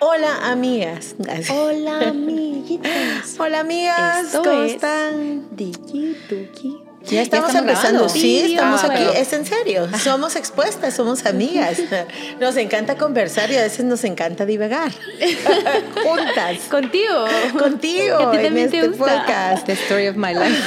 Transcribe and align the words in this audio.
Hola 0.00 0.50
amigas. 0.52 1.16
Hola 1.50 2.08
amiguitas. 2.10 3.36
Hola 3.40 3.60
amigas, 3.60 4.26
Esto 4.26 4.42
¿cómo 4.44 4.62
es 4.62 4.74
están? 4.74 5.48
Digi 5.56 6.16
Duki. 6.28 6.87
Ya 7.04 7.22
estamos, 7.22 7.48
estamos 7.48 7.70
empezando. 7.70 7.98
grabando. 8.00 8.08
Sí, 8.08 8.20
Sí, 8.46 8.54
estamos 8.54 8.84
ah, 8.84 8.88
aquí. 8.92 9.02
Es 9.16 9.32
en 9.32 9.46
serio. 9.46 9.88
Somos 10.02 10.36
expuestas, 10.36 10.94
somos 10.94 11.24
amigas. 11.26 11.78
Nos 12.40 12.56
encanta 12.56 12.96
conversar 12.96 13.50
y 13.50 13.56
a 13.56 13.62
veces 13.62 13.84
nos 13.84 14.04
encanta 14.04 14.44
divagar. 14.44 14.90
Juntas. 16.04 16.58
Contigo. 16.70 17.24
Contigo 17.58 18.18
Que 18.18 18.24
a 18.24 18.30
ti 18.32 18.36
en 18.38 18.42
también 18.44 18.70
te 18.70 18.76
este 18.78 18.88
gusta. 18.88 19.20
podcast. 19.26 19.66
The 19.66 19.72
story 19.72 20.08
of 20.08 20.16
my 20.16 20.34
life. 20.34 20.60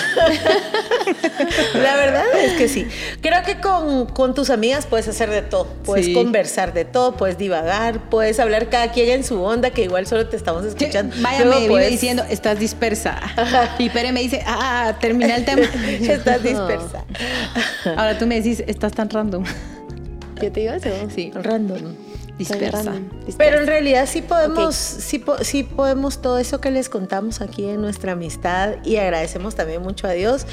La 1.76 1.96
verdad 1.96 2.26
es 2.44 2.54
que 2.54 2.68
sí. 2.68 2.88
Creo 3.22 3.44
que 3.44 3.60
con, 3.60 4.06
con 4.08 4.34
tus 4.34 4.50
amigas 4.50 4.86
puedes 4.86 5.08
hacer 5.08 5.30
de 5.30 5.42
todo. 5.42 5.66
Puedes 5.86 6.06
Sí. 6.08 6.14
conversar 6.14 6.74
de 6.74 6.86
todo, 6.86 7.16
puedes 7.16 7.38
divagar, 7.38 8.10
puedes 8.10 8.40
hablar 8.40 8.70
cada 8.70 8.92
quien 8.92 9.10
en 9.10 9.24
su 9.24 9.42
onda, 9.44 9.70
que 9.70 9.84
igual 9.84 10.08
solo 10.08 10.28
te 10.28 10.36
estamos 10.38 10.66
escuchando. 10.66 11.16
Vaya, 11.20 11.46
me 11.46 11.56
vive 11.58 11.68
puedes- 11.70 11.90
diciendo, 11.92 12.24
estás 12.30 12.58
dispersa. 12.60 13.20
Y 13.78 13.90
Pere 13.90 14.12
me 14.12 14.22
dice, 14.22 14.44
ah, 14.48 14.96
terminé 15.00 15.36
el 15.36 15.46
tema. 15.46 15.68
Estás 16.22 16.44
dispersa. 16.44 17.06
Ahora 17.98 18.18
tú 18.18 18.26
me 18.28 18.36
decís, 18.42 18.64
estás 18.68 18.94
tan 18.94 19.10
random. 19.10 19.44
Yo 20.42 20.52
te 20.52 20.62
digo 20.62 20.74
eso. 20.74 20.90
Sí, 21.14 21.32
Random. 21.36 21.78
dispersa. 22.40 22.78
Random, 22.84 23.10
dispersa. 23.28 23.38
Pero 23.38 23.60
en 23.62 23.68
realidad 23.68 24.08
sí 24.12 24.24
podemos, 24.24 24.74
sí, 24.76 25.20
po- 25.20 25.38
sí 25.44 25.62
podemos 25.64 26.20
todo 26.24 26.40
eso 26.40 26.60
que 26.60 26.72
les 26.72 26.90
contamos 26.90 27.42
aquí 27.42 27.66
en 27.70 27.80
nuestra 27.82 28.14
amistad 28.14 28.78
y 28.84 28.96
agradecemos 28.96 29.54
también 29.54 29.84
mucho 29.84 30.08
a 30.08 30.12
Dios 30.14 30.48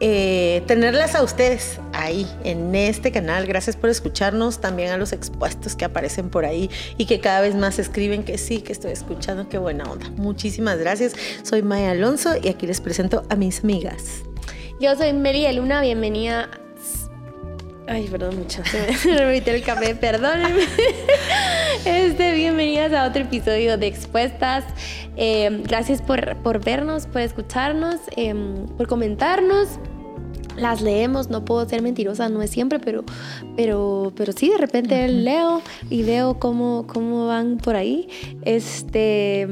eh, 0.00 0.62
tenerlas 0.66 1.14
a 1.14 1.22
ustedes 1.22 1.78
ahí 1.94 2.26
en 2.44 2.74
este 2.74 3.12
canal. 3.12 3.46
Gracias 3.46 3.76
por 3.76 3.88
escucharnos, 3.88 4.60
también 4.60 4.90
a 4.90 4.98
los 4.98 5.14
expuestos 5.14 5.74
que 5.74 5.86
aparecen 5.86 6.28
por 6.28 6.44
ahí 6.44 6.68
y 6.98 7.06
que 7.06 7.20
cada 7.20 7.40
vez 7.40 7.54
más 7.54 7.78
escriben 7.78 8.24
que 8.24 8.36
sí, 8.36 8.60
que 8.60 8.72
estoy 8.72 8.92
escuchando, 8.92 9.48
qué 9.48 9.56
buena 9.56 9.84
onda. 9.84 10.10
Muchísimas 10.16 10.76
gracias. 10.78 11.14
Soy 11.44 11.62
Maya 11.62 11.92
Alonso 11.92 12.34
y 12.42 12.48
aquí 12.48 12.66
les 12.66 12.82
presento 12.82 13.22
a 13.30 13.36
mis 13.36 13.60
amigas. 13.64 14.24
Yo 14.80 14.96
soy 14.96 15.12
Meli 15.12 15.42
de 15.42 15.52
Luna, 15.52 15.82
bienvenida. 15.82 16.48
Ay, 17.86 18.06
perdón 18.08 18.38
mucho. 18.38 18.62
Se 18.64 18.78
me- 19.06 19.38
el 19.38 19.62
café, 19.64 19.94
perdónenme. 19.94 20.62
Este, 21.84 22.34
bienvenidas 22.34 22.92
a 22.92 23.06
otro 23.06 23.22
episodio 23.22 23.78
de 23.78 23.86
Expuestas. 23.86 24.64
Eh, 25.16 25.62
gracias 25.66 26.02
por, 26.02 26.36
por 26.42 26.62
vernos, 26.62 27.06
por 27.06 27.22
escucharnos, 27.22 27.96
eh, 28.16 28.34
por 28.76 28.86
comentarnos. 28.86 29.68
Las 30.56 30.82
leemos, 30.82 31.30
no 31.30 31.44
puedo 31.44 31.66
ser 31.66 31.80
mentirosa, 31.80 32.28
no 32.28 32.42
es 32.42 32.50
siempre, 32.50 32.80
pero, 32.80 33.04
pero, 33.56 34.12
pero 34.14 34.32
sí, 34.32 34.50
de 34.50 34.58
repente 34.58 35.08
leo 35.08 35.62
y 35.88 36.02
veo 36.02 36.38
cómo, 36.38 36.86
cómo 36.86 37.26
van 37.26 37.56
por 37.56 37.76
ahí. 37.76 38.08
Este. 38.44 39.48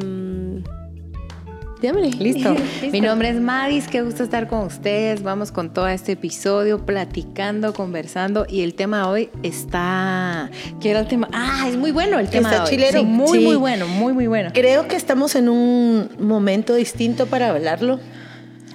Démosle. 1.81 2.11
Listo. 2.19 2.55
Mi 2.93 3.01
nombre 3.01 3.29
es 3.29 3.41
Madis, 3.41 3.87
qué 3.89 4.03
gusto 4.03 4.23
estar 4.25 4.49
con 4.49 4.67
ustedes. 4.67 5.23
Vamos 5.23 5.53
con 5.53 5.73
todo 5.73 5.89
este 5.89 6.13
episodio, 6.13 6.85
platicando, 6.85 7.73
conversando. 7.73 8.47
Y 8.49 8.63
el 8.63 8.75
tema 8.75 8.99
de 8.99 9.05
hoy 9.05 9.31
está. 9.43 10.51
¿Qué 10.81 10.91
era 10.91 11.01
el 11.01 11.09
tema? 11.09 11.29
Ah, 11.33 11.67
es 11.69 11.77
muy 11.77 11.91
bueno 11.93 12.19
el 12.19 12.29
tema. 12.29 12.49
Está 12.51 12.65
de 12.65 12.69
hoy. 12.71 12.77
chilero. 12.77 13.01
Sí, 13.01 13.05
muy, 13.07 13.39
Sí. 13.39 13.45
muy 13.45 13.57
bueno, 13.57 13.87
muy, 13.87 14.13
muy 14.13 14.27
bueno. 14.27 14.51
Creo 14.53 14.89
que 14.89 14.97
estamos 14.97 15.35
en 15.37 15.49
un 15.49 16.09
momento 16.19 16.75
distinto 16.75 17.27
para 17.27 17.51
hablarlo. 17.51 18.01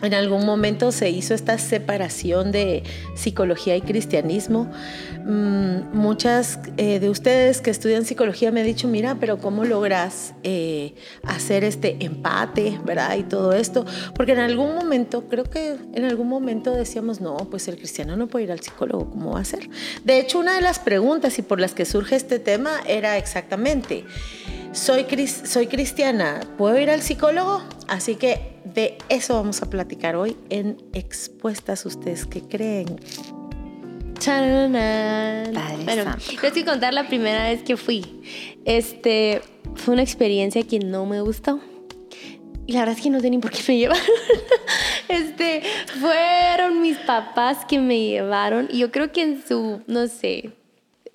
En 0.03 0.13
algún 0.13 0.45
momento 0.45 0.91
se 0.91 1.09
hizo 1.09 1.33
esta 1.33 1.57
separación 1.57 2.51
de 2.51 2.83
psicología 3.15 3.77
y 3.77 3.81
cristianismo. 3.81 4.69
Mm, 5.23 5.97
muchas 5.97 6.59
eh, 6.75 6.99
de 6.99 7.09
ustedes 7.09 7.61
que 7.61 7.71
estudian 7.71 8.03
psicología 8.03 8.51
me 8.51 8.59
han 8.59 8.65
dicho, 8.65 8.89
mira, 8.89 9.15
pero 9.17 9.37
¿cómo 9.37 9.63
logras 9.63 10.33
eh, 10.43 10.93
hacer 11.23 11.63
este 11.63 11.95
empate, 12.01 12.81
verdad? 12.83 13.15
Y 13.15 13.23
todo 13.23 13.53
esto. 13.53 13.85
Porque 14.13 14.33
en 14.33 14.39
algún 14.39 14.75
momento, 14.75 15.23
creo 15.29 15.45
que 15.45 15.77
en 15.93 16.03
algún 16.03 16.27
momento 16.27 16.71
decíamos, 16.71 17.21
no, 17.21 17.37
pues 17.37 17.69
el 17.69 17.77
cristiano 17.77 18.17
no 18.17 18.27
puede 18.27 18.43
ir 18.43 18.51
al 18.51 18.59
psicólogo, 18.59 19.09
¿cómo 19.09 19.31
va 19.35 19.39
a 19.39 19.45
ser? 19.45 19.69
De 20.03 20.19
hecho, 20.19 20.37
una 20.37 20.55
de 20.55 20.61
las 20.61 20.79
preguntas 20.79 21.39
y 21.39 21.43
por 21.43 21.61
las 21.61 21.73
que 21.73 21.85
surge 21.85 22.17
este 22.17 22.39
tema 22.39 22.71
era 22.87 23.17
exactamente, 23.17 24.03
soy, 24.73 25.05
soy 25.45 25.67
cristiana, 25.67 26.41
¿puedo 26.57 26.77
ir 26.77 26.89
al 26.89 27.01
psicólogo? 27.01 27.63
Así 27.87 28.15
que 28.15 28.52
de 28.73 28.97
eso 29.09 29.35
vamos 29.35 29.61
a 29.61 29.69
platicar 29.69 30.15
hoy 30.15 30.35
en 30.49 30.77
Expuestas 30.93 31.85
Ustedes 31.85 32.25
que 32.25 32.41
creen. 32.41 32.99
Bueno, 35.83 36.15
les 36.15 36.53
voy 36.53 36.61
a 36.61 36.65
contar 36.65 36.93
la 36.93 37.07
primera 37.07 37.43
vez 37.49 37.61
que 37.63 37.75
fui. 37.77 38.21
Este, 38.65 39.41
fue 39.75 39.93
una 39.93 40.03
experiencia 40.03 40.63
que 40.63 40.79
no 40.79 41.05
me 41.05 41.21
gustó. 41.21 41.59
Y 42.65 42.71
la 42.71 42.79
verdad 42.79 42.95
es 42.97 43.03
que 43.03 43.09
no 43.09 43.19
sé 43.19 43.29
ni 43.29 43.37
por 43.39 43.51
qué 43.51 43.61
me 43.67 43.77
llevaron. 43.79 44.03
Este, 45.09 45.61
fueron 45.99 46.81
mis 46.81 46.97
papás 46.97 47.65
que 47.65 47.79
me 47.79 47.99
llevaron. 47.99 48.69
Y 48.71 48.79
yo 48.79 48.91
creo 48.91 49.11
que 49.11 49.21
en 49.21 49.43
su, 49.45 49.81
no 49.87 50.07
sé, 50.07 50.51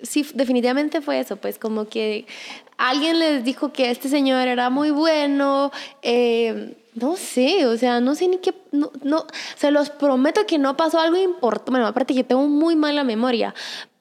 sí, 0.01 0.25
definitivamente 0.33 1.01
fue 1.01 1.19
eso, 1.19 1.37
pues 1.37 1.57
como 1.57 1.87
que 1.87 2.25
alguien 2.77 3.19
les 3.19 3.43
dijo 3.43 3.73
que 3.73 3.89
este 3.89 4.07
señor 4.07 4.47
era 4.47 4.69
muy 4.69 4.91
bueno, 4.91 5.71
eh, 6.01 6.75
no 6.99 7.15
sé, 7.15 7.65
o 7.65 7.77
sea, 7.77 7.99
no 7.99 8.15
sé 8.15 8.27
ni 8.27 8.37
qué, 8.37 8.53
no, 8.71 8.91
no, 9.03 9.25
se 9.55 9.71
los 9.71 9.89
prometo 9.89 10.45
que 10.45 10.57
no 10.57 10.77
pasó 10.77 10.99
algo 10.99 11.17
importante, 11.17 11.71
bueno, 11.71 11.87
aparte 11.87 12.13
que 12.13 12.23
tengo 12.23 12.47
muy 12.47 12.75
mala 12.75 13.03
memoria, 13.03 13.53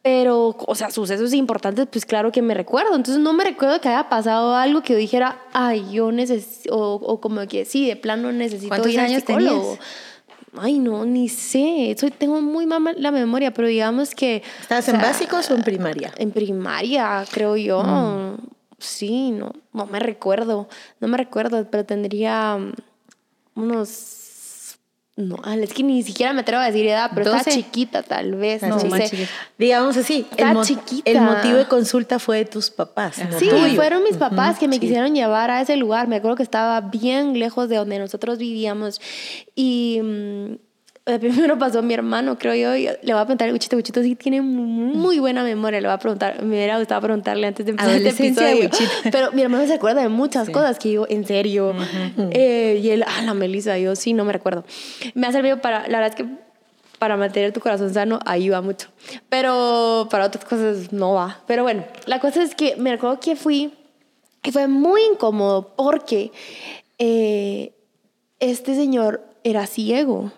pero, 0.03 0.56
o 0.66 0.75
sea, 0.75 0.91
sucesos 0.91 1.34
importantes, 1.34 1.86
pues 1.91 2.06
claro 2.06 2.32
que 2.32 2.41
me 2.41 2.54
recuerdo, 2.54 2.94
entonces 2.94 3.22
no 3.22 3.32
me 3.32 3.44
recuerdo 3.44 3.81
que 3.81 3.88
haya 3.88 4.09
pasado 4.09 4.54
algo 4.54 4.82
que 4.82 4.94
yo 4.94 4.98
dijera, 4.98 5.38
ay, 5.53 5.86
yo 5.92 6.12
necesito, 6.12 6.75
o, 6.75 6.94
o 6.94 7.20
como 7.20 7.47
que 7.47 7.64
sí, 7.64 7.86
de 7.86 7.97
plano 7.97 8.32
necesito 8.32 8.69
¿Cuántos 8.69 8.92
ir 8.92 9.00
años 9.00 9.20
psicólogo. 9.20 9.60
tenías? 9.60 9.78
Ay, 10.56 10.78
no, 10.78 11.04
ni 11.04 11.28
sé. 11.28 11.94
Soy, 11.98 12.10
tengo 12.10 12.41
muy 12.41 12.66
mala 12.66 12.94
la 12.97 13.10
memoria, 13.10 13.53
pero 13.53 13.69
digamos 13.69 14.15
que. 14.15 14.42
¿Estabas 14.60 14.88
o 14.88 14.92
en 14.92 15.00
sea, 15.00 15.10
básicos 15.10 15.50
o 15.50 15.54
en 15.54 15.62
primaria? 15.62 16.12
En 16.16 16.30
primaria, 16.30 17.25
creo 17.30 17.56
yo. 17.56 18.36
Sí, 18.78 19.30
no, 19.32 19.53
no 19.72 19.86
me 19.86 19.98
recuerdo. 19.98 20.69
No 21.00 21.09
me 21.09 21.16
recuerdo, 21.16 21.66
pero 21.70 21.84
tendría 21.84 22.59
unos. 23.59 24.15
No, 25.17 25.37
es 25.53 25.73
que 25.73 25.83
ni 25.83 26.05
siquiera 26.05 26.33
me 26.33 26.43
atrevo 26.43 26.63
a 26.63 26.67
decir 26.67 26.87
edad, 26.87 27.11
pero 27.13 27.23
estaba 27.23 27.39
12. 27.43 27.51
chiquita 27.51 28.05
tal 28.05 28.37
vez. 28.37 28.63
No, 28.63 28.77
No, 28.77 28.85
más 28.85 29.01
sé. 29.03 29.11
chiquita. 29.11 29.31
Digamos 29.59 29.97
así, 29.97 30.19
el, 30.31 30.39
Está 30.39 30.53
mo- 30.55 30.65
chiquita. 30.65 31.11
el 31.11 31.21
motivo 31.21 31.57
de 31.57 31.67
consulta 31.67 32.21
fue 32.21 32.37
de 32.39 32.45
tus 32.45 32.71
papás. 32.71 33.17
Sí, 33.37 33.49
tuyo. 33.49 33.75
fueron 33.75 34.05
mis 34.05 34.17
papás 34.17 34.61
que 34.61 34.69
me 34.69 34.77
sí. 34.77 34.81
quisieron 34.83 35.17
llevar 35.17 35.51
a 35.51 35.61
ese 35.61 35.77
lugar. 35.77 36.07
Me 36.07 36.15
acuerdo 36.17 36.37
que 36.37 36.45
estaba 36.45 36.81
bien 36.83 37.37
lejos 37.37 37.69
de 37.69 37.75
donde 37.77 37.99
nosotros 37.99 38.39
vivíamos. 38.39 39.01
Y 39.57 39.99
mm, 40.05 40.55
primero 41.21 41.59
pasó 41.59 41.83
mi 41.83 41.95
hermano, 41.95 42.39
creo 42.39 42.55
yo. 42.55 42.77
y 42.77 42.85
le 42.85 43.13
voy 43.13 43.21
a 43.23 43.25
preguntar 43.25 43.49
a 43.49 43.53
Wichito. 43.53 43.77
Wichito 43.77 44.03
sí 44.03 44.15
tiene 44.15 44.43
muy 44.43 45.19
buena 45.19 45.43
memoria. 45.43 45.81
Le 45.81 45.89
voy 45.89 45.95
a 45.95 45.99
preguntar. 45.99 46.43
Me 46.43 46.57
hubiera 46.57 46.79
gustado 46.79 47.01
preguntarle 47.01 47.47
antes 47.47 47.65
de 47.65 47.71
empezar 47.71 47.95
este 47.97 48.09
episodio. 48.27 48.71
Pero 49.11 49.33
mi 49.33 49.43
hermano 49.43 49.67
se 49.67 49.75
acuerda 49.75 50.03
de 50.03 50.09
muchas 50.09 50.47
Sí. 50.47 50.53
cosas 50.53 50.79
que 50.79 50.93
yo, 50.93 51.07
en 51.09 51.27
serio. 51.27 51.75
Eh, 52.33 52.81
y 52.83 52.91
él, 52.91 53.05
ah, 53.07 53.23
la 53.23 53.35
Melissa, 53.35 53.79
yo 53.79 53.97
sí, 53.97 54.13
no 54.13 54.25
me 54.25 54.33
recuerdo. 54.33 54.65
Me 55.15 55.27
ha 55.27 55.33
servido 55.33 55.61
para, 55.61 55.89
la 55.89 56.01
verdad 56.01 56.19
es 56.19 56.25
que 56.27 56.31
para 56.99 57.17
mantener 57.17 57.53
tu 57.53 57.61
corazón 57.61 57.95
sano 57.95 58.19
ayuda 58.27 58.61
mucho. 58.61 58.89
Pero 59.29 60.09
para 60.11 60.27
otras 60.27 60.45
cosas 60.45 60.93
no 60.93 61.13
va. 61.15 61.41
Pero 61.47 61.63
bueno, 61.63 61.85
la 62.07 62.19
cosa 62.21 62.43
es 62.43 62.55
que 62.55 62.77
me 62.77 62.91
recuerdo 62.91 63.21
que 63.21 63.37
fui 63.37 63.73
y 64.43 64.51
fue 64.53 64.67
muy 64.69 65.01
incómodo 65.13 65.75
porque 65.77 66.33
eh, 66.99 67.73
este 68.41 68.75
señor 68.75 69.23
era 69.45 69.67
ciego. 69.67 70.33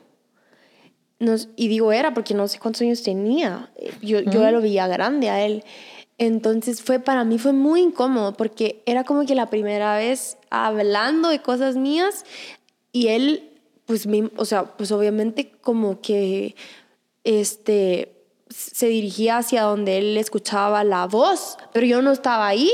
Nos- 1.20 1.48
y 1.54 1.68
digo 1.68 1.92
era 1.92 2.12
porque 2.14 2.34
no 2.34 2.48
sé 2.48 2.58
cuántos 2.58 2.82
años 2.82 3.02
tenía. 3.02 3.70
Eh, 3.76 3.92
Yo, 4.02 4.20
yo 4.20 4.40
ya 4.40 4.50
lo 4.50 4.60
veía 4.60 4.88
grande 4.88 5.30
a 5.30 5.44
él. 5.44 5.62
Entonces 6.18 6.82
fue 6.82 6.98
para 6.98 7.24
mí 7.24 7.38
fue 7.38 7.52
muy 7.52 7.80
incómodo 7.80 8.32
porque 8.34 8.82
era 8.86 9.04
como 9.04 9.24
que 9.24 9.34
la 9.34 9.48
primera 9.48 9.96
vez 9.96 10.36
hablando 10.50 11.28
de 11.28 11.40
cosas 11.40 11.76
mías 11.76 12.24
y 12.92 13.06
él 13.08 13.46
pues 13.86 14.06
me- 14.06 14.30
o 14.36 14.44
sea, 14.44 14.64
pues 14.76 14.90
obviamente 14.92 15.50
como 15.62 16.00
que 16.00 16.54
este 17.24 18.16
se 18.48 18.88
dirigía 18.88 19.38
hacia 19.38 19.62
donde 19.62 19.98
él 19.98 20.16
escuchaba 20.16 20.82
la 20.82 21.06
voz, 21.06 21.56
pero 21.72 21.86
yo 21.86 22.02
no 22.02 22.10
estaba 22.10 22.48
ahí. 22.48 22.70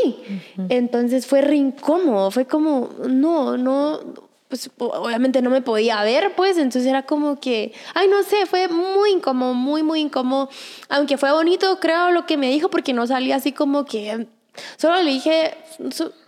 Entonces 0.70 1.26
fue 1.26 1.42
re 1.42 1.56
incómodo, 1.56 2.30
fue 2.30 2.46
como, 2.46 2.90
no, 3.08 3.58
no, 3.58 4.00
pues 4.48 4.70
obviamente 4.78 5.42
no 5.42 5.50
me 5.50 5.60
podía 5.62 6.02
ver, 6.04 6.34
pues, 6.36 6.56
entonces 6.56 6.86
era 6.86 7.02
como 7.04 7.40
que, 7.40 7.72
ay, 7.94 8.08
no 8.08 8.22
sé, 8.22 8.46
fue 8.46 8.68
muy 8.68 9.10
incómodo, 9.10 9.54
muy, 9.54 9.82
muy 9.82 10.00
incómodo. 10.00 10.48
Aunque 10.88 11.18
fue 11.18 11.32
bonito, 11.32 11.78
creo, 11.80 12.10
lo 12.12 12.26
que 12.26 12.36
me 12.36 12.48
dijo, 12.50 12.70
porque 12.70 12.92
no 12.92 13.06
salía 13.06 13.36
así 13.36 13.52
como 13.52 13.84
que, 13.84 14.26
solo 14.76 15.02
le 15.02 15.10
dije, 15.10 15.54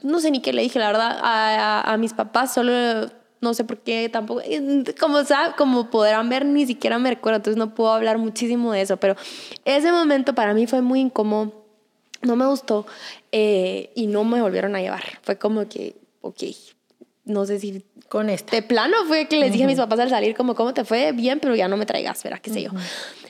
no 0.03 0.19
sé 0.21 0.31
ni 0.31 0.41
qué 0.41 0.53
le 0.53 0.63
dije, 0.63 0.79
la 0.79 0.89
verdad, 0.89 1.19
a, 1.23 1.81
a- 1.81 1.93
a 1.93 1.97
mis 1.97 2.13
papás, 2.13 2.53
solo 2.53 2.73
no 3.41 3.55
sé 3.55 3.63
por 3.63 3.79
qué 3.79 4.09
tampoco, 4.09 4.43
como, 4.99 5.23
sabe, 5.25 5.55
como 5.57 5.91
podrán 5.91 6.29
ver, 6.29 6.45
ni 6.45 6.67
siquiera 6.67 6.99
me 6.99 7.11
recuerdo, 7.11 7.37
entonces 7.37 7.57
no 7.57 7.73
puedo 7.75 7.93
hablar 7.93 8.19
muchísimo 8.19 8.73
de 8.73 8.81
eso, 8.81 8.97
pero 8.97 9.15
ese 9.65 9.93
momento 9.93 10.35
para 10.35 10.55
mí 10.55 10.67
fue 10.67 10.83
muy 10.83 11.01
incómodo 11.01 11.53
no 12.21 12.35
me 12.35 12.47
gustó 12.47 12.85
eh, 13.31 13.93
y 13.95 14.09
no 14.09 14.25
me 14.25 14.43
volvieron 14.43 14.75
a 14.75 14.81
llevar. 14.81 15.05
Fue 15.23 15.39
como 15.39 15.69
que, 15.69 15.95
ok, 16.21 16.43
no 17.29 17.47
sé 17.47 17.59
si 17.61 17.85
con 18.09 18.29
este. 18.29 18.57
De 18.57 18.63
plano 18.63 18.97
fue 19.07 19.27
que 19.27 19.37
les 19.37 19.53
dije 19.53 19.65
a 19.65 19.67
mis 19.67 19.77
papás 19.77 20.01
al 20.01 20.11
salir 20.11 20.35
como, 20.35 20.55
¿cómo 20.55 20.75
te 20.75 20.85
fue? 20.85 21.13
Bien, 21.13 21.39
pero 21.41 21.55
ya 21.55 21.69
no 21.69 21.77
me 21.77 21.87
traigas, 21.87 22.23
¿verdad? 22.23 22.41
¿Qué 22.41 22.51
sé 22.51 22.63
yo? 22.63 22.71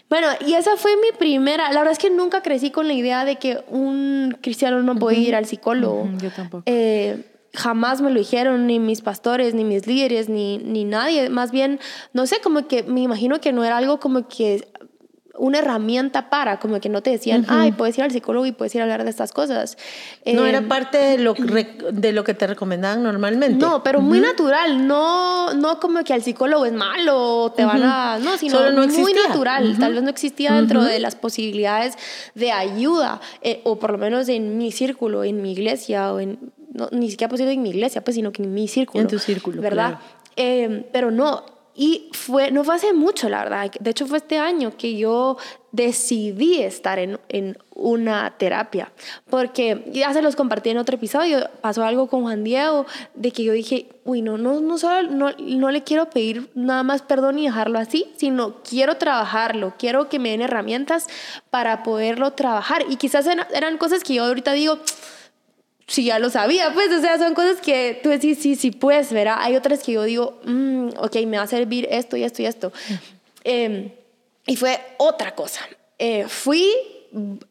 Bueno, 0.08 0.28
y 0.46 0.54
esa 0.54 0.76
fue 0.76 0.92
mi 0.96 1.16
primera. 1.18 1.70
La 1.72 1.80
verdad 1.80 1.92
es 1.92 1.98
que 1.98 2.10
nunca 2.10 2.42
crecí 2.42 2.70
con 2.70 2.86
la 2.86 2.94
idea 2.94 3.24
de 3.24 3.36
que 3.36 3.62
un 3.68 4.38
cristiano 4.40 4.82
no 4.82 4.96
puede 4.96 5.18
ir 5.18 5.34
al 5.34 5.46
psicólogo. 5.46 6.08
Yo 6.20 6.30
tampoco. 6.30 6.62
Eh, 6.66 7.24
jamás 7.52 8.00
me 8.00 8.10
lo 8.10 8.18
dijeron, 8.18 8.66
ni 8.66 8.78
mis 8.78 9.02
pastores, 9.02 9.54
ni 9.54 9.64
mis 9.64 9.86
líderes, 9.86 10.28
ni, 10.28 10.58
ni 10.58 10.84
nadie. 10.84 11.28
Más 11.28 11.50
bien, 11.50 11.80
no 12.12 12.26
sé, 12.26 12.40
como 12.40 12.66
que 12.68 12.84
me 12.84 13.00
imagino 13.00 13.40
que 13.40 13.52
no 13.52 13.64
era 13.64 13.76
algo 13.76 14.00
como 14.00 14.28
que 14.28 14.66
una 15.38 15.58
herramienta 15.58 16.31
para, 16.31 16.58
como 16.58 16.81
que 16.81 16.88
no 16.88 17.02
te 17.02 17.11
decían, 17.11 17.46
ay, 17.49 17.73
puedes 17.73 17.96
ir 17.99 18.05
al 18.05 18.11
psicólogo 18.11 18.46
y 18.46 18.52
puedes 18.52 18.75
ir 18.75 18.81
a 18.81 18.85
hablar 18.85 19.05
de 19.05 19.11
estas 19.11 19.32
cosas. 19.32 19.79
No 20.26 20.46
era 20.46 20.58
Eh, 20.58 20.62
parte 20.62 20.99
de 20.99 21.19
lo, 21.19 21.35
de 21.35 22.12
lo 22.12 22.25
que 22.25 22.35
te 22.35 22.46
recomendaban 22.46 23.02
normalmente. 23.02 23.56
No, 23.56 23.82
pero 23.82 24.00
muy 24.00 24.20
natural, 24.20 24.87
no, 24.87 25.55
no 25.55 25.81
como 25.81 26.02
que 26.05 26.12
al 26.12 26.23
psicólogo 26.23 26.64
es 26.67 26.73
malo, 26.73 27.52
te 27.56 27.64
van 27.64 27.82
a, 27.82 28.19
no, 28.19 28.37
sino 28.37 28.58
Solo 28.58 28.73
no 28.73 28.88
muy 28.88 29.14
natural, 29.14 29.76
tal 29.79 29.94
vez 29.94 30.02
no 30.02 30.11
existía 30.11 30.52
dentro 30.52 30.82
de 30.82 30.99
las 30.99 31.14
posibilidades 31.14 31.94
de 32.34 32.52
ayuda, 32.52 33.20
eh, 33.43 33.61
o 33.64 33.79
por 33.79 33.93
lo 33.93 33.99
menos 33.99 34.29
en 34.29 34.58
mi 34.58 34.73
círculo, 34.73 35.25
en 35.25 35.41
mi 35.43 35.52
iglesia, 35.52 36.12
o 36.12 36.20
en, 36.20 36.38
no, 36.73 36.88
ni 36.93 37.11
siquiera 37.11 37.31
posible 37.31 37.52
en 37.52 37.62
mi 37.62 37.70
iglesia, 37.70 38.02
pues, 38.02 38.14
sino 38.17 38.32
que 38.32 38.43
en 38.43 38.52
mi 38.52 38.69
círculo. 38.69 39.00
En 39.02 39.08
tu 39.08 39.19
círculo, 39.19 39.62
¿verdad? 39.62 39.99
claro. 39.99 40.19
Eh, 40.37 40.88
pero 40.93 41.11
no, 41.11 41.44
y 41.80 42.10
fue, 42.12 42.50
no 42.50 42.64
fue 42.64 42.75
hace 42.75 42.92
mucho, 42.92 43.28
la 43.28 43.44
verdad. 43.44 43.70
De 43.78 43.90
hecho, 43.90 44.08
fue 44.08 44.19
este 44.19 44.36
año 44.36 44.76
que 44.76 44.96
yo 44.96 45.36
decidí 45.70 46.60
estar 46.60 46.98
en, 46.98 47.20
en 47.28 47.56
una 47.72 48.34
terapia. 48.36 48.90
Porque 49.30 49.84
ya 49.92 50.12
se 50.12 50.20
los 50.20 50.34
compartí 50.34 50.70
en 50.70 50.78
otro 50.78 50.96
episodio. 50.96 51.48
Pasó 51.60 51.84
algo 51.84 52.08
con 52.08 52.22
Juan 52.22 52.42
Diego 52.42 52.84
de 53.14 53.30
que 53.30 53.44
yo 53.44 53.52
dije, 53.52 53.86
uy, 54.04 54.22
no, 54.22 54.38
no, 54.38 54.58
no 54.58 54.76
solo 54.76 55.08
no, 55.08 55.30
no 55.38 55.70
le 55.70 55.84
quiero 55.84 56.10
pedir 56.10 56.50
nada 56.56 56.82
más 56.82 57.02
perdón 57.02 57.38
y 57.38 57.44
dejarlo 57.44 57.78
así, 57.78 58.12
sino 58.16 58.56
quiero 58.69 58.96
trabajarlo. 58.96 59.74
Quiero 59.78 60.08
que 60.08 60.19
me 60.19 60.31
den 60.31 60.42
herramientas 60.42 61.06
para 61.50 61.84
poderlo 61.84 62.32
trabajar. 62.32 62.86
Y 62.88 62.96
quizás 62.96 63.24
eran, 63.28 63.46
eran 63.54 63.78
cosas 63.78 64.02
que 64.02 64.14
yo 64.14 64.24
ahorita 64.24 64.50
digo, 64.50 64.81
si 65.88 66.05
ya 66.05 66.19
lo 66.19 66.31
sabía, 66.31 66.73
pues, 66.75 66.93
o 66.93 67.00
sea, 67.00 67.19
son 67.19 67.35
cosas 67.35 67.61
que 67.61 67.99
tú 68.02 68.11
decís, 68.11 68.38
sí, 68.38 68.55
sí, 68.55 68.70
puedes, 68.70 69.12
¿verdad? 69.12 69.38
Hay 69.40 69.56
otras 69.56 69.82
que 69.82 69.93
yo 69.93 70.05
digo, 70.05 70.38
mm, 70.44 70.90
ok, 70.99 71.17
me 71.26 71.38
va 71.38 71.44
a 71.44 71.49
servir 71.49 71.88
esto 71.90 72.17
y 72.17 72.23
esto 72.23 72.43
y 72.43 72.46
esto. 72.46 72.73
Eh, 73.44 73.90
y 74.46 74.56
fue 74.56 74.79
otra 74.99 75.35
cosa. 75.35 75.67
Eh, 75.99 76.26
fui 76.29 76.70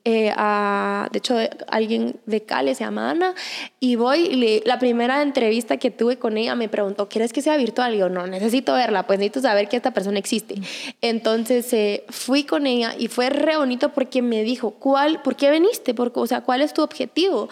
eh, 0.06 0.32
a, 0.38 1.10
de 1.12 1.18
hecho, 1.18 1.36
alguien 1.68 2.20
de 2.28 2.44
Cali 2.44 2.76
se 2.76 2.84
llama 2.84 3.10
Ana, 3.10 3.34
y 3.80 3.96
voy, 3.96 4.20
y 4.20 4.62
la 4.66 4.78
primera 4.78 5.24
entrevista 5.24 5.78
que 5.78 5.90
tuve 5.90 6.18
con 6.18 6.38
ella 6.38 6.54
me 6.54 6.70
preguntó, 6.70 7.10
¿quieres 7.10 7.34
que 7.34 7.42
sea 7.42 7.58
virtual? 7.58 7.96
Y 7.96 7.98
yo, 7.98 8.10
no, 8.10 8.28
necesito 8.28 8.74
verla, 8.74 9.08
pues 9.08 9.18
necesito 9.18 9.42
saber 9.42 9.68
que 9.68 9.78
esta 9.78 9.92
persona 9.92 10.20
existe. 10.20 10.56
Entonces 11.02 11.74
eh, 11.74 12.04
fui 12.10 12.44
con 12.44 12.68
ella 12.68 12.94
y 12.98 13.08
fue 13.08 13.32
re 13.32 13.58
bonito 13.58 13.90
porque 13.90 14.22
me 14.22 14.44
dijo, 14.44 14.72
¿cuál, 14.72 15.24
¿por 15.24 15.36
qué 15.36 15.50
viniste? 15.50 15.96
Porque, 15.96 16.20
o 16.20 16.28
sea, 16.28 16.42
¿cuál 16.42 16.62
es 16.62 16.74
tu 16.74 16.84
objetivo? 16.84 17.50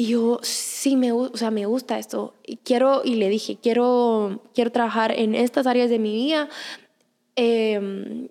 Y 0.00 0.06
yo, 0.06 0.40
sí, 0.40 0.96
me, 0.96 1.12
o 1.12 1.36
sea, 1.36 1.50
me 1.50 1.66
gusta 1.66 1.98
esto. 1.98 2.32
Y 2.46 2.56
quiero, 2.56 3.02
y 3.04 3.16
le 3.16 3.28
dije, 3.28 3.58
quiero, 3.62 4.40
quiero 4.54 4.72
trabajar 4.72 5.12
en 5.12 5.34
estas 5.34 5.66
áreas 5.66 5.90
de 5.90 5.98
mi 5.98 6.14
vida. 6.14 6.48
Eh, 7.36 8.30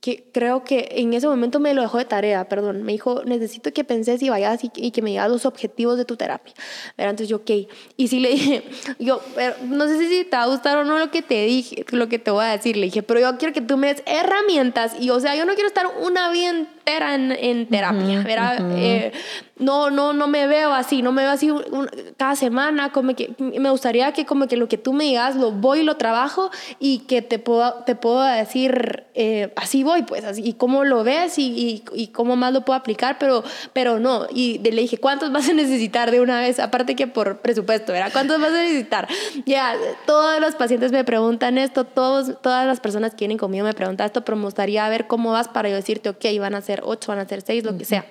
que 0.00 0.30
creo 0.32 0.64
que 0.64 0.88
en 0.92 1.12
ese 1.12 1.28
momento 1.28 1.60
me 1.60 1.74
lo 1.74 1.82
dejó 1.82 1.98
de 1.98 2.06
tarea, 2.06 2.48
perdón. 2.48 2.82
Me 2.84 2.92
dijo, 2.92 3.22
necesito 3.24 3.70
que 3.72 3.84
penses 3.84 4.22
y 4.22 4.30
vayas 4.30 4.60
y, 4.64 4.90
que 4.90 5.02
me 5.02 5.10
digas 5.10 5.30
los 5.30 5.44
objetivos 5.44 5.98
de 5.98 6.06
tu 6.06 6.16
terapia. 6.16 6.54
¿Verdad? 6.96 7.10
Entonces 7.10 7.28
yo, 7.28 7.36
ok. 7.36 7.50
Y 7.98 8.08
sí 8.08 8.18
le 8.20 8.30
dije, 8.30 8.64
yo, 8.98 9.20
pero 9.34 9.56
no 9.66 9.86
sé 9.86 9.98
si 9.98 10.24
te 10.24 10.36
va 10.36 10.44
a 10.44 10.46
gustar 10.46 10.78
o 10.78 10.84
no 10.84 10.98
lo 10.98 11.10
que 11.10 11.20
te 11.20 11.44
dije, 11.44 11.84
lo 11.90 12.08
que 12.08 12.18
te 12.18 12.30
voy 12.30 12.44
a 12.44 12.56
decir. 12.56 12.78
Le 12.78 12.86
dije, 12.86 13.02
pero 13.02 13.20
yo 13.20 13.36
quiero 13.36 13.52
que 13.52 13.60
tú 13.60 13.76
me 13.76 13.88
des 13.88 14.02
herramientas. 14.06 14.94
Y 14.98 15.10
o 15.10 15.20
sea, 15.20 15.36
yo 15.36 15.44
no 15.44 15.52
quiero 15.52 15.68
estar 15.68 15.86
una 16.00 16.30
vida 16.32 16.66
entera 16.80 17.14
en, 17.14 17.32
en 17.32 17.66
terapia, 17.68 18.22
¿verdad? 18.22 18.58
Eh, 18.76 19.12
no, 19.58 19.90
no, 19.90 20.14
no 20.14 20.26
me 20.26 20.46
veo 20.46 20.72
así, 20.72 21.02
no 21.02 21.12
me 21.12 21.22
veo 21.22 21.30
así 21.32 21.50
un- 21.50 21.62
un- 21.70 21.90
cada 22.16 22.34
semana, 22.34 22.92
como 22.92 23.14
que 23.14 23.34
me 23.38 23.68
gustaría 23.70 24.10
que 24.12 24.24
como 24.24 24.46
que 24.48 24.56
lo 24.56 24.68
que 24.68 24.78
tú 24.78 24.94
me 24.94 25.04
digas 25.04 25.36
lo 25.36 25.52
voy 25.52 25.80
y 25.80 25.82
lo 25.82 25.96
trabajo 25.98 26.50
y 26.78 27.00
que 27.00 27.20
te 27.20 27.38
puedo, 27.38 27.74
te 27.84 27.94
puedo 27.94 28.22
decir, 28.22 29.04
eh, 29.14 29.52
así 29.56 29.84
voy, 29.84 30.02
pues, 30.02 30.24
así, 30.24 30.42
y 30.44 30.54
cómo 30.54 30.84
lo 30.84 31.04
ves 31.04 31.38
y, 31.38 31.42
y, 31.46 31.84
y 31.94 32.06
cómo 32.08 32.36
más 32.36 32.52
lo 32.54 32.64
puedo 32.64 32.78
aplicar, 32.78 33.18
pero, 33.18 33.44
pero 33.74 33.98
no. 34.00 34.26
Y 34.32 34.58
le 34.60 34.80
dije, 34.80 34.96
¿cuántos 34.96 35.30
vas 35.30 35.48
a 35.48 35.52
necesitar 35.52 36.10
de 36.10 36.20
una 36.22 36.40
vez? 36.40 36.58
Aparte 36.58 36.96
que 36.96 37.06
por 37.06 37.40
presupuesto, 37.40 37.92
¿verdad? 37.92 38.10
¿Cuántos 38.12 38.40
vas 38.40 38.50
a 38.52 38.62
necesitar? 38.62 39.08
Ya, 39.44 39.74
todos 40.06 40.40
los 40.40 40.54
pacientes 40.54 40.90
me 40.90 41.04
preguntan 41.04 41.58
esto, 41.58 41.84
todos, 41.84 42.40
todas 42.40 42.66
las 42.66 42.80
personas 42.80 43.10
que 43.12 43.18
vienen 43.26 43.36
conmigo 43.38 43.66
me 43.66 43.74
preguntan 43.74 44.06
esto, 44.06 44.24
pero 44.24 44.36
me 44.36 44.44
gustaría 44.44 44.88
ver 44.88 45.06
cómo 45.06 45.32
vas 45.32 45.48
para 45.48 45.68
yo 45.68 45.74
decirte, 45.74 46.08
ok, 46.08 46.24
van 46.40 46.54
a 46.54 46.62
ser 46.62 46.79
ocho, 46.82 47.12
van 47.12 47.18
a 47.20 47.28
ser 47.28 47.42
seis, 47.42 47.64
lo 47.64 47.76
que 47.76 47.84
sea. 47.84 48.04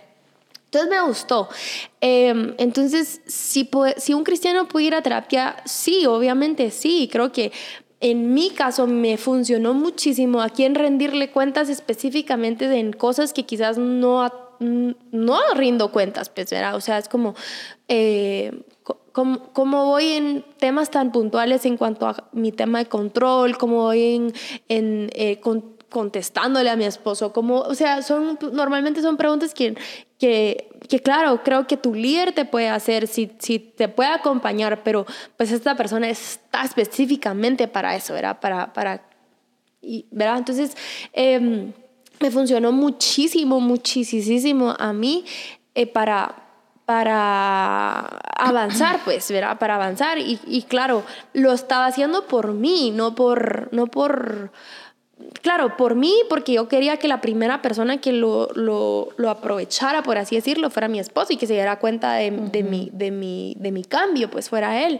Entonces 0.65 0.89
me 0.89 1.01
gustó. 1.01 1.49
Eh, 1.99 2.53
entonces, 2.59 3.21
si, 3.25 3.63
puede- 3.63 3.99
si 3.99 4.13
un 4.13 4.23
cristiano 4.23 4.67
puede 4.67 4.85
ir 4.85 4.95
a 4.95 5.01
terapia, 5.01 5.55
sí, 5.65 6.05
obviamente 6.05 6.69
sí. 6.71 7.09
Creo 7.11 7.31
que 7.31 7.51
en 8.01 8.33
mi 8.33 8.51
caso 8.51 8.85
me 8.87 9.17
funcionó 9.17 9.73
muchísimo 9.73 10.41
a 10.41 10.49
quien 10.49 10.75
rendirle 10.75 11.31
cuentas 11.31 11.69
específicamente 11.69 12.65
en 12.79 12.93
cosas 12.93 13.33
que 13.33 13.45
quizás 13.45 13.77
no, 13.79 14.31
no 14.59 15.39
rindo 15.55 15.91
cuentas, 15.91 16.29
pues, 16.29 16.49
¿verdad? 16.51 16.75
O 16.75 16.81
sea, 16.81 16.97
es 16.99 17.09
como... 17.09 17.33
eh, 17.87 18.61
cómo, 19.11 19.51
cómo 19.53 19.85
voy 19.85 20.09
en 20.13 20.45
temas 20.59 20.91
tan 20.91 21.11
puntuales 21.11 21.65
en 21.65 21.77
cuanto 21.77 22.07
a 22.07 22.29
mi 22.31 22.51
tema 22.51 22.79
de 22.79 22.85
control, 22.85 23.57
cómo 23.57 23.77
voy 23.83 24.15
en, 24.15 24.33
en, 24.69 25.09
eh, 25.13 25.39
con- 25.41 25.78
contestándole 25.89 26.69
a 26.69 26.75
mi 26.75 26.85
esposo, 26.85 27.33
como, 27.33 27.59
o 27.59 27.75
sea, 27.75 28.01
son, 28.01 28.37
normalmente 28.53 29.01
son 29.01 29.17
preguntas 29.17 29.53
que, 29.53 29.75
que, 30.17 30.69
que, 30.87 30.99
claro, 31.01 31.41
creo 31.43 31.67
que 31.67 31.77
tu 31.77 31.93
líder 31.93 32.33
te 32.33 32.45
puede 32.45 32.69
hacer, 32.69 33.07
si, 33.07 33.31
si 33.39 33.59
te 33.59 33.87
puede 33.89 34.09
acompañar, 34.09 34.83
pero 34.83 35.05
pues 35.37 35.51
esta 35.51 35.75
persona 35.75 36.09
está 36.09 36.63
específicamente 36.63 37.67
para 37.67 37.95
eso, 37.95 38.13
¿verdad? 38.13 38.39
Para, 38.39 38.71
para, 38.73 39.01
y, 39.81 40.05
¿verdad? 40.11 40.37
Entonces, 40.37 40.77
eh, 41.13 41.71
me 42.19 42.31
funcionó 42.31 42.71
muchísimo, 42.71 43.59
muchísimo 43.59 44.75
a 44.77 44.93
mí 44.93 45.25
eh, 45.73 45.87
para, 45.87 46.35
para 46.85 47.99
avanzar, 48.35 48.99
pues, 49.05 49.31
¿verdad? 49.31 49.57
Para 49.57 49.75
avanzar. 49.75 50.17
Y, 50.17 50.39
y 50.45 50.63
claro, 50.63 51.03
lo 51.33 51.53
estaba 51.53 51.85
haciendo 51.85 52.27
por 52.27 52.53
mí, 52.53 52.91
no 52.91 53.15
por, 53.15 53.69
no 53.71 53.87
por, 53.87 54.51
claro, 55.41 55.77
por 55.77 55.95
mí, 55.95 56.13
porque 56.29 56.53
yo 56.53 56.67
quería 56.67 56.97
que 56.97 57.07
la 57.07 57.21
primera 57.21 57.61
persona 57.61 57.99
que 57.99 58.11
lo, 58.11 58.49
lo, 58.55 59.09
lo 59.17 59.29
aprovechara, 59.29 60.03
por 60.03 60.17
así 60.17 60.35
decirlo, 60.35 60.69
fuera 60.69 60.87
mi 60.87 60.99
esposo 60.99 61.33
y 61.33 61.37
que 61.37 61.47
se 61.47 61.53
diera 61.53 61.79
cuenta 61.79 62.13
de, 62.13 62.31
de, 62.31 62.63
mi, 62.63 62.89
de, 62.93 63.11
mi, 63.11 63.55
de 63.59 63.71
mi 63.71 63.83
cambio, 63.83 64.29
pues 64.29 64.49
fuera 64.49 64.85
él. 64.85 64.99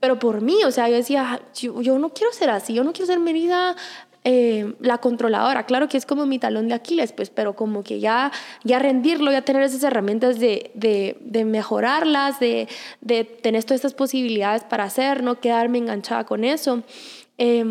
Pero 0.00 0.18
por 0.18 0.42
mí, 0.42 0.62
o 0.64 0.70
sea, 0.70 0.88
yo 0.88 0.96
decía, 0.96 1.40
yo, 1.54 1.80
yo 1.80 1.98
no 1.98 2.10
quiero 2.10 2.32
ser 2.32 2.50
así, 2.50 2.74
yo 2.74 2.84
no 2.84 2.92
quiero 2.92 3.06
ser 3.06 3.20
Merida 3.20 3.74
eh, 4.22 4.74
la 4.80 4.98
controladora. 4.98 5.64
Claro 5.64 5.88
que 5.88 5.96
es 5.96 6.04
como 6.04 6.26
mi 6.26 6.38
talón 6.38 6.68
de 6.68 6.74
Aquiles, 6.74 7.12
pues, 7.12 7.30
pero 7.30 7.54
como 7.54 7.82
que 7.82 8.00
ya, 8.00 8.32
ya 8.64 8.78
rendirlo, 8.78 9.32
ya 9.32 9.42
tener 9.42 9.62
esas 9.62 9.82
herramientas 9.82 10.38
de, 10.38 10.70
de, 10.74 11.16
de 11.20 11.44
mejorarlas, 11.44 12.38
de, 12.40 12.68
de 13.00 13.24
tener 13.24 13.64
todas 13.64 13.76
estas 13.76 13.94
posibilidades 13.94 14.64
para 14.64 14.84
hacer, 14.84 15.22
no 15.22 15.40
quedarme 15.40 15.78
enganchada 15.78 16.24
con 16.24 16.44
eso. 16.44 16.82
Eh, 17.38 17.64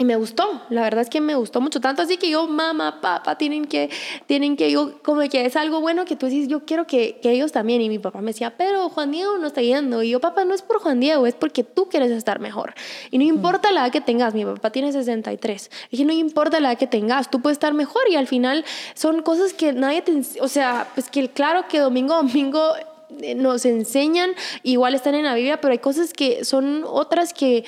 y 0.00 0.04
me 0.06 0.16
gustó, 0.16 0.62
la 0.70 0.80
verdad 0.80 1.02
es 1.02 1.10
que 1.10 1.20
me 1.20 1.34
gustó 1.34 1.60
mucho, 1.60 1.78
tanto 1.78 2.00
así 2.00 2.16
que 2.16 2.30
yo, 2.30 2.46
mamá, 2.46 3.02
papá, 3.02 3.36
tienen 3.36 3.66
que, 3.66 3.90
tienen 4.24 4.56
que, 4.56 4.70
yo, 4.70 4.94
como 5.02 5.20
que 5.28 5.44
es 5.44 5.56
algo 5.56 5.82
bueno 5.82 6.06
que 6.06 6.16
tú 6.16 6.24
dices, 6.24 6.48
yo 6.48 6.64
quiero 6.64 6.86
que, 6.86 7.18
que 7.20 7.32
ellos 7.32 7.52
también, 7.52 7.82
y 7.82 7.90
mi 7.90 7.98
papá 7.98 8.22
me 8.22 8.28
decía, 8.28 8.56
pero 8.56 8.88
Juan 8.88 9.10
Diego 9.10 9.36
no 9.36 9.48
está 9.48 9.60
yendo, 9.60 10.02
y 10.02 10.08
yo, 10.08 10.18
papá, 10.18 10.46
no 10.46 10.54
es 10.54 10.62
por 10.62 10.80
Juan 10.80 11.00
Diego, 11.00 11.26
es 11.26 11.34
porque 11.34 11.64
tú 11.64 11.90
quieres 11.90 12.10
estar 12.12 12.40
mejor, 12.40 12.72
y 13.10 13.18
no 13.18 13.24
importa 13.24 13.72
la 13.72 13.82
edad 13.82 13.92
que 13.92 14.00
tengas, 14.00 14.32
mi 14.32 14.42
papá 14.42 14.72
tiene 14.72 14.90
63, 14.90 15.70
y 15.88 15.90
dije, 15.90 16.06
no 16.06 16.14
importa 16.14 16.60
la 16.60 16.70
edad 16.70 16.78
que 16.78 16.86
tengas, 16.86 17.30
tú 17.30 17.42
puedes 17.42 17.56
estar 17.56 17.74
mejor, 17.74 18.00
y 18.08 18.16
al 18.16 18.26
final 18.26 18.64
son 18.94 19.20
cosas 19.20 19.52
que 19.52 19.74
nadie 19.74 20.00
te, 20.00 20.18
o 20.40 20.48
sea, 20.48 20.88
pues 20.94 21.10
que 21.10 21.28
claro 21.28 21.66
que 21.68 21.78
domingo, 21.78 22.14
a 22.14 22.22
domingo 22.22 22.72
eh, 23.20 23.34
nos 23.34 23.66
enseñan, 23.66 24.30
igual 24.62 24.94
están 24.94 25.14
en 25.14 25.24
la 25.24 25.34
Biblia, 25.34 25.60
pero 25.60 25.72
hay 25.72 25.78
cosas 25.78 26.14
que 26.14 26.46
son 26.46 26.84
otras 26.86 27.34
que, 27.34 27.66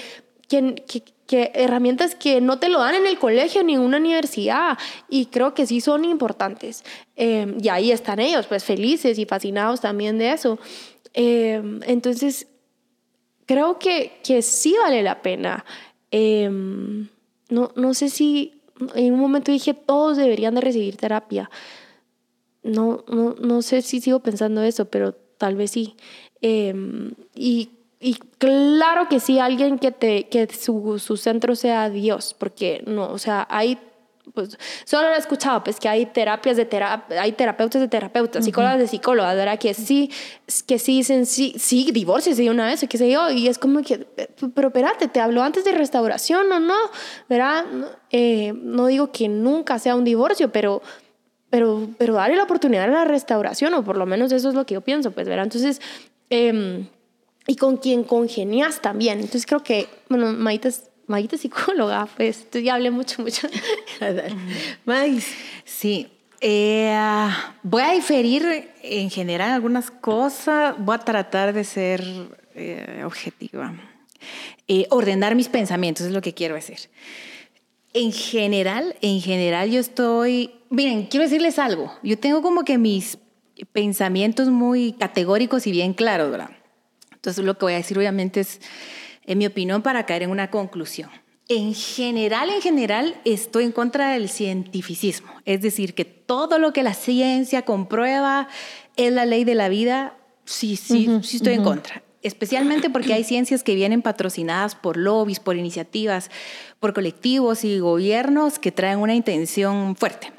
que, 0.48 0.76
que, 0.86 1.02
que 1.32 1.50
herramientas 1.54 2.14
que 2.14 2.42
no 2.42 2.58
te 2.58 2.68
lo 2.68 2.78
dan 2.80 2.94
en 2.94 3.06
el 3.06 3.18
colegio 3.18 3.64
ni 3.64 3.72
en 3.72 3.80
una 3.80 3.96
universidad 3.96 4.76
y 5.08 5.26
creo 5.26 5.54
que 5.54 5.66
sí 5.66 5.80
son 5.80 6.04
importantes. 6.04 6.84
Eh, 7.16 7.56
y 7.58 7.70
ahí 7.70 7.90
están 7.90 8.20
ellos, 8.20 8.46
pues 8.46 8.64
felices 8.64 9.18
y 9.18 9.24
fascinados 9.24 9.80
también 9.80 10.18
de 10.18 10.32
eso. 10.32 10.58
Eh, 11.14 11.62
entonces, 11.86 12.48
creo 13.46 13.78
que, 13.78 14.20
que 14.22 14.42
sí 14.42 14.76
vale 14.78 15.02
la 15.02 15.22
pena. 15.22 15.64
Eh, 16.10 16.50
no, 17.48 17.72
no 17.74 17.94
sé 17.94 18.10
si 18.10 18.60
en 18.94 19.14
un 19.14 19.20
momento 19.20 19.52
dije 19.52 19.72
todos 19.72 20.18
deberían 20.18 20.54
de 20.54 20.60
recibir 20.60 20.98
terapia. 20.98 21.50
no, 22.62 23.06
no, 23.08 23.36
no 23.40 23.62
sé 23.62 23.80
si 23.80 24.02
sigo 24.02 24.20
pensando 24.20 24.62
eso, 24.62 24.84
pero 24.90 25.14
tal 25.38 25.56
vez 25.56 25.70
sí. 25.70 25.96
Em, 26.42 27.14
y, 27.34 27.70
y, 28.02 28.14
claro 28.38 29.08
que 29.08 29.20
sí, 29.20 29.38
alguien 29.38 29.78
que, 29.78 29.92
te, 29.92 30.28
que 30.28 30.48
su, 30.48 30.98
su 30.98 31.16
centro 31.16 31.54
sea 31.54 31.88
Dios, 31.90 32.34
porque 32.38 32.82
no, 32.86 33.10
o 33.10 33.18
sea, 33.18 33.46
hay 33.48 33.78
pues 34.34 34.56
solo 34.84 35.08
he 35.08 35.16
escuchado 35.16 35.64
pues 35.64 35.80
que 35.80 35.88
hay 35.88 36.06
terapias 36.06 36.56
de 36.56 36.64
terapia, 36.64 37.20
hay 37.20 37.32
terapeutas 37.32 37.80
de 37.80 37.88
terapeutas, 37.88 38.44
psicólogas 38.44 38.78
de 38.78 38.86
psicólogas, 38.86 39.34
¿verdad? 39.36 39.58
Que 39.58 39.74
sí, 39.74 40.10
que 40.66 40.78
sí 40.78 40.98
dicen 40.98 41.26
sí, 41.26 41.54
sí, 41.58 41.90
divorcio 41.92 42.34
sí 42.34 42.48
una 42.48 42.66
vez, 42.66 42.84
qué 42.88 42.98
sé 42.98 43.10
yo, 43.10 43.30
y 43.30 43.48
es 43.48 43.58
como 43.58 43.82
que, 43.82 44.06
pero 44.54 44.68
espérate, 44.68 45.08
te 45.08 45.20
habló 45.20 45.42
antes 45.42 45.64
de 45.64 45.72
restauración 45.72 46.50
o 46.52 46.60
no, 46.60 46.76
¿verdad? 47.28 47.64
Eh, 48.10 48.52
no 48.54 48.86
digo 48.86 49.10
que 49.10 49.28
nunca 49.28 49.78
sea 49.78 49.96
un 49.96 50.04
divorcio, 50.04 50.52
pero, 50.52 50.82
pero, 51.50 51.88
pero 51.98 52.14
darle 52.14 52.36
la 52.36 52.44
oportunidad 52.44 52.84
a 52.84 52.88
la 52.88 53.04
restauración, 53.04 53.74
o 53.74 53.84
por 53.84 53.96
lo 53.96 54.06
menos 54.06 54.30
eso 54.32 54.48
es 54.48 54.54
lo 54.54 54.64
que 54.64 54.74
yo 54.74 54.82
pienso, 54.82 55.10
pues, 55.10 55.28
¿verdad? 55.28 55.44
Entonces, 55.44 55.80
eh, 56.30 56.86
y 57.46 57.56
con 57.56 57.76
quien 57.76 58.04
congenias 58.04 58.80
también. 58.80 59.18
Entonces 59.18 59.46
creo 59.46 59.62
que, 59.62 59.88
bueno, 60.08 60.32
Maite 60.32 60.68
es 60.68 60.90
Maguita 61.06 61.36
psicóloga, 61.36 62.08
pues 62.16 62.48
tú 62.48 62.58
ya 62.58 62.74
hablé 62.74 62.90
mucho, 62.90 63.22
mucho. 63.22 63.48
Magis. 64.86 65.26
Sí. 65.64 66.08
Eh, 66.40 66.96
voy 67.62 67.82
a 67.82 67.92
diferir 67.92 68.70
en 68.82 69.10
general 69.10 69.50
algunas 69.50 69.90
cosas. 69.90 70.74
Voy 70.78 70.94
a 70.94 70.98
tratar 70.98 71.52
de 71.52 71.64
ser 71.64 72.02
eh, 72.54 73.02
objetiva. 73.04 73.74
Eh, 74.68 74.86
ordenar 74.90 75.34
mis 75.34 75.48
pensamientos 75.48 76.06
es 76.06 76.12
lo 76.12 76.22
que 76.22 76.34
quiero 76.34 76.54
decir. 76.54 76.78
En 77.92 78.12
general, 78.12 78.96
en 79.02 79.20
general 79.20 79.70
yo 79.70 79.80
estoy... 79.80 80.54
Miren, 80.70 81.06
quiero 81.06 81.24
decirles 81.24 81.58
algo. 81.58 81.92
Yo 82.02 82.18
tengo 82.18 82.40
como 82.40 82.64
que 82.64 82.78
mis 82.78 83.18
pensamientos 83.72 84.48
muy 84.48 84.92
categóricos 84.92 85.66
y 85.66 85.72
bien 85.72 85.92
claros, 85.92 86.30
¿verdad? 86.30 86.50
Entonces 87.22 87.44
lo 87.44 87.56
que 87.56 87.64
voy 87.64 87.74
a 87.74 87.76
decir 87.76 87.96
obviamente 87.96 88.40
es 88.40 88.60
en 89.24 89.38
mi 89.38 89.46
opinión, 89.46 89.82
para 89.82 90.06
caer 90.06 90.24
en 90.24 90.30
una 90.30 90.50
conclusión. 90.50 91.10
En 91.48 91.74
general, 91.74 92.50
en 92.50 92.62
general, 92.62 93.20
estoy 93.24 93.64
en 93.64 93.72
contra 93.72 94.12
del 94.12 94.28
cientificismo. 94.28 95.32
Es 95.44 95.60
decir, 95.60 95.94
que 95.94 96.04
todo 96.04 96.58
lo 96.58 96.72
que 96.72 96.82
la 96.82 96.94
ciencia 96.94 97.62
comprueba 97.62 98.48
es 98.96 99.12
la 99.12 99.26
ley 99.26 99.44
de 99.44 99.54
la 99.54 99.68
vida, 99.68 100.16
sí, 100.44 100.76
sí, 100.76 101.08
sí 101.22 101.36
estoy 101.36 101.54
en 101.54 101.64
contra. 101.64 102.02
Especialmente 102.22 102.88
porque 102.88 103.12
hay 103.12 103.24
ciencias 103.24 103.64
que 103.64 103.74
vienen 103.74 104.00
patrocinadas 104.00 104.76
por 104.76 104.96
lobbies, 104.96 105.40
por 105.40 105.56
iniciativas, 105.56 106.30
por 106.78 106.94
colectivos 106.94 107.64
y 107.64 107.80
gobiernos 107.80 108.60
que 108.60 108.70
traen 108.70 109.00
una 109.00 109.14
intención 109.14 109.96
fuerte. 109.96 110.32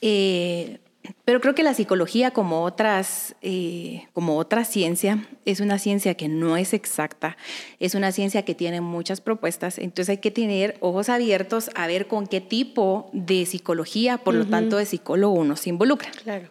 Eh, 0.00 0.78
pero 1.24 1.40
creo 1.40 1.54
que 1.54 1.62
la 1.62 1.74
psicología, 1.74 2.30
como 2.30 2.62
otras, 2.62 3.34
eh, 3.42 4.06
como 4.12 4.36
otra 4.36 4.64
ciencia, 4.64 5.26
es 5.44 5.60
una 5.60 5.78
ciencia 5.78 6.14
que 6.14 6.28
no 6.28 6.56
es 6.56 6.74
exacta, 6.74 7.36
es 7.78 7.94
una 7.94 8.12
ciencia 8.12 8.44
que 8.44 8.54
tiene 8.54 8.80
muchas 8.80 9.20
propuestas, 9.20 9.78
entonces 9.78 10.10
hay 10.10 10.18
que 10.18 10.30
tener 10.30 10.76
ojos 10.80 11.08
abiertos 11.08 11.70
a 11.74 11.86
ver 11.86 12.06
con 12.06 12.26
qué 12.26 12.40
tipo 12.40 13.08
de 13.12 13.46
psicología, 13.46 14.18
por 14.18 14.34
lo 14.34 14.46
tanto, 14.46 14.76
de 14.76 14.86
psicólogo 14.86 15.34
uno 15.34 15.56
se 15.56 15.70
involucra. 15.70 16.10
Claro. 16.22 16.50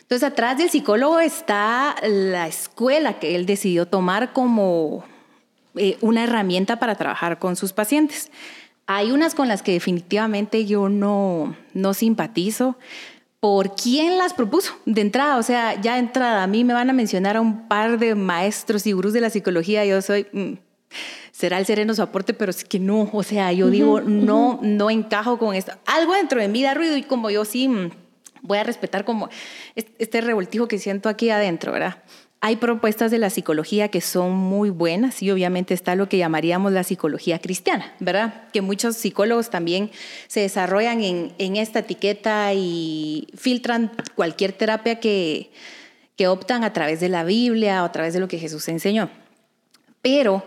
Entonces, 0.00 0.28
atrás 0.28 0.58
del 0.58 0.68
psicólogo 0.68 1.20
está 1.20 1.94
la 2.02 2.46
escuela 2.46 3.18
que 3.18 3.34
él 3.34 3.46
decidió 3.46 3.86
tomar 3.86 4.32
como 4.32 5.04
eh, 5.74 5.96
una 6.02 6.24
herramienta 6.24 6.78
para 6.78 6.96
trabajar 6.96 7.38
con 7.38 7.56
sus 7.56 7.72
pacientes. 7.72 8.30
Hay 8.86 9.10
unas 9.10 9.34
con 9.34 9.48
las 9.48 9.62
que 9.62 9.72
definitivamente 9.72 10.66
yo 10.66 10.88
no, 10.88 11.56
no 11.72 11.94
simpatizo 11.94 12.76
por 13.42 13.74
quién 13.74 14.18
las 14.18 14.34
propuso 14.34 14.72
de 14.86 15.00
entrada. 15.00 15.36
O 15.36 15.42
sea, 15.42 15.74
ya 15.80 15.94
de 15.94 15.98
entrada, 15.98 16.44
a 16.44 16.46
mí 16.46 16.62
me 16.62 16.74
van 16.74 16.88
a 16.90 16.92
mencionar 16.92 17.36
a 17.36 17.40
un 17.40 17.66
par 17.66 17.98
de 17.98 18.14
maestros 18.14 18.86
y 18.86 18.92
gurús 18.92 19.12
de 19.12 19.20
la 19.20 19.30
psicología. 19.30 19.84
Yo 19.84 20.00
soy, 20.00 20.28
mm, 20.32 20.52
será 21.32 21.58
el 21.58 21.66
sereno 21.66 21.92
su 21.92 22.02
aporte, 22.02 22.34
pero 22.34 22.52
es 22.52 22.62
que 22.62 22.78
no. 22.78 23.10
O 23.12 23.24
sea, 23.24 23.52
yo 23.52 23.68
digo, 23.68 24.00
no, 24.00 24.60
no 24.62 24.90
encajo 24.90 25.40
con 25.40 25.56
esto. 25.56 25.72
Algo 25.86 26.14
dentro 26.14 26.40
de 26.40 26.46
mí 26.46 26.62
da 26.62 26.72
ruido 26.74 26.96
y 26.96 27.02
como 27.02 27.30
yo 27.30 27.44
sí 27.44 27.66
mm, 27.66 27.90
voy 28.42 28.58
a 28.58 28.62
respetar 28.62 29.04
como 29.04 29.28
este 29.74 30.20
revoltijo 30.20 30.68
que 30.68 30.78
siento 30.78 31.08
aquí 31.08 31.30
adentro, 31.30 31.72
¿verdad? 31.72 32.00
Hay 32.44 32.56
propuestas 32.56 33.12
de 33.12 33.18
la 33.18 33.30
psicología 33.30 33.86
que 33.86 34.00
son 34.00 34.32
muy 34.32 34.68
buenas 34.68 35.22
y 35.22 35.30
obviamente 35.30 35.74
está 35.74 35.94
lo 35.94 36.08
que 36.08 36.18
llamaríamos 36.18 36.72
la 36.72 36.82
psicología 36.82 37.38
cristiana, 37.38 37.94
¿verdad? 38.00 38.48
Que 38.52 38.62
muchos 38.62 38.96
psicólogos 38.96 39.48
también 39.48 39.92
se 40.26 40.40
desarrollan 40.40 41.04
en, 41.04 41.56
esta 41.56 41.78
etiqueta 41.78 42.52
y 42.52 43.28
filtran 43.36 43.92
cualquier 44.16 44.50
terapia 44.52 44.98
que, 44.98 45.52
que 46.16 46.26
optan 46.26 46.64
a 46.64 46.72
través 46.72 46.98
de 46.98 47.08
la 47.08 47.22
Biblia 47.22 47.84
o 47.84 47.86
a 47.86 47.92
través 47.92 48.12
de 48.12 48.18
lo 48.18 48.26
que 48.26 48.40
Jesús 48.40 48.66
enseñó. 48.68 49.08
Pero 50.00 50.44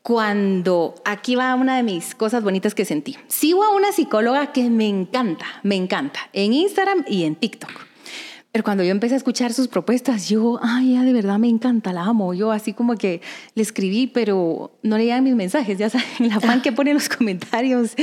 cuando 0.00 0.94
aquí 1.04 1.34
va 1.34 1.54
una 1.56 1.76
de 1.76 1.82
mis 1.82 2.14
cosas 2.14 2.42
bonitas 2.42 2.74
que 2.74 2.86
sentí. 2.86 3.18
Sigo 3.28 3.64
a 3.64 3.76
una 3.76 3.92
psicóloga 3.92 4.50
que 4.50 4.70
me 4.70 4.88
encanta, 4.88 5.44
me 5.62 5.74
encanta, 5.74 6.20
en 6.32 6.54
Instagram 6.54 7.04
y 7.06 7.24
en 7.24 7.36
TikTok. 7.36 7.93
Pero 8.54 8.62
cuando 8.62 8.84
yo 8.84 8.92
empecé 8.92 9.14
a 9.14 9.16
escuchar 9.16 9.52
sus 9.52 9.66
propuestas, 9.66 10.28
yo, 10.28 10.60
ay, 10.62 10.92
ya 10.92 11.02
de 11.02 11.12
verdad 11.12 11.40
me 11.40 11.48
encanta, 11.48 11.92
la 11.92 12.04
amo. 12.04 12.34
Yo 12.34 12.52
así 12.52 12.72
como 12.72 12.94
que 12.94 13.20
le 13.56 13.62
escribí, 13.64 14.06
pero 14.06 14.70
no 14.84 14.96
leían 14.96 15.24
mis 15.24 15.34
mensajes, 15.34 15.76
ya 15.76 15.90
saben, 15.90 16.06
la 16.28 16.38
fan 16.38 16.62
que 16.62 16.70
pone 16.70 16.92
en 16.92 16.98
los 16.98 17.08
comentarios, 17.08 17.96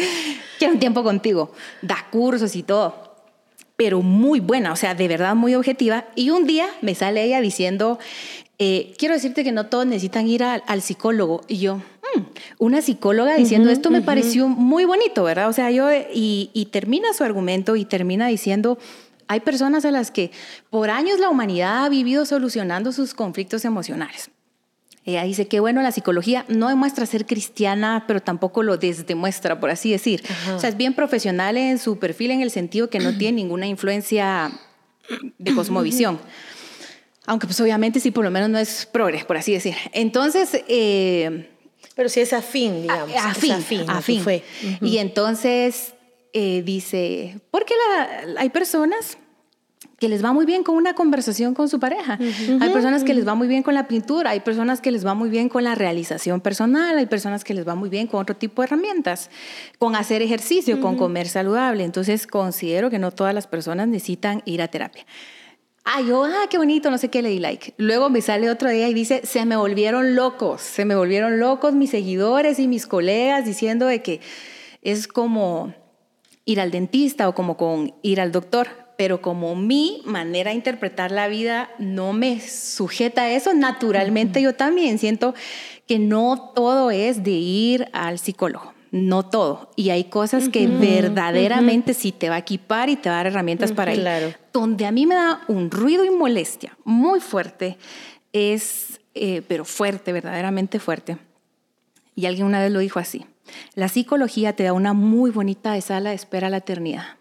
quiero 0.60 0.74
un 0.74 0.80
tiempo 0.82 1.04
contigo, 1.04 1.54
da 1.82 2.06
cursos 2.12 2.58
y 2.58 2.64
todo. 2.64 3.16
Pero 3.78 4.02
muy 4.02 4.42
buena, 4.42 4.74
o 4.74 4.76
sea, 4.76 4.94
de 4.94 5.08
verdad 5.08 5.36
muy 5.36 5.56
objetiva. 5.56 6.04
Y 6.16 6.32
un 6.32 6.46
día 6.46 6.68
me 6.82 6.96
sale 6.96 7.24
ella 7.24 7.40
diciendo, 7.40 7.98
eh, 8.60 8.94
quiero 8.98 9.14
decirte 9.14 9.46
que 9.46 9.54
no 9.54 9.68
todos 9.68 9.86
necesitan 9.86 10.28
ir 10.28 10.44
al 10.44 10.82
psicólogo. 10.82 11.44
Y 11.48 11.60
yo, 11.60 11.78
mm, 11.78 12.22
una 12.58 12.82
psicóloga 12.82 13.36
diciendo 13.36 13.70
esto 13.70 13.90
me 13.90 14.02
pareció 14.02 14.50
muy 14.50 14.84
bonito, 14.84 15.24
¿verdad? 15.24 15.48
O 15.48 15.54
sea, 15.54 15.72
yo, 15.72 15.88
y, 15.94 16.50
y 16.52 16.66
termina 16.66 17.14
su 17.14 17.24
argumento 17.24 17.78
y 17.78 17.86
termina 17.86 18.28
diciendo, 18.28 18.78
hay 19.32 19.40
personas 19.40 19.86
a 19.86 19.92
las 19.92 20.12
que 20.12 20.30
por 20.70 20.90
años 20.90 21.18
la 21.18 21.30
humanidad 21.30 21.86
ha 21.86 21.90
vivido 21.90 22.26
solucionando 22.26 22.92
sus 22.92 23.14
conflictos 23.14 23.64
emocionales. 23.64 24.30
Ella 25.06 25.24
dice 25.24 25.48
que 25.48 25.62
bueno, 25.62 25.82
la 25.82 25.94
psicología 25.94 26.44
no 26.50 26.68
demuestra 26.68 27.06
ser 27.06 27.26
cristiana, 27.26 28.04
pero 28.08 28.20
tampoco 28.20 28.62
lo 28.62 28.76
desdemuestra, 28.76 29.58
por 29.62 29.70
así 29.70 29.90
decir. 29.90 30.22
O 30.54 30.60
sea, 30.60 30.70
es 30.70 30.76
bien 30.76 30.94
profesional 30.94 31.56
en 31.56 31.80
su 31.80 31.98
perfil 31.98 32.32
en 32.32 32.42
el 32.42 32.52
sentido 32.52 32.90
que 32.90 33.00
no 33.00 33.18
tiene 33.18 33.38
ninguna 33.38 33.68
influencia 33.68 34.52
de 35.38 35.56
cosmovisión. 35.56 36.20
Aunque 37.26 37.48
pues 37.48 37.62
obviamente 37.62 38.02
sí, 38.02 38.12
por 38.12 38.26
lo 38.26 38.32
menos 38.32 38.50
no 38.50 38.60
es 38.60 38.86
progres, 38.86 39.24
por 39.24 39.38
así 39.38 39.54
decir. 39.54 39.76
Entonces... 39.94 40.62
Eh, 40.68 41.48
pero 41.96 42.10
sí 42.10 42.20
es 42.20 42.34
afín, 42.34 42.84
digamos. 42.84 43.16
Afín, 43.16 43.52
afín. 43.54 43.90
afín. 43.90 44.22
Fue. 44.22 44.44
Y 44.82 44.98
entonces 44.98 45.94
eh, 46.34 46.62
dice, 46.64 47.42
porque 47.52 47.74
hay 48.38 48.50
personas 48.50 49.18
que 49.98 50.10
les 50.10 50.24
va 50.24 50.34
muy 50.34 50.46
bien 50.46 50.64
con 50.64 50.76
una 50.76 50.94
conversación 50.94 51.54
con 51.54 51.70
su 51.70 51.80
pareja. 51.80 52.18
Hay 52.60 52.70
personas 52.72 53.04
que 53.04 53.14
les 53.14 53.28
va 53.28 53.36
muy 53.36 53.48
bien 53.48 53.64
con 53.64 53.74
la 53.74 53.88
pintura, 53.88 54.32
hay 54.32 54.40
personas 54.40 54.82
que 54.82 54.92
les 54.92 55.06
va 55.06 55.14
muy 55.14 55.30
bien 55.30 55.48
con 55.48 55.64
la 55.64 55.76
realización 55.76 56.42
personal, 56.42 56.98
hay 56.98 57.06
personas 57.06 57.44
que 57.44 57.54
les 57.54 57.68
va 57.68 57.76
muy 57.76 57.90
bien 57.90 58.08
con 58.08 58.20
otro 58.20 58.36
tipo 58.36 58.62
de 58.62 58.68
herramientas, 58.68 59.30
con 59.78 59.96
hacer 59.96 60.22
ejercicio, 60.22 60.82
con 60.82 60.98
comer 60.98 61.28
saludable. 61.28 61.84
Entonces 61.84 62.26
considero 62.26 62.90
que 62.90 63.00
no 63.00 63.12
todas 63.12 63.34
las 63.34 63.48
personas 63.48 63.88
necesitan 63.88 64.42
ir 64.46 64.62
a 64.62 64.70
terapia. 64.70 65.06
Ah, 65.84 66.02
yo, 66.02 66.26
ah, 66.26 66.48
qué 66.50 66.58
bonito, 66.58 66.92
no 66.92 66.98
sé 66.98 67.10
qué 67.10 67.22
le 67.22 67.30
di 67.30 67.40
like. 67.40 67.74
Luego 67.78 68.10
me 68.10 68.22
sale 68.22 68.50
otro 68.52 68.70
día 68.70 68.88
y 68.88 68.94
dice, 68.94 69.22
se 69.24 69.46
me 69.46 69.56
volvieron 69.56 70.16
locos, 70.16 70.62
se 70.62 70.86
me 70.86 70.96
volvieron 70.96 71.40
locos 71.40 71.74
mis 71.74 71.90
seguidores 71.90 72.60
y 72.60 72.68
mis 72.68 72.86
colegas 72.86 73.46
diciendo 73.46 73.88
de 73.88 74.04
que 74.04 74.22
es 74.84 75.08
como 75.08 75.74
ir 76.46 76.60
al 76.60 76.72
dentista 76.72 77.30
o 77.30 77.36
como 77.36 77.58
con 77.58 77.96
ir 78.04 78.22
al 78.22 78.32
doctor 78.32 78.81
pero 78.98 79.22
como 79.22 79.56
mi 79.56 80.02
manera 80.06 80.52
de 80.52 80.58
interpretar 80.58 81.12
la 81.12 81.28
vida 81.28 81.72
no 81.80 82.14
me 82.14 82.40
sujeta 82.40 83.24
a 83.24 83.32
eso, 83.32 83.54
naturalmente 83.54 84.42
yo 84.42 84.56
también 84.56 85.00
siento 85.00 85.34
que 85.88 86.00
no 86.00 86.52
todo 86.56 86.92
es 86.92 87.24
de 87.24 87.32
ir 87.32 87.88
al 87.94 88.20
psicólogo. 88.20 88.74
No 88.92 89.24
todo. 89.24 89.72
Y 89.78 89.90
hay 89.90 90.04
cosas 90.04 90.50
que 90.50 90.68
verdaderamente 90.68 91.94
sí 91.94 92.12
te 92.12 92.28
va 92.28 92.36
a 92.36 92.40
equipar 92.40 92.90
y 92.90 92.98
te 92.98 93.08
va 93.08 93.16
a 93.16 93.18
dar 93.20 93.28
herramientas 93.28 93.72
para 93.72 93.94
ir. 93.94 94.06
Donde 94.52 94.86
a 94.86 94.92
mí 94.92 95.06
me 95.06 95.16
da 95.16 95.42
un 95.48 95.72
ruido 95.72 96.04
y 96.04 96.10
molestia 96.10 96.78
muy 96.84 97.22
fuerte 97.22 97.78
es, 98.34 99.00
eh, 99.14 99.44
pero 99.48 99.64
fuerte, 99.64 100.12
verdaderamente 100.12 100.80
fuerte. 100.80 101.18
Y 102.16 102.26
alguien 102.26 102.46
una 102.46 102.60
vez 102.60 102.72
lo 102.72 102.80
dijo 102.80 103.00
así. 103.00 103.26
La 103.76 103.88
psicología 103.88 104.58
te 104.58 104.64
da 104.64 104.74
una 104.74 104.92
muy 104.92 105.32
bonita 105.32 105.80
sala 105.80 106.10
de 106.10 106.16
espera 106.18 106.48
a 106.48 106.50
la 106.50 106.58
eternidad 106.58 107.21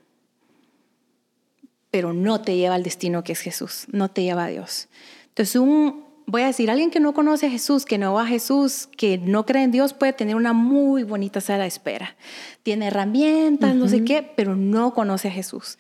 pero 1.90 2.12
no 2.12 2.40
te 2.40 2.56
lleva 2.56 2.74
al 2.74 2.82
destino 2.82 3.24
que 3.24 3.32
es 3.32 3.40
Jesús, 3.40 3.86
no 3.90 4.10
te 4.10 4.22
lleva 4.22 4.44
a 4.44 4.48
Dios. 4.48 4.88
Entonces, 5.28 5.56
un 5.56 6.09
voy 6.30 6.42
a 6.42 6.46
decir, 6.46 6.70
alguien 6.70 6.90
que 6.90 7.00
no 7.00 7.12
conoce 7.12 7.46
a 7.46 7.50
Jesús, 7.50 7.84
que 7.84 7.98
no 7.98 8.14
va 8.14 8.22
a 8.22 8.26
Jesús, 8.26 8.88
que 8.96 9.18
no 9.18 9.44
cree 9.46 9.64
en 9.64 9.72
Dios, 9.72 9.94
puede 9.94 10.12
tener 10.12 10.36
una 10.36 10.52
muy 10.52 11.02
bonita 11.02 11.40
sala 11.40 11.62
de 11.62 11.68
espera. 11.68 12.16
Tiene 12.62 12.86
herramientas, 12.86 13.74
no 13.74 13.88
sé 13.88 14.04
qué, 14.04 14.22
pero 14.36 14.54
no 14.54 14.94
conoce 14.94 15.28
a 15.28 15.30
Jesús. 15.30 15.78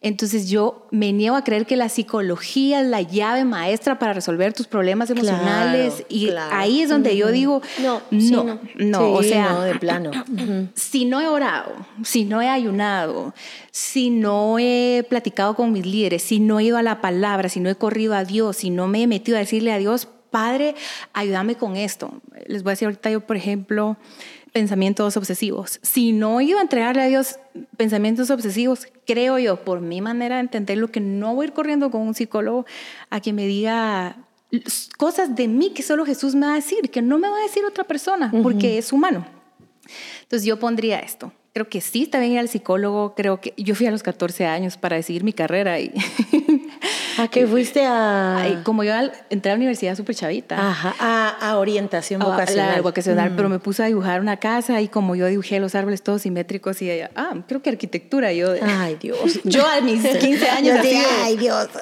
Entonces 0.00 0.48
yo 0.48 0.88
me 0.90 1.12
niego 1.12 1.36
a 1.36 1.44
creer 1.44 1.66
que 1.66 1.76
la 1.76 1.88
psicología 1.88 2.80
es 2.80 2.86
la 2.86 3.02
llave 3.02 3.44
maestra 3.44 3.98
para 3.98 4.12
resolver 4.12 4.52
tus 4.52 4.66
problemas 4.66 5.10
emocionales. 5.10 6.04
y 6.08 6.30
ahí 6.50 6.80
es 6.82 6.88
donde 6.88 7.16
yo 7.16 7.30
digo, 7.30 7.62
no, 7.82 8.00
no, 8.10 8.60
no, 8.76 9.12
o 9.12 9.22
sea, 9.22 9.60
de 9.60 9.74
plano. 9.76 10.10
Si 10.74 11.04
no 11.04 11.20
he 11.20 11.28
orado, 11.28 11.86
si 12.02 12.24
no 12.24 12.40
he 12.42 12.48
ayunado, 12.48 13.34
si 13.70 14.10
no 14.10 14.58
he 14.58 15.04
platicado 15.08 15.54
con 15.54 15.72
mis 15.72 15.86
líderes, 15.86 16.22
si 16.22 16.40
no 16.40 16.60
he 16.60 16.64
ido 16.64 16.76
a 16.76 16.82
la 16.82 17.00
palabra, 17.00 17.48
si 17.48 17.60
no 17.60 17.70
he 17.70 17.74
corrido 17.74 18.14
a 18.14 18.24
Dios, 18.24 18.58
si 18.58 18.70
no 18.70 18.88
me 18.88 19.02
he 19.02 19.06
metido 19.06 19.36
a 19.36 19.40
decirle 19.40 19.72
a 19.72 19.78
Dios, 19.78 19.91
Padre, 20.32 20.74
ayúdame 21.12 21.54
con 21.54 21.76
esto. 21.76 22.20
Les 22.46 22.64
voy 22.64 22.70
a 22.70 22.72
decir 22.72 22.86
ahorita 22.86 23.10
yo, 23.10 23.20
por 23.20 23.36
ejemplo, 23.36 23.96
pensamientos 24.52 25.16
obsesivos. 25.16 25.78
Si 25.82 26.10
no 26.10 26.40
iba 26.40 26.58
a 26.58 26.62
entregarle 26.62 27.02
a 27.02 27.06
Dios 27.06 27.38
pensamientos 27.76 28.30
obsesivos, 28.30 28.88
creo 29.06 29.38
yo, 29.38 29.64
por 29.64 29.80
mi 29.80 30.00
manera 30.00 30.36
de 30.36 30.40
entenderlo, 30.40 30.88
que 30.88 31.00
no 31.00 31.36
voy 31.36 31.44
a 31.44 31.48
ir 31.48 31.52
corriendo 31.52 31.90
con 31.90 32.00
un 32.00 32.14
psicólogo 32.14 32.66
a 33.10 33.20
que 33.20 33.32
me 33.32 33.46
diga 33.46 34.16
cosas 34.98 35.36
de 35.36 35.46
mí 35.46 35.70
que 35.70 35.82
solo 35.82 36.04
Jesús 36.04 36.34
me 36.34 36.46
va 36.46 36.54
a 36.54 36.56
decir, 36.56 36.90
que 36.90 37.00
no 37.00 37.18
me 37.18 37.28
va 37.28 37.36
a 37.36 37.42
decir 37.42 37.64
otra 37.64 37.84
persona, 37.84 38.32
porque 38.42 38.78
es 38.78 38.92
humano. 38.92 39.24
Entonces 40.22 40.44
yo 40.44 40.58
pondría 40.58 40.98
esto 40.98 41.32
creo 41.52 41.68
que 41.68 41.80
sí 41.80 42.08
bien 42.10 42.32
ir 42.32 42.38
al 42.38 42.48
psicólogo. 42.48 43.14
Creo 43.14 43.40
que 43.40 43.54
yo 43.56 43.74
fui 43.74 43.86
a 43.86 43.90
los 43.90 44.02
14 44.02 44.46
años 44.46 44.76
para 44.76 44.96
decidir 44.96 45.24
mi 45.24 45.32
carrera 45.32 45.80
y. 45.80 45.92
¿A 47.22 47.28
qué 47.28 47.46
fuiste 47.46 47.84
a.? 47.86 48.62
como 48.64 48.82
yo 48.82 48.92
entré 49.30 49.52
a 49.52 49.54
la 49.54 49.56
universidad 49.56 49.94
súper 49.94 50.16
chavita. 50.16 50.56
Ajá, 50.58 51.36
a, 51.40 51.56
orientación 51.56 52.20
vocacional. 52.20 52.78
A, 52.80 52.82
vocacional, 52.82 53.30
mm. 53.30 53.36
pero 53.36 53.48
me 53.48 53.60
puse 53.60 53.84
a 53.84 53.86
dibujar 53.86 54.20
una 54.20 54.38
casa 54.38 54.80
y 54.80 54.88
como 54.88 55.14
yo 55.14 55.26
dibujé 55.26 55.60
los 55.60 55.76
árboles 55.76 56.02
todos 56.02 56.22
simétricos 56.22 56.82
y 56.82 56.90
ella, 56.90 57.12
ah, 57.14 57.34
creo 57.46 57.62
que 57.62 57.70
arquitectura. 57.70 58.32
Yo, 58.32 58.54
ay, 58.60 58.96
Dios. 59.00 59.40
yo 59.44 59.64
a 59.64 59.80
mis 59.80 60.04
15 60.18 60.48
años. 60.48 60.80
así, 60.80 61.00
ay, 61.22 61.36
Dios. 61.36 61.68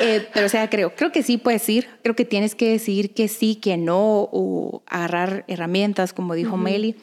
Eh, 0.00 0.26
pero 0.34 0.46
o 0.46 0.48
sea, 0.48 0.68
creo, 0.68 0.92
creo 0.96 1.12
que 1.12 1.22
sí 1.22 1.38
puedes 1.38 1.68
ir, 1.68 1.86
creo 2.02 2.16
que 2.16 2.24
tienes 2.24 2.56
que 2.56 2.68
decir 2.68 3.14
que 3.14 3.28
sí, 3.28 3.54
que 3.54 3.76
no, 3.76 4.28
o 4.32 4.82
agarrar 4.88 5.44
herramientas, 5.46 6.12
como 6.12 6.34
dijo 6.34 6.56
Meli, 6.56 6.96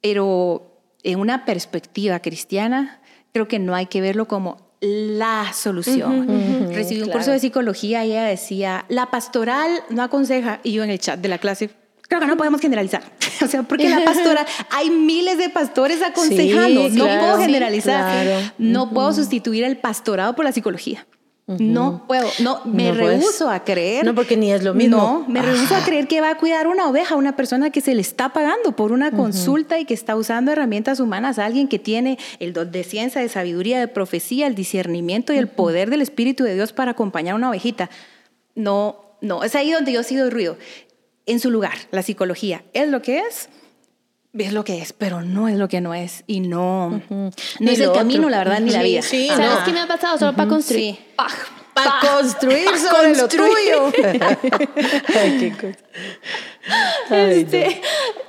pero 0.00 0.82
en 1.04 1.20
una 1.20 1.44
perspectiva 1.44 2.18
cristiana, 2.18 3.00
creo 3.32 3.46
que 3.46 3.60
no 3.60 3.76
hay 3.76 3.86
que 3.86 4.00
verlo 4.00 4.26
como 4.26 4.65
la 4.80 5.52
solución. 5.52 6.72
Recibí 6.72 7.02
un 7.02 7.10
curso 7.10 7.30
de 7.30 7.38
psicología 7.38 8.04
y 8.04 8.12
ella 8.12 8.24
decía, 8.24 8.84
la 8.88 9.10
pastoral 9.10 9.70
no 9.90 10.02
aconseja, 10.02 10.60
y 10.62 10.72
yo 10.72 10.84
en 10.84 10.90
el 10.90 10.98
chat 10.98 11.18
de 11.18 11.28
la 11.28 11.38
clase, 11.38 11.70
creo 12.08 12.20
que 12.20 12.26
no 12.26 12.36
podemos 12.36 12.60
generalizar. 12.60 13.02
o 13.42 13.46
sea, 13.46 13.62
porque 13.62 13.88
la 13.88 14.04
pastoral, 14.04 14.46
hay 14.70 14.90
miles 14.90 15.38
de 15.38 15.48
pastores 15.48 16.02
aconsejando, 16.02 16.88
no 16.90 17.04
puedo 17.04 17.38
generalizar, 17.38 18.54
no 18.58 18.90
puedo 18.90 19.12
sustituir 19.12 19.64
el 19.64 19.78
pastorado 19.78 20.34
por 20.34 20.44
la 20.44 20.52
psicología. 20.52 21.06
No 21.46 22.06
puedo, 22.08 22.28
no, 22.40 22.60
me 22.64 22.90
rehuso 22.90 23.48
a 23.48 23.62
creer. 23.62 24.04
No, 24.04 24.16
porque 24.16 24.36
ni 24.36 24.52
es 24.52 24.64
lo 24.64 24.74
mismo. 24.74 24.96
No, 24.96 25.24
me 25.28 25.42
rehuso 25.42 25.76
a 25.76 25.84
creer 25.84 26.08
que 26.08 26.20
va 26.20 26.30
a 26.30 26.38
cuidar 26.38 26.66
una 26.66 26.88
oveja, 26.88 27.14
una 27.14 27.36
persona 27.36 27.70
que 27.70 27.80
se 27.80 27.94
le 27.94 28.00
está 28.00 28.32
pagando 28.32 28.74
por 28.74 28.90
una 28.90 29.12
consulta 29.12 29.78
y 29.78 29.84
que 29.84 29.94
está 29.94 30.16
usando 30.16 30.50
herramientas 30.50 30.98
humanas, 30.98 31.38
alguien 31.38 31.68
que 31.68 31.78
tiene 31.78 32.18
el 32.40 32.52
don 32.52 32.72
de 32.72 32.82
ciencia, 32.82 33.20
de 33.20 33.28
sabiduría, 33.28 33.78
de 33.78 33.86
profecía, 33.86 34.48
el 34.48 34.56
discernimiento 34.56 35.32
y 35.32 35.38
el 35.38 35.46
poder 35.46 35.88
del 35.88 36.02
Espíritu 36.02 36.42
de 36.42 36.54
Dios 36.54 36.72
para 36.72 36.90
acompañar 36.92 37.34
a 37.34 37.36
una 37.36 37.50
ovejita. 37.50 37.90
No, 38.56 39.16
no, 39.20 39.44
es 39.44 39.54
ahí 39.54 39.70
donde 39.70 39.92
yo 39.92 40.00
he 40.00 40.04
sido 40.04 40.28
ruido. 40.30 40.56
En 41.26 41.38
su 41.38 41.52
lugar, 41.52 41.74
la 41.92 42.02
psicología 42.02 42.64
es 42.72 42.88
lo 42.88 43.02
que 43.02 43.20
es, 43.20 43.48
es 44.32 44.52
lo 44.52 44.64
que 44.64 44.80
es, 44.80 44.92
pero 44.92 45.22
no 45.22 45.48
es 45.48 45.56
lo 45.56 45.68
que 45.68 45.80
no 45.80 45.94
es 45.94 46.24
y 46.26 46.40
no, 46.40 47.02
no 47.10 47.70
es 47.70 47.80
el 47.80 47.92
camino, 47.92 48.28
la 48.28 48.38
verdad, 48.38 48.60
ni 48.60 48.70
la 48.70 48.82
vida. 48.82 49.02
Sí, 49.02 49.28
¿Sabes 49.28 49.58
qué 49.64 49.72
me 49.72 49.80
ha 49.80 49.86
pasado? 49.86 50.18
Solo 50.18 50.34
para 50.34 50.48
construir. 50.48 50.98
Para 51.74 52.00
construir 52.00 52.68
sobre 52.90 53.16
lo 53.16 53.28
tuyo. 53.28 53.92
Ay, 55.14 55.38
qué 55.38 55.52
cosa. 55.52 55.78
Este, 57.10 57.82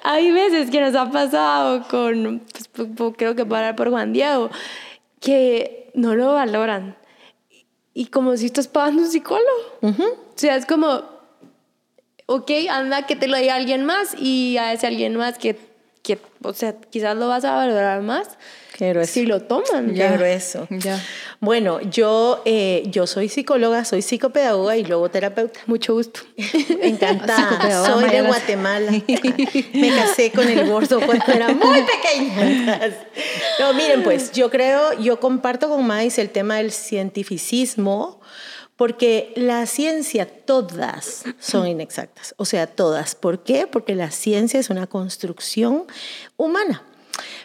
hay 0.03 0.31
veces 0.31 0.69
que 0.69 0.81
nos 0.81 0.95
ha 0.95 1.09
pasado 1.09 1.87
con, 1.87 2.43
pues, 2.73 3.13
creo 3.17 3.35
que 3.35 3.45
para 3.45 3.75
por 3.75 3.89
Juan 3.89 4.13
Diego, 4.13 4.49
que 5.19 5.89
no 5.93 6.15
lo 6.15 6.33
valoran. 6.33 6.97
Y 7.93 8.07
como 8.07 8.37
si 8.37 8.45
estás 8.45 8.67
pagando 8.67 9.03
un 9.03 9.09
psicólogo. 9.09 9.79
O 9.81 9.93
sea, 10.35 10.55
es 10.55 10.65
como, 10.65 11.03
ok, 12.27 12.51
anda 12.69 13.07
que 13.07 13.15
te 13.15 13.27
lo 13.27 13.37
diga 13.37 13.55
alguien 13.55 13.85
más 13.85 14.15
y 14.19 14.57
a 14.57 14.73
ese 14.73 14.85
alguien 14.85 15.15
más 15.15 15.39
que 15.39 15.57
que, 16.07 16.19
o 16.41 16.53
sea, 16.53 16.73
quizás 16.89 17.17
lo 17.17 17.27
vas 17.27 17.43
a 17.43 17.53
valorar 17.53 18.01
más 18.01 18.37
si 19.05 19.25
lo 19.25 19.41
toman. 19.41 19.93
Ya. 19.95 20.11
Qué 20.11 20.17
grueso. 20.17 20.67
Ya. 20.69 21.03
Bueno, 21.39 21.81
yo, 21.81 22.41
eh, 22.45 22.83
yo 22.87 23.07
soy 23.07 23.27
psicóloga, 23.27 23.83
soy 23.85 24.01
psicopedagoga 24.01 24.77
y 24.77 24.85
luego 24.85 25.09
terapeuta. 25.09 25.59
Mucho 25.65 25.93
gusto. 25.93 26.21
Encantada. 26.81 27.85
soy 27.85 28.09
de 28.09 28.21
Guatemala. 28.21 28.91
Me 29.73 29.95
casé 29.95 30.31
con 30.31 30.47
el 30.47 30.69
gordo 30.69 31.01
cuando 31.01 31.25
era 31.33 31.49
muy 31.49 31.81
pequeña. 31.81 32.79
No, 33.59 33.73
miren, 33.73 34.03
pues 34.03 34.31
yo 34.31 34.49
creo, 34.49 34.93
yo 34.99 35.19
comparto 35.19 35.69
con 35.69 35.85
Mais 35.85 36.19
el 36.19 36.29
tema 36.29 36.57
del 36.57 36.71
cientificismo 36.71 38.19
porque 38.77 39.33
la 39.35 39.65
ciencia, 39.65 40.27
todas 40.27 41.25
son 41.39 41.67
inexactas, 41.67 42.35
o 42.37 42.45
sea, 42.45 42.67
todas. 42.67 43.15
¿Por 43.15 43.43
qué? 43.43 43.67
Porque 43.67 43.95
la 43.95 44.11
ciencia 44.11 44.59
es 44.59 44.69
una 44.69 44.87
construcción 44.87 45.85
humana. 46.37 46.83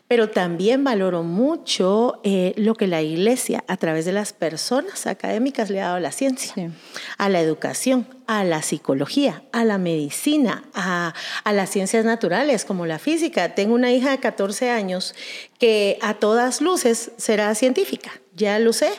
Pero 0.06 0.28
también 0.28 0.84
valoro 0.84 1.22
mucho 1.22 2.20
eh, 2.22 2.52
lo 2.58 2.74
que 2.74 2.86
la 2.86 3.00
iglesia, 3.00 3.64
a 3.66 3.78
través 3.78 4.04
de 4.04 4.12
las 4.12 4.34
personas 4.34 5.06
académicas, 5.06 5.70
le 5.70 5.80
ha 5.80 5.84
dado 5.86 5.96
a 5.96 6.00
la 6.00 6.12
ciencia, 6.12 6.70
a 7.16 7.28
la 7.30 7.40
educación, 7.40 8.06
a 8.26 8.44
la 8.44 8.60
psicología, 8.60 9.42
a 9.52 9.64
la 9.64 9.78
medicina, 9.78 10.64
a, 10.74 11.14
a, 11.44 11.52
las 11.54 11.70
ciencias 11.70 12.04
naturales 12.04 12.66
como 12.66 12.84
la 12.84 12.98
física. 12.98 13.54
Tengo 13.54 13.74
una 13.74 13.92
hija 13.92 14.10
de 14.10 14.18
14 14.18 14.68
años 14.68 15.14
que 15.58 15.96
a 16.02 16.14
todas 16.14 16.60
luces 16.60 17.12
será 17.16 17.54
científica, 17.54 18.10
ya 18.34 18.58
lo 18.58 18.74
sé. 18.74 18.90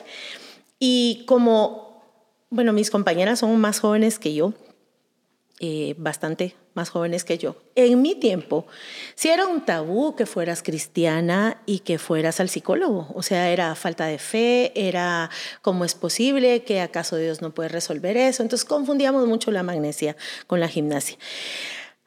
Y 0.80 1.26
como 1.28 1.83
bueno, 2.54 2.72
mis 2.72 2.92
compañeras 2.92 3.39
son 3.39 3.60
más 3.60 3.80
jóvenes 3.80 4.20
que 4.20 4.36
yo, 4.36 4.54
eh, 5.60 5.96
bastante 5.98 6.56
más 6.76 6.89
jóvenes 6.89 7.24
que 7.24 7.38
yo. 7.38 7.56
En 7.76 8.02
mi 8.02 8.13
tiempo, 8.13 8.68
sí 9.16 9.30
era 9.30 9.48
un 9.48 9.66
tabú 9.66 10.16
que 10.16 10.26
fueras 10.28 10.62
cristiana 10.62 11.62
y 11.66 11.80
que 11.80 11.98
fueras 11.98 12.39
al 12.39 12.50
psicólogo. 12.50 13.08
O 13.16 13.24
sea, 13.24 13.50
era 13.50 13.74
falta 13.74 14.06
de 14.06 14.20
fe, 14.20 14.72
era 14.76 15.32
cómo 15.62 15.84
es 15.84 15.96
posible, 15.96 16.63
que 16.63 16.82
acaso 16.82 17.18
Dios 17.18 17.42
no 17.42 17.54
puede 17.54 17.70
resolver 17.70 18.18
eso. 18.18 18.44
Entonces 18.44 18.66
confundíamos 18.66 19.28
mucho 19.28 19.52
la 19.52 19.63
magnesia 19.63 20.16
con 20.46 20.60
la 20.60 20.68
gimnasia. 20.68 21.18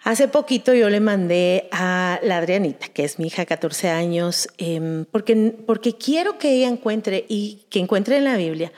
Hace 0.05 0.29
poquito 0.29 0.73
yo 0.75 0.89
le 0.89 1.01
mandé 1.01 1.69
a 1.73 2.21
la 2.23 2.37
Adrianita, 2.37 2.87
que 2.89 3.03
es 3.03 3.19
mi 3.19 3.27
hija, 3.27 3.45
14 3.47 3.89
años, 3.89 4.49
em, 4.59 5.05
porque, 5.07 5.57
porque 5.67 5.97
quiero 5.97 6.39
que 6.39 6.53
ella 6.53 6.69
encuentre 6.69 7.25
y 7.29 7.65
que 7.71 7.81
encuentre 7.81 8.19
en 8.19 8.25
la 8.25 8.37
Biblia 8.37 8.73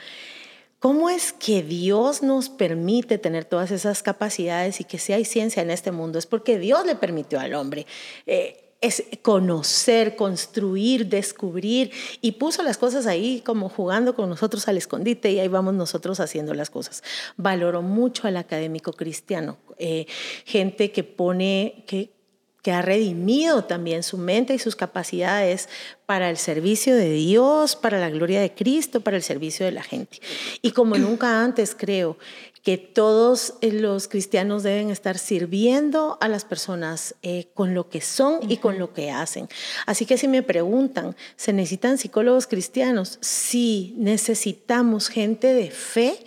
¿Cómo 0.79 1.09
es 1.09 1.33
que 1.33 1.61
Dios 1.61 2.23
nos 2.23 2.47
permite 2.49 3.17
tener 3.17 3.43
todas 3.43 3.69
esas 3.71 4.01
capacidades 4.01 4.79
y 4.79 4.85
que 4.85 4.97
si 4.97 5.11
hay 5.11 5.25
ciencia 5.25 5.61
en 5.61 5.71
este 5.71 5.91
mundo? 5.91 6.17
Es 6.17 6.25
porque 6.25 6.57
Dios 6.57 6.85
le 6.85 6.95
permitió 6.95 7.39
al 7.39 7.53
hombre. 7.53 7.85
Eh, 8.25 8.65
es 8.81 9.03
conocer, 9.21 10.15
construir, 10.15 11.07
descubrir 11.07 11.91
y 12.21 12.33
puso 12.33 12.63
las 12.63 12.77
cosas 12.77 13.07
ahí 13.07 13.41
como 13.45 13.67
jugando 13.67 14.15
con 14.15 14.29
nosotros 14.29 14.69
al 14.69 14.77
escondite 14.77 15.31
y 15.31 15.39
ahí 15.39 15.49
vamos 15.49 15.73
nosotros 15.73 16.21
haciendo 16.21 16.53
las 16.53 16.69
cosas. 16.69 17.03
Valoro 17.35 17.81
mucho 17.81 18.27
al 18.27 18.37
académico 18.37 18.93
cristiano, 18.93 19.57
eh, 19.77 20.05
gente 20.45 20.91
que 20.91 21.03
pone, 21.03 21.83
que, 21.87 22.18
que 22.61 22.71
ha 22.71 22.81
redimido 22.81 23.63
también 23.63 24.03
su 24.03 24.17
mente 24.17 24.53
y 24.53 24.59
sus 24.59 24.75
capacidades 24.75 25.69
para 26.05 26.29
el 26.29 26.37
servicio 26.37 26.95
de 26.95 27.11
Dios, 27.11 27.75
para 27.75 27.99
la 27.99 28.09
gloria 28.09 28.41
de 28.41 28.53
Cristo, 28.53 29.01
para 29.01 29.17
el 29.17 29.23
servicio 29.23 29.65
de 29.65 29.71
la 29.71 29.83
gente. 29.83 30.19
Y 30.61 30.71
como 30.71 30.95
nunca 30.97 31.43
antes 31.43 31.75
creo 31.75 32.17
que 32.63 32.77
todos 32.77 33.53
eh, 33.61 33.71
los 33.71 34.07
cristianos 34.07 34.63
deben 34.63 34.89
estar 34.89 35.17
sirviendo 35.17 36.17
a 36.19 36.27
las 36.27 36.43
personas 36.45 37.15
eh, 37.21 37.47
con 37.53 37.73
lo 37.73 37.89
que 37.89 38.01
son 38.01 38.39
y 38.49 38.57
con 38.57 38.77
lo 38.77 38.93
que 38.93 39.11
hacen. 39.11 39.47
Así 39.85 40.05
que 40.05 40.17
si 40.17 40.27
me 40.27 40.43
preguntan, 40.43 41.15
¿se 41.37 41.53
necesitan 41.53 41.97
psicólogos 41.97 42.47
cristianos? 42.47 43.17
Sí, 43.21 43.93
necesitamos 43.97 45.07
gente 45.07 45.53
de 45.53 45.71
fe, 45.71 46.17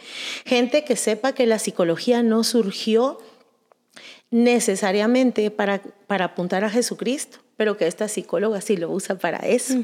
gente 0.47 0.85
que 0.85 0.97
sepa 0.97 1.33
que 1.33 1.47
la 1.47 1.59
psicología 1.59 2.23
no 2.23 2.45
surgió 2.45 3.19
necesariamente 4.33 5.49
para, 5.51 5.83
para 6.09 6.25
apuntar 6.25 6.65
a 6.65 6.71
Jesucristo, 6.71 7.39
pero 7.57 7.77
que 7.77 7.87
esta 7.87 8.09
psicóloga 8.09 8.61
sí 8.61 8.77
lo 8.77 8.91
usa 8.91 9.17
para 9.17 9.39
eso. 9.39 9.75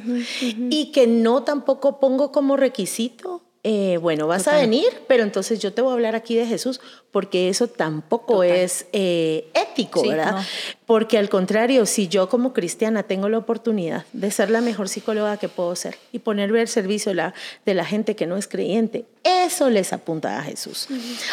Y 0.70 0.90
que 0.90 1.06
no 1.06 1.44
tampoco 1.44 2.00
pongo 2.00 2.32
como 2.32 2.56
requisito 2.56 3.42
eh, 3.70 3.98
bueno, 3.98 4.26
vas 4.26 4.48
a 4.48 4.56
venir, 4.56 4.88
pero 5.08 5.22
entonces 5.22 5.58
yo 5.60 5.74
te 5.74 5.82
voy 5.82 5.90
a 5.90 5.92
hablar 5.92 6.14
aquí 6.14 6.34
de 6.34 6.46
Jesús, 6.46 6.80
porque 7.10 7.50
eso 7.50 7.66
tampoco 7.68 8.42
es 8.42 8.86
eh, 8.94 9.50
ético, 9.52 10.08
¿verdad? 10.08 10.42
Porque 10.86 11.18
al 11.18 11.28
contrario, 11.28 11.84
si 11.84 12.08
yo 12.08 12.30
como 12.30 12.54
cristiana 12.54 13.02
tengo 13.02 13.28
la 13.28 13.36
oportunidad 13.36 14.06
de 14.14 14.30
ser 14.30 14.48
la 14.48 14.62
mejor 14.62 14.88
psicóloga 14.88 15.36
que 15.36 15.50
puedo 15.50 15.76
ser 15.76 15.98
y 16.12 16.20
ponerme 16.20 16.62
al 16.62 16.68
servicio 16.68 17.12
la, 17.12 17.34
de 17.66 17.74
la 17.74 17.84
gente 17.84 18.16
que 18.16 18.26
no 18.26 18.38
es 18.38 18.48
creyente, 18.48 19.04
eso 19.22 19.68
les 19.68 19.92
apunta 19.92 20.38
a 20.38 20.42
Jesús. 20.42 20.88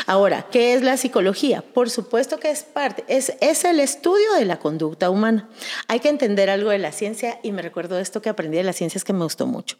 Ahora, 0.06 0.48
¿qué 0.52 0.74
es 0.74 0.82
la 0.82 0.98
psicología? 0.98 1.62
Por 1.62 1.89
supuesto 1.89 2.38
que 2.38 2.50
es 2.50 2.63
parte, 2.63 3.06
es, 3.08 3.34
es 3.39 3.63
el 3.63 3.80
estudio 3.80 4.34
de 4.38 4.43
la 4.43 4.60
conducta 4.60 5.10
humana. 5.10 5.48
Hay 5.88 6.02
que 6.02 6.10
entender 6.10 6.50
algo 6.50 6.71
de 6.71 6.80
la 6.80 6.91
ciencia 6.91 7.39
y 7.43 7.54
me 7.54 7.62
recuerdo 7.62 7.98
esto 7.98 8.21
que 8.21 8.28
aprendí 8.28 8.58
de 8.58 8.63
las 8.63 8.76
ciencias 8.76 9.06
que 9.06 9.13
me 9.13 9.24
gustó 9.24 9.48
mucho. 9.48 9.78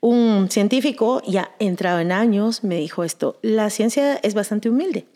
Un 0.00 0.48
científico 0.50 1.22
ya 1.26 1.52
en 2.00 2.12
años 2.12 2.64
me 2.64 2.76
dijo 2.76 3.04
esto, 3.04 3.38
la 3.42 3.70
ciencia 3.70 4.16
es 4.22 4.34
bastante 4.34 4.70
humilde. 4.70 5.06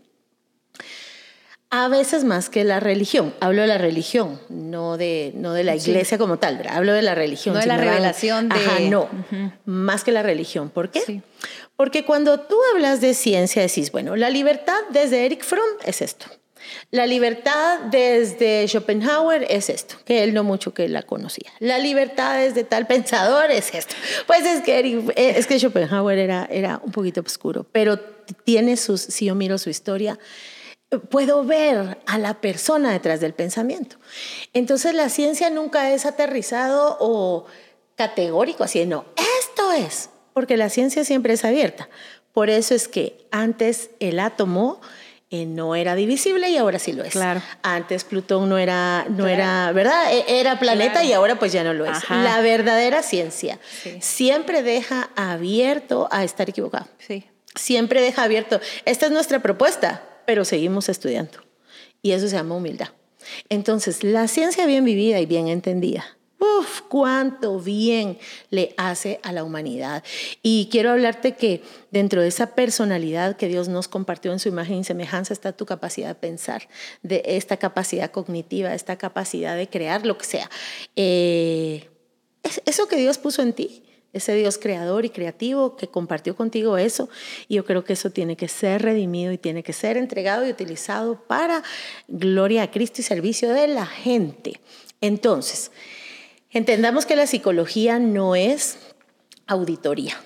A 1.68 1.88
veces 1.88 2.22
más 2.24 2.48
que 2.48 2.62
la 2.62 2.78
religión. 2.78 3.34
Hablo 3.40 3.62
de 3.62 3.68
la 3.68 3.78
religión, 3.78 4.40
no 4.48 4.96
de, 4.96 5.32
no 5.34 5.52
de 5.52 5.64
la 5.64 5.74
iglesia 5.74 6.16
como 6.16 6.38
tal. 6.38 6.62
Hablo 6.68 6.92
de 6.92 7.02
la 7.02 7.14
religión. 7.14 7.54
No 7.54 7.60
de 7.60 7.66
la 7.66 7.76
revelación 7.76 8.48
de... 8.48 8.54
Ajá, 8.54 8.80
no. 8.80 9.08
Más 9.64 10.04
que 10.04 10.12
la 10.12 10.22
religión. 10.22 10.70
¿Por 10.70 10.90
qué? 10.90 11.22
Porque 11.74 12.04
cuando 12.04 12.40
tú 12.40 12.56
hablas 12.72 13.00
de 13.00 13.14
ciencia 13.14 13.62
decís, 13.62 13.90
bueno, 13.90 14.14
la 14.14 14.30
libertad 14.30 14.78
desde 14.90 15.26
Eric 15.26 15.42
Fromm 15.42 15.68
es 15.84 16.02
esto. 16.02 16.26
La 16.90 17.06
libertad 17.06 17.80
desde 17.90 18.66
Schopenhauer 18.66 19.46
es 19.48 19.68
esto, 19.68 19.96
que 20.04 20.22
él 20.24 20.34
no 20.34 20.44
mucho 20.44 20.74
que 20.74 20.88
la 20.88 21.02
conocía. 21.02 21.50
La 21.58 21.78
libertad 21.78 22.38
desde 22.38 22.64
tal 22.64 22.86
pensador 22.86 23.50
es 23.50 23.74
esto. 23.74 23.94
Pues 24.26 24.44
es 24.44 24.62
que, 24.62 24.78
eh, 24.78 25.34
es 25.36 25.46
que 25.46 25.58
Schopenhauer 25.58 26.18
era, 26.18 26.46
era 26.50 26.80
un 26.82 26.92
poquito 26.92 27.20
oscuro, 27.20 27.66
pero 27.72 27.98
tiene 28.44 28.76
sus, 28.76 29.00
si 29.00 29.26
yo 29.26 29.34
miro 29.34 29.58
su 29.58 29.70
historia, 29.70 30.18
puedo 31.10 31.44
ver 31.44 31.98
a 32.06 32.18
la 32.18 32.40
persona 32.40 32.92
detrás 32.92 33.20
del 33.20 33.34
pensamiento. 33.34 33.96
Entonces 34.52 34.94
la 34.94 35.08
ciencia 35.08 35.50
nunca 35.50 35.90
es 35.92 36.06
aterrizado 36.06 36.96
o 37.00 37.46
categórico, 37.96 38.64
así 38.64 38.84
no, 38.86 39.06
esto 39.40 39.72
es, 39.72 40.10
porque 40.32 40.56
la 40.56 40.68
ciencia 40.68 41.04
siempre 41.04 41.34
es 41.34 41.44
abierta. 41.44 41.88
Por 42.32 42.50
eso 42.50 42.74
es 42.74 42.88
que 42.88 43.26
antes 43.30 43.90
el 43.98 44.20
átomo 44.20 44.80
eh, 45.42 45.46
no 45.46 45.74
era 45.74 45.94
divisible 45.94 46.48
y 46.50 46.56
ahora 46.56 46.78
sí 46.78 46.92
lo 46.92 47.04
es. 47.04 47.12
Claro. 47.12 47.42
Antes 47.62 48.04
Plutón 48.04 48.48
no 48.48 48.58
era, 48.58 49.06
no 49.08 49.26
era 49.26 49.72
¿verdad? 49.72 50.12
E, 50.12 50.40
era 50.40 50.58
planeta 50.58 51.04
y 51.04 51.12
ahora 51.12 51.38
pues 51.38 51.52
ya 51.52 51.64
no 51.64 51.72
lo 51.72 51.84
es. 51.84 52.08
La 52.10 52.40
verdadera 52.40 53.02
ciencia 53.02 53.58
siempre 54.00 54.62
deja 54.62 55.10
abierto 55.16 56.08
a 56.10 56.24
estar 56.24 56.48
equivocado. 56.48 56.86
Sí. 56.98 57.24
Siempre 57.54 58.00
deja 58.00 58.24
abierto. 58.24 58.60
Esta 58.84 59.06
es 59.06 59.12
nuestra 59.12 59.40
propuesta 59.40 60.02
pero 60.26 60.44
seguimos 60.44 60.90
estudiando. 60.90 61.38
Y 62.02 62.10
eso 62.10 62.28
se 62.28 62.36
llama 62.36 62.56
humildad. 62.56 62.88
Entonces, 63.48 64.04
la 64.04 64.28
ciencia 64.28 64.66
bien 64.66 64.84
vivida 64.84 65.18
y 65.20 65.26
bien 65.26 65.48
entendida, 65.48 66.15
uff, 66.38 66.82
cuánto 66.88 67.58
bien 67.60 68.18
le 68.50 68.74
hace 68.76 69.20
a 69.22 69.32
la 69.32 69.44
humanidad. 69.44 70.04
Y 70.42 70.68
quiero 70.70 70.90
hablarte 70.90 71.34
que 71.34 71.62
dentro 71.90 72.22
de 72.22 72.28
esa 72.28 72.54
personalidad 72.54 73.36
que 73.36 73.48
Dios 73.48 73.68
nos 73.68 73.88
compartió 73.88 74.32
en 74.32 74.38
su 74.38 74.48
imagen 74.48 74.78
y 74.78 74.84
semejanza 74.84 75.32
está 75.32 75.52
tu 75.52 75.66
capacidad 75.66 76.08
de 76.08 76.14
pensar, 76.14 76.68
de 77.02 77.22
esta 77.24 77.56
capacidad 77.56 78.10
cognitiva, 78.10 78.74
esta 78.74 78.96
capacidad 78.96 79.56
de 79.56 79.68
crear 79.68 80.06
lo 80.06 80.18
que 80.18 80.24
sea. 80.24 80.50
Eh, 80.94 81.88
eso 82.64 82.86
que 82.86 82.96
Dios 82.96 83.18
puso 83.18 83.42
en 83.42 83.52
ti 83.52 83.82
ese 84.16 84.34
Dios 84.34 84.58
creador 84.58 85.04
y 85.04 85.10
creativo 85.10 85.76
que 85.76 85.88
compartió 85.88 86.34
contigo 86.34 86.78
eso. 86.78 87.08
Y 87.48 87.56
yo 87.56 87.64
creo 87.64 87.84
que 87.84 87.92
eso 87.92 88.10
tiene 88.10 88.36
que 88.36 88.48
ser 88.48 88.82
redimido 88.82 89.30
y 89.32 89.38
tiene 89.38 89.62
que 89.62 89.74
ser 89.74 89.96
entregado 89.96 90.46
y 90.46 90.50
utilizado 90.50 91.20
para 91.26 91.62
gloria 92.08 92.62
a 92.62 92.70
Cristo 92.70 93.00
y 93.00 93.04
servicio 93.04 93.50
de 93.50 93.68
la 93.68 93.86
gente. 93.86 94.60
Entonces, 95.00 95.70
entendamos 96.56 97.04
que 97.04 97.16
la 97.16 97.26
psicología 97.26 97.98
no 97.98 98.34
es 98.34 98.78
auditoría. 99.46 100.16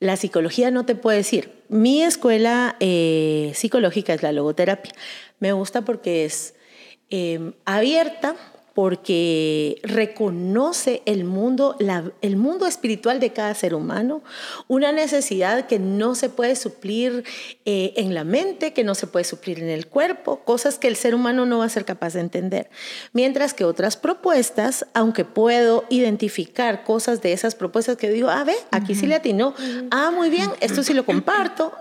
La 0.00 0.16
psicología 0.16 0.70
no 0.70 0.84
te 0.84 0.94
puede 0.94 1.18
decir, 1.18 1.62
mi 1.68 2.02
escuela 2.02 2.76
eh, 2.80 3.52
psicológica 3.54 4.14
es 4.14 4.22
la 4.22 4.32
logoterapia. 4.32 4.92
Me 5.38 5.52
gusta 5.52 5.82
porque 5.82 6.24
es 6.24 6.54
eh, 7.10 7.52
abierta 7.64 8.36
porque 8.78 9.80
reconoce 9.82 11.02
el 11.04 11.24
mundo, 11.24 11.76
el 12.22 12.36
mundo 12.36 12.64
espiritual 12.64 13.18
de 13.18 13.32
cada 13.32 13.52
ser 13.56 13.74
humano, 13.74 14.22
una 14.68 14.92
necesidad 14.92 15.66
que 15.66 15.80
no 15.80 16.14
se 16.14 16.28
puede 16.28 16.54
suplir 16.54 17.24
eh, 17.64 17.94
en 17.96 18.14
la 18.14 18.22
mente, 18.22 18.72
que 18.72 18.84
no 18.84 18.94
se 18.94 19.08
puede 19.08 19.24
suplir 19.24 19.58
en 19.58 19.68
el 19.68 19.88
cuerpo, 19.88 20.44
cosas 20.44 20.78
que 20.78 20.86
el 20.86 20.94
ser 20.94 21.16
humano 21.16 21.44
no 21.44 21.58
va 21.58 21.64
a 21.64 21.68
ser 21.68 21.84
capaz 21.84 22.14
de 22.14 22.20
entender. 22.20 22.70
Mientras 23.12 23.52
que 23.52 23.64
otras 23.64 23.96
propuestas, 23.96 24.86
aunque 24.94 25.24
puedo 25.24 25.84
identificar 25.88 26.84
cosas 26.84 27.20
de 27.20 27.32
esas 27.32 27.56
propuestas 27.56 27.96
que 27.96 28.08
digo, 28.10 28.28
ah, 28.28 28.44
ve, 28.44 28.54
aquí 28.70 28.94
sí 28.94 29.08
le 29.08 29.16
atinó, 29.16 29.54
ah, 29.90 30.12
muy 30.12 30.30
bien, 30.30 30.52
esto 30.60 30.84
sí 30.84 30.94
lo 30.94 31.04
comparto, 31.04 31.72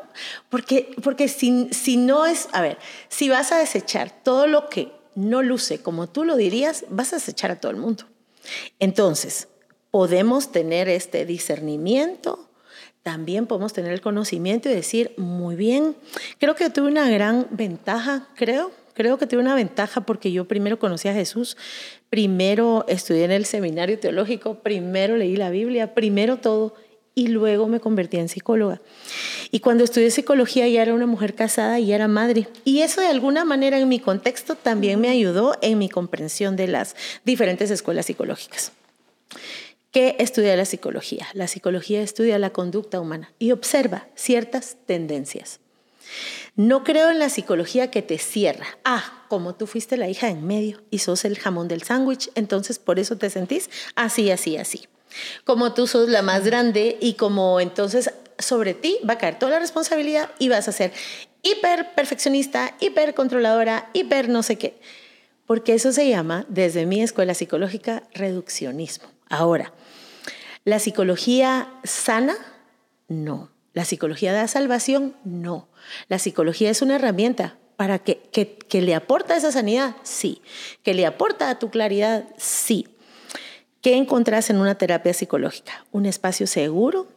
porque, 0.49 0.95
porque 1.03 1.27
si, 1.27 1.69
si 1.71 1.95
no 1.95 2.25
es, 2.25 2.49
a 2.53 2.61
ver, 2.61 2.79
si 3.07 3.29
vas 3.29 3.51
a 3.51 3.59
desechar 3.59 4.09
todo 4.23 4.47
lo 4.47 4.67
que 4.67 4.96
no 5.17 5.41
luce 5.41 5.79
como 5.79 6.07
tú 6.07 6.23
lo 6.23 6.37
dirías, 6.37 6.85
vas 6.89 7.11
a 7.11 7.15
acechar 7.15 7.49
a 7.49 7.59
todo 7.59 7.71
el 7.71 7.77
mundo. 7.77 8.05
Entonces, 8.79 9.47
podemos 9.89 10.51
tener 10.51 10.87
este 10.87 11.25
discernimiento, 11.25 12.47
también 13.01 13.47
podemos 13.47 13.73
tener 13.73 13.91
el 13.93 14.01
conocimiento 14.01 14.69
y 14.69 14.73
decir, 14.73 15.13
muy 15.17 15.55
bien, 15.55 15.95
creo 16.37 16.55
que 16.55 16.69
tuve 16.69 16.87
una 16.87 17.09
gran 17.09 17.47
ventaja, 17.49 18.27
creo, 18.35 18.71
creo 18.93 19.17
que 19.17 19.25
tuve 19.25 19.39
una 19.39 19.55
ventaja 19.55 20.01
porque 20.01 20.31
yo 20.31 20.47
primero 20.47 20.77
conocí 20.77 21.07
a 21.07 21.13
Jesús, 21.13 21.57
primero 22.09 22.85
estudié 22.87 23.23
en 23.23 23.31
el 23.31 23.45
seminario 23.45 23.97
teológico, 23.97 24.59
primero 24.59 25.17
leí 25.17 25.35
la 25.35 25.49
Biblia, 25.49 25.95
primero 25.95 26.37
todo, 26.37 26.75
y 27.17 27.29
luego 27.29 27.67
me 27.67 27.79
convertí 27.79 28.17
en 28.17 28.29
psicóloga. 28.29 28.79
Y 29.49 29.59
cuando 29.59 29.83
estudié 29.83 30.11
psicología 30.11 30.67
ya 30.67 30.83
era 30.83 30.93
una 30.93 31.07
mujer 31.07 31.33
casada 31.33 31.79
y 31.79 31.91
era 31.91 32.07
madre. 32.07 32.47
Y 32.63 32.81
eso 32.81 33.01
de 33.01 33.07
alguna 33.07 33.43
manera 33.43 33.79
en 33.79 33.89
mi 33.89 33.99
contexto 33.99 34.53
también 34.53 35.01
me 35.01 35.09
ayudó 35.09 35.57
en 35.63 35.79
mi 35.79 35.89
comprensión 35.89 36.55
de 36.55 36.67
las 36.67 36.95
diferentes 37.25 37.71
escuelas 37.71 38.05
psicológicas. 38.05 38.71
¿Qué 39.91 40.15
estudia 40.19 40.55
la 40.55 40.65
psicología? 40.65 41.25
La 41.33 41.47
psicología 41.47 42.03
estudia 42.03 42.37
la 42.37 42.51
conducta 42.51 43.01
humana 43.01 43.33
y 43.39 43.51
observa 43.51 44.05
ciertas 44.13 44.77
tendencias. 44.85 45.59
No 46.55 46.83
creo 46.83 47.09
en 47.09 47.17
la 47.17 47.29
psicología 47.29 47.89
que 47.89 48.03
te 48.03 48.19
cierra. 48.19 48.67
Ah, 48.85 49.25
como 49.27 49.55
tú 49.55 49.65
fuiste 49.65 49.97
la 49.97 50.07
hija 50.07 50.29
en 50.29 50.45
medio 50.45 50.83
y 50.91 50.99
sos 50.99 51.25
el 51.25 51.39
jamón 51.39 51.67
del 51.67 51.81
sándwich, 51.81 52.29
entonces 52.35 52.77
por 52.77 52.99
eso 52.99 53.17
te 53.17 53.31
sentís 53.31 53.71
así, 53.95 54.29
así, 54.29 54.57
así. 54.57 54.87
Como 55.43 55.73
tú 55.73 55.87
sos 55.87 56.09
la 56.09 56.21
más 56.21 56.43
grande 56.43 56.97
y 56.99 57.13
como 57.13 57.59
entonces 57.59 58.11
sobre 58.39 58.73
ti 58.73 58.97
va 59.07 59.13
a 59.13 59.17
caer 59.17 59.39
toda 59.39 59.53
la 59.53 59.59
responsabilidad 59.59 60.29
y 60.39 60.49
vas 60.49 60.67
a 60.67 60.71
ser 60.71 60.91
hiper 61.41 61.93
perfeccionista, 61.95 62.75
hiper 62.79 63.13
controladora, 63.13 63.89
hiper 63.93 64.29
no 64.29 64.43
sé 64.43 64.57
qué. 64.57 64.79
Porque 65.45 65.73
eso 65.73 65.93
se 65.93 66.09
llama, 66.09 66.45
desde 66.49 66.85
mi 66.85 67.01
escuela 67.01 67.33
psicológica, 67.33 68.03
reduccionismo. 68.13 69.07
Ahora, 69.29 69.73
¿la 70.65 70.79
psicología 70.79 71.71
sana? 71.83 72.35
No. 73.07 73.49
¿La 73.73 73.85
psicología 73.85 74.33
da 74.33 74.47
salvación? 74.47 75.15
No. 75.23 75.69
La 76.09 76.19
psicología 76.19 76.69
es 76.69 76.81
una 76.81 76.95
herramienta 76.95 77.57
para 77.77 77.99
que, 77.99 78.17
que, 78.31 78.57
que 78.57 78.81
le 78.81 78.95
aporta 78.95 79.37
esa 79.37 79.51
sanidad, 79.51 79.95
sí. 80.03 80.41
Que 80.83 80.93
le 80.93 81.05
aporta 81.05 81.49
a 81.49 81.59
tu 81.59 81.69
claridad, 81.69 82.25
sí. 82.37 82.87
¿Qué 83.81 83.95
encontrás 83.95 84.49
en 84.49 84.57
una 84.57 84.75
terapia 84.75 85.13
psicológica? 85.13 85.85
Un 85.91 86.05
espacio 86.05 86.47
seguro, 86.47 87.07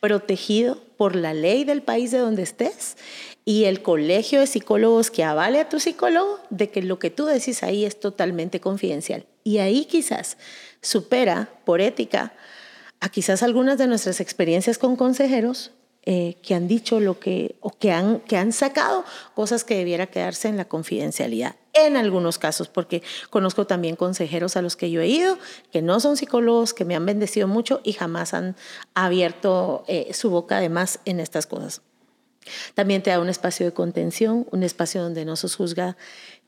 protegido 0.00 0.82
por 0.96 1.16
la 1.16 1.32
ley 1.32 1.64
del 1.64 1.82
país 1.82 2.10
de 2.10 2.18
donde 2.18 2.42
estés 2.42 2.96
y 3.44 3.64
el 3.64 3.82
colegio 3.82 4.40
de 4.40 4.46
psicólogos 4.46 5.10
que 5.10 5.24
avale 5.24 5.60
a 5.60 5.68
tu 5.68 5.80
psicólogo 5.80 6.40
de 6.50 6.70
que 6.70 6.82
lo 6.82 6.98
que 6.98 7.10
tú 7.10 7.24
decís 7.24 7.62
ahí 7.62 7.84
es 7.84 7.98
totalmente 7.98 8.60
confidencial. 8.60 9.26
Y 9.42 9.58
ahí 9.58 9.84
quizás 9.84 10.36
supera 10.80 11.50
por 11.64 11.80
ética 11.80 12.34
a 13.00 13.08
quizás 13.08 13.42
algunas 13.42 13.78
de 13.78 13.86
nuestras 13.86 14.20
experiencias 14.20 14.78
con 14.78 14.96
consejeros 14.96 15.72
eh, 16.04 16.36
que 16.42 16.54
han 16.54 16.68
dicho 16.68 17.00
lo 17.00 17.20
que, 17.20 17.56
o 17.60 17.70
que 17.70 17.92
han, 17.92 18.20
que 18.20 18.36
han 18.36 18.52
sacado 18.52 19.04
cosas 19.34 19.64
que 19.64 19.76
debiera 19.76 20.06
quedarse 20.06 20.48
en 20.48 20.56
la 20.56 20.64
confidencialidad, 20.64 21.56
en 21.74 21.96
algunos 21.96 22.38
casos, 22.38 22.68
porque 22.68 23.02
conozco 23.30 23.66
también 23.66 23.96
consejeros 23.96 24.56
a 24.56 24.62
los 24.62 24.76
que 24.76 24.90
yo 24.90 25.00
he 25.00 25.06
ido, 25.06 25.38
que 25.70 25.80
no 25.80 26.00
son 26.00 26.16
psicólogos, 26.16 26.74
que 26.74 26.84
me 26.84 26.96
han 26.96 27.06
bendecido 27.06 27.48
mucho 27.48 27.80
y 27.84 27.92
jamás 27.92 28.34
han 28.34 28.56
abierto 28.94 29.84
eh, 29.86 30.12
su 30.12 30.30
boca 30.30 30.58
además 30.58 31.00
en 31.04 31.20
estas 31.20 31.46
cosas. 31.46 31.82
También 32.74 33.02
te 33.02 33.10
da 33.10 33.20
un 33.20 33.28
espacio 33.28 33.64
de 33.64 33.72
contención, 33.72 34.46
un 34.50 34.64
espacio 34.64 35.00
donde 35.00 35.24
no 35.24 35.36
se 35.36 35.48
juzga 35.48 35.96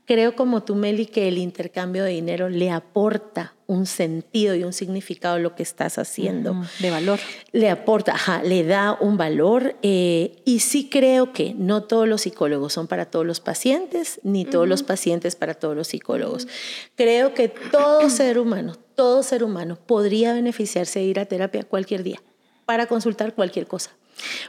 Creo 0.06 0.36
como 0.36 0.62
tú, 0.62 0.74
Meli, 0.74 1.06
que 1.06 1.28
el 1.28 1.38
intercambio 1.38 2.04
de 2.04 2.10
dinero 2.10 2.50
le 2.50 2.70
aporta 2.70 3.53
un 3.66 3.86
sentido 3.86 4.54
y 4.54 4.64
un 4.64 4.72
significado 4.72 5.36
a 5.36 5.38
lo 5.38 5.54
que 5.54 5.62
estás 5.62 5.98
haciendo. 5.98 6.64
de 6.80 6.90
valor. 6.90 7.18
Le 7.52 7.70
aporta, 7.70 8.12
ajá, 8.12 8.42
le 8.42 8.64
da 8.64 8.96
un 9.00 9.16
valor. 9.16 9.76
eh, 9.82 10.36
y 10.44 10.60
sí 10.60 10.88
creo 10.90 11.32
que 11.32 11.54
no 11.56 11.84
todos 11.84 12.06
los 12.08 12.22
psicólogos 12.22 12.72
son 12.72 12.86
para 12.86 13.06
todos 13.06 13.26
los 13.26 13.40
pacientes, 13.40 14.20
ni 14.22 14.44
todos 14.44 14.68
los 14.68 14.82
pacientes 14.82 15.36
para 15.36 15.54
todos 15.54 15.76
los 15.76 15.88
psicólogos. 15.88 16.46
Creo 16.94 17.34
que 17.34 17.48
todo 17.48 18.08
ser 18.10 18.38
humano, 18.38 18.76
todo 18.94 19.22
ser 19.22 19.44
humano 19.44 19.78
podría 19.86 20.34
beneficiarse 20.34 21.00
de 21.00 21.06
ir 21.06 21.20
a 21.20 21.26
terapia 21.26 21.64
cualquier 21.64 22.02
día 22.02 22.20
para 22.66 22.86
consultar 22.86 23.34
cualquier 23.34 23.66
cosa 23.66 23.90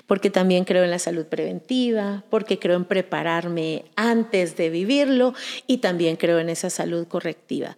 porque 0.07 0.29
también 0.29 0.63
creo 0.65 0.83
en 0.83 0.91
la 0.91 0.99
salud 0.99 1.25
preventiva, 1.25 2.23
porque 2.29 2.59
creo 2.59 2.75
en 2.75 2.85
prepararme 2.85 3.85
antes 3.95 4.55
de 4.55 4.69
vivirlo 4.69 5.33
y 5.67 5.77
también 5.77 6.15
creo 6.15 6.39
en 6.39 6.49
esa 6.49 6.69
salud 6.69 7.07
correctiva. 7.07 7.77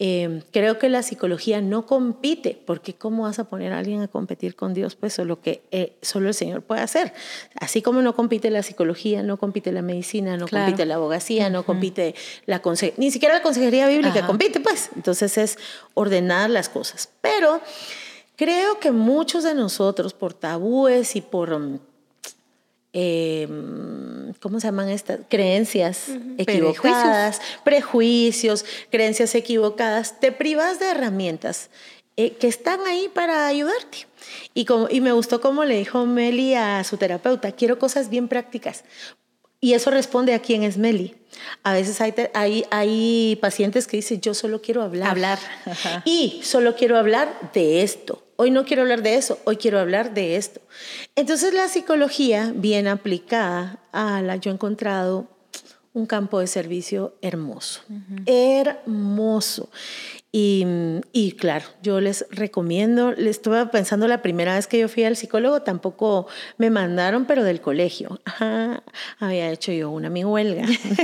Eh, 0.00 0.42
creo 0.52 0.78
que 0.78 0.88
la 0.88 1.02
psicología 1.02 1.60
no 1.60 1.86
compite, 1.86 2.60
porque 2.66 2.94
¿cómo 2.94 3.24
vas 3.24 3.38
a 3.38 3.44
poner 3.48 3.72
a 3.72 3.78
alguien 3.78 4.00
a 4.02 4.08
competir 4.08 4.54
con 4.54 4.72
Dios? 4.74 4.94
Pues 4.94 5.12
solo 5.14 5.40
que 5.40 5.62
eh, 5.72 5.92
solo 6.02 6.28
el 6.28 6.34
Señor 6.34 6.62
puede 6.62 6.80
hacer. 6.82 7.12
Así 7.60 7.82
como 7.82 8.00
no 8.02 8.14
compite 8.14 8.50
la 8.50 8.62
psicología, 8.62 9.22
no 9.22 9.36
compite 9.38 9.72
la 9.72 9.82
medicina, 9.82 10.36
no 10.36 10.46
Claro. 10.46 10.66
compite 10.66 10.86
la 10.86 10.94
abogacía, 10.96 11.50
no 11.50 11.64
compite 11.64 12.14
la 12.46 12.62
conse- 12.62 12.94
ni 12.96 13.10
siquiera 13.10 13.34
la 13.34 13.42
consejería 13.42 13.88
bíblica 13.88 14.18
Ajá. 14.20 14.26
compite, 14.26 14.60
pues. 14.60 14.90
Entonces 14.94 15.36
es 15.38 15.58
ordenar 15.94 16.48
las 16.50 16.68
cosas. 16.68 17.08
Pero 17.20 17.60
Creo 18.38 18.78
que 18.78 18.92
muchos 18.92 19.42
de 19.42 19.52
nosotros, 19.52 20.14
por 20.14 20.32
tabúes 20.32 21.16
y 21.16 21.22
por, 21.22 21.58
mm, 21.58 21.80
eh, 22.92 23.48
¿cómo 24.40 24.60
se 24.60 24.68
llaman 24.68 24.90
estas? 24.90 25.18
Creencias 25.28 26.04
equivocadas, 26.38 27.40
prejuicios, 27.64 28.64
creencias 28.92 29.34
equivocadas, 29.34 30.20
te 30.20 30.30
privas 30.30 30.78
de 30.78 30.86
herramientas 30.86 31.68
eh, 32.16 32.34
que 32.34 32.46
están 32.46 32.78
ahí 32.86 33.10
para 33.12 33.48
ayudarte. 33.48 34.06
Y, 34.54 34.66
como, 34.66 34.86
y 34.88 35.00
me 35.00 35.10
gustó 35.10 35.40
como 35.40 35.64
le 35.64 35.76
dijo 35.76 36.06
Meli 36.06 36.54
a 36.54 36.84
su 36.84 36.96
terapeuta, 36.96 37.50
quiero 37.50 37.80
cosas 37.80 38.08
bien 38.08 38.28
prácticas. 38.28 38.84
Y 39.60 39.72
eso 39.72 39.90
responde 39.90 40.32
a 40.34 40.38
quién 40.38 40.62
es 40.62 40.78
Meli. 40.78 41.16
A 41.64 41.72
veces 41.72 42.00
hay, 42.00 42.14
hay, 42.34 42.64
hay 42.70 43.36
pacientes 43.40 43.88
que 43.88 43.96
dicen, 43.96 44.20
yo 44.20 44.32
solo 44.32 44.62
quiero 44.62 44.82
hablar. 44.82 45.10
Hablar. 45.10 45.38
Ajá. 45.64 46.02
Y 46.04 46.40
solo 46.44 46.76
quiero 46.76 46.96
hablar 46.96 47.50
de 47.52 47.82
esto. 47.82 48.22
Hoy 48.40 48.52
no 48.52 48.64
quiero 48.64 48.82
hablar 48.82 49.02
de 49.02 49.16
eso, 49.16 49.40
hoy 49.46 49.56
quiero 49.56 49.80
hablar 49.80 50.14
de 50.14 50.36
esto. 50.36 50.60
Entonces 51.16 51.52
la 51.52 51.66
psicología, 51.66 52.52
bien 52.54 52.86
aplicada 52.86 53.80
a 53.90 54.22
la, 54.22 54.36
yo 54.36 54.52
he 54.52 54.54
encontrado 54.54 55.26
un 55.92 56.06
campo 56.06 56.38
de 56.38 56.46
servicio 56.46 57.16
hermoso, 57.20 57.80
hermoso. 58.26 59.70
Y, 60.40 60.64
y 61.12 61.32
claro, 61.32 61.64
yo 61.82 62.00
les 62.00 62.24
recomiendo, 62.30 63.10
les 63.10 63.38
estuve 63.38 63.66
pensando 63.66 64.06
la 64.06 64.22
primera 64.22 64.54
vez 64.54 64.68
que 64.68 64.78
yo 64.78 64.88
fui 64.88 65.02
al 65.02 65.16
psicólogo, 65.16 65.62
tampoco 65.62 66.28
me 66.58 66.70
mandaron, 66.70 67.24
pero 67.24 67.42
del 67.42 67.60
colegio. 67.60 68.20
Ajá, 68.24 68.84
había 69.18 69.50
hecho 69.50 69.72
yo 69.72 69.90
una 69.90 70.10
mi 70.10 70.24
huelga. 70.24 70.62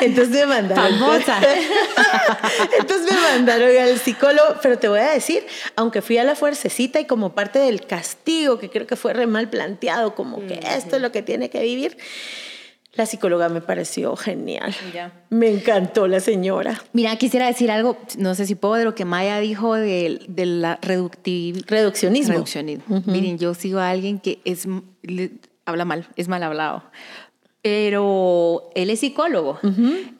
Entonces 0.00 0.30
me 0.30 0.46
mandaron. 0.46 0.98
Famosa. 0.98 1.38
Entonces 2.80 3.12
me 3.12 3.20
mandaron 3.20 3.68
al 3.76 3.96
psicólogo, 4.00 4.56
pero 4.60 4.80
te 4.80 4.88
voy 4.88 4.98
a 4.98 5.12
decir, 5.12 5.46
aunque 5.76 6.02
fui 6.02 6.18
a 6.18 6.24
la 6.24 6.34
fuercecita 6.34 6.98
y 6.98 7.04
como 7.04 7.36
parte 7.36 7.60
del 7.60 7.86
castigo, 7.86 8.58
que 8.58 8.68
creo 8.68 8.88
que 8.88 8.96
fue 8.96 9.12
re 9.12 9.28
mal 9.28 9.48
planteado, 9.48 10.16
como 10.16 10.44
que 10.48 10.58
esto 10.74 10.96
es 10.96 11.02
lo 11.02 11.12
que 11.12 11.22
tiene 11.22 11.50
que 11.50 11.62
vivir, 11.62 11.96
la 12.94 13.06
psicóloga 13.06 13.48
me 13.48 13.60
pareció 13.60 14.16
genial. 14.16 14.74
Mira. 14.86 15.12
Me 15.30 15.48
encantó 15.48 16.08
la 16.08 16.18
señora. 16.20 16.82
Mira, 16.92 17.14
quisiera 17.16 17.46
decir 17.46 17.70
algo, 17.70 17.96
no 18.18 18.34
sé 18.34 18.46
si 18.46 18.56
puedo, 18.56 18.74
de 18.74 18.84
lo 18.84 18.94
que 18.96 19.04
Maya 19.04 19.38
dijo 19.38 19.74
de, 19.74 20.20
de 20.28 20.46
la. 20.46 20.78
Reduccionismo. 20.82 22.32
Reduccionismo. 22.32 23.02
Miren, 23.06 23.38
yo 23.38 23.54
sigo 23.54 23.78
a 23.78 23.90
alguien 23.90 24.18
que 24.18 24.40
es, 24.44 24.66
le- 25.02 25.32
habla 25.66 25.84
mal, 25.84 26.08
es 26.16 26.26
mal 26.28 26.42
hablado, 26.42 26.82
pero 27.62 28.70
él 28.74 28.90
es 28.90 29.00
psicólogo 29.00 29.58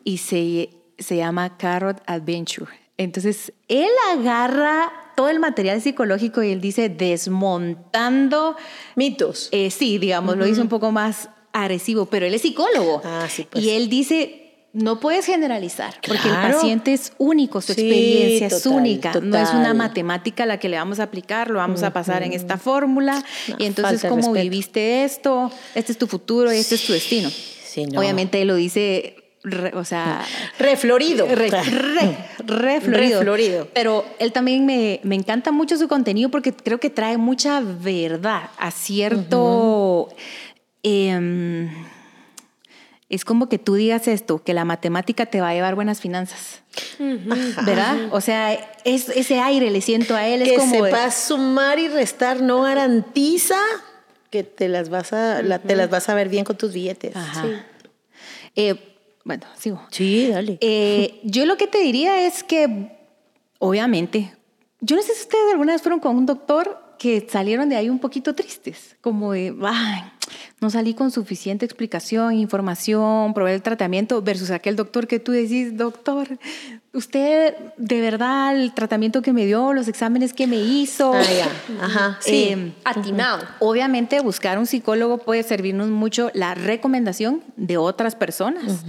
y 0.04 0.18
se, 0.18 0.70
se 0.98 1.16
llama 1.16 1.56
Carrot 1.56 2.00
Adventure. 2.06 2.70
Entonces, 2.98 3.52
él 3.68 3.88
agarra 4.12 4.92
todo 5.16 5.28
el 5.30 5.40
material 5.40 5.80
psicológico 5.80 6.42
y 6.42 6.52
él 6.52 6.60
dice 6.60 6.88
desmontando, 6.90 8.56
Mitos. 8.94 9.48
eh, 9.52 9.70
sí, 9.70 9.98
digamos, 9.98 10.36
lo 10.36 10.44
dice 10.44 10.60
un 10.60 10.68
poco 10.68 10.92
más 10.92 11.30
agresivo, 11.52 12.06
pero 12.06 12.26
él 12.26 12.34
es 12.34 12.42
psicólogo. 12.42 13.02
Ah, 13.04 13.26
sí, 13.28 13.46
pues. 13.50 13.64
Y 13.64 13.70
él 13.70 13.88
dice, 13.88 14.52
no 14.72 15.00
puedes 15.00 15.26
generalizar, 15.26 15.94
porque 16.06 16.28
el 16.28 16.34
paciente 16.34 16.92
es 16.92 17.12
único, 17.18 17.60
su 17.60 17.72
Sí, 17.74 17.80
experiencia 17.80 18.46
es 18.46 18.62
total, 18.62 18.78
única, 18.78 19.12
no 19.20 19.36
es 19.36 19.50
una 19.50 19.74
matemática 19.74 20.46
la 20.46 20.58
que 20.60 20.68
le 20.68 20.76
vamos 20.76 21.00
a 21.00 21.04
aplicar, 21.04 21.50
lo 21.50 21.58
vamos 21.58 21.82
a 21.82 21.92
pasar 21.92 22.22
en 22.22 22.32
esta 22.32 22.56
fórmula, 22.56 23.24
No, 23.48 23.56
y 23.58 23.64
entonces 23.64 24.04
como 24.08 24.32
viviste 24.32 25.02
esto, 25.04 25.50
este 25.74 25.90
es 25.92 25.98
tu 25.98 26.06
futuro 26.06 26.52
y 26.52 26.56
este 26.58 26.76
es 26.76 26.84
tu 26.86 26.92
destino. 26.92 27.30
Sí, 27.30 27.84
no. 27.86 27.98
Obviamente 28.00 28.40
él 28.42 28.48
lo 28.48 28.54
dice, 28.54 29.16
re- 29.42 29.72
o 29.74 29.84
sea, 29.84 30.24
Reflorido. 30.58 31.26
Re, 31.26 31.50
re, 31.50 32.16
re 32.46 32.80
florido. 32.80 33.18
Re 33.18 33.22
florido. 33.24 33.68
Pero 33.74 34.04
él 34.20 34.32
también 34.32 34.66
me, 34.66 35.00
me 35.02 35.14
encanta 35.16 35.50
mucho 35.50 35.76
su 35.76 35.88
contenido 35.88 36.30
porque 36.30 36.52
creo 36.52 36.78
que 36.78 36.90
trae 36.90 37.16
mucha 37.16 37.60
verdad 37.60 38.50
a 38.58 38.70
cierto... 38.70 40.08
em, 40.82 41.68
es 43.08 43.24
como 43.24 43.48
que 43.48 43.58
tú 43.58 43.74
digas 43.74 44.06
esto, 44.08 44.42
que 44.44 44.54
la 44.54 44.64
matemática 44.64 45.26
te 45.26 45.40
va 45.40 45.48
a 45.50 45.54
llevar 45.54 45.74
buenas 45.74 46.00
finanzas. 46.00 46.62
¿Verdad? 46.98 48.08
O 48.12 48.20
sea, 48.20 48.52
es, 48.84 49.08
ese 49.08 49.40
aire 49.40 49.70
le 49.70 49.80
siento 49.80 50.14
a 50.14 50.26
él. 50.28 50.42
Es 50.42 50.50
que 50.50 50.56
como 50.56 50.84
de- 50.84 50.90
sepas 50.92 51.14
sumar 51.14 51.78
y 51.78 51.88
restar 51.88 52.40
no 52.40 52.62
garantiza 52.62 53.56
que 54.30 54.44
te 54.44 54.68
las 54.68 54.90
vas 54.90 55.12
a, 55.12 55.42
la- 55.42 55.58
te 55.58 55.74
las 55.74 55.90
vas 55.90 56.08
a 56.08 56.14
ver 56.14 56.28
bien 56.28 56.44
con 56.44 56.56
tus 56.56 56.72
billetes. 56.72 57.16
Ajá. 57.16 57.66
Eh, 58.54 58.76
bueno, 59.24 59.44
sigo. 59.58 59.82
Sí, 59.90 60.28
dale. 60.28 60.58
Eh, 60.60 61.20
yo 61.24 61.46
lo 61.46 61.56
que 61.56 61.66
te 61.66 61.78
diría 61.78 62.26
es 62.26 62.44
que, 62.44 62.96
obviamente, 63.58 64.32
yo 64.80 64.94
no 64.96 65.02
sé 65.02 65.14
si 65.14 65.22
ustedes 65.22 65.50
alguna 65.52 65.72
vez 65.72 65.82
fueron 65.82 65.98
con 66.00 66.16
un 66.16 66.26
doctor 66.26 66.80
que 66.98 67.26
salieron 67.28 67.68
de 67.68 67.76
ahí 67.76 67.88
un 67.90 67.98
poquito 67.98 68.34
tristes, 68.34 68.96
como 69.00 69.32
de, 69.32 69.54
"Ay, 69.64 70.02
no 70.60 70.70
salí 70.70 70.94
con 70.94 71.10
suficiente 71.10 71.64
explicación, 71.64 72.34
información, 72.34 73.34
probé 73.34 73.54
el 73.54 73.62
tratamiento, 73.62 74.22
versus 74.22 74.50
aquel 74.50 74.76
doctor 74.76 75.06
que 75.06 75.18
tú 75.18 75.32
decís, 75.32 75.76
doctor, 75.76 76.38
usted 76.92 77.54
de 77.76 78.00
verdad 78.00 78.54
el 78.54 78.72
tratamiento 78.72 79.22
que 79.22 79.32
me 79.32 79.46
dio, 79.46 79.72
los 79.72 79.88
exámenes 79.88 80.32
que 80.32 80.46
me 80.46 80.56
hizo. 80.56 81.14
Ah, 81.14 81.22
ya. 81.22 81.84
Ajá, 81.84 82.18
sí. 82.20 82.48
Eh, 82.50 82.72
Atinado. 82.84 83.46
Obviamente 83.60 84.20
buscar 84.20 84.58
un 84.58 84.66
psicólogo 84.66 85.18
puede 85.18 85.42
servirnos 85.42 85.88
mucho 85.88 86.30
la 86.34 86.54
recomendación 86.54 87.42
de 87.56 87.76
otras 87.76 88.16
personas, 88.16 88.84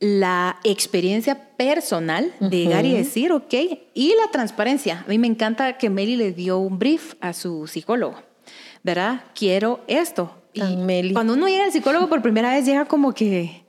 la 0.00 0.58
experiencia 0.64 1.50
personal 1.56 2.32
de 2.40 2.58
llegar 2.58 2.84
y 2.84 2.92
decir, 2.92 3.32
ok, 3.32 3.54
y 3.94 4.14
la 4.20 4.30
transparencia. 4.30 5.04
A 5.06 5.08
mí 5.08 5.18
me 5.18 5.26
encanta 5.26 5.78
que 5.78 5.90
Meli 5.90 6.16
le 6.16 6.32
dio 6.32 6.58
un 6.58 6.78
brief 6.78 7.14
a 7.20 7.32
su 7.32 7.66
psicólogo, 7.66 8.16
¿verdad? 8.82 9.24
Quiero 9.34 9.80
esto. 9.86 10.43
Y 10.54 10.60
Tan 10.60 10.86
Meli. 10.86 11.12
cuando 11.12 11.34
uno 11.34 11.48
llega 11.48 11.64
al 11.64 11.72
psicólogo 11.72 12.08
por 12.08 12.22
primera 12.22 12.52
vez 12.54 12.64
llega 12.64 12.84
como 12.86 13.12
que... 13.12 13.62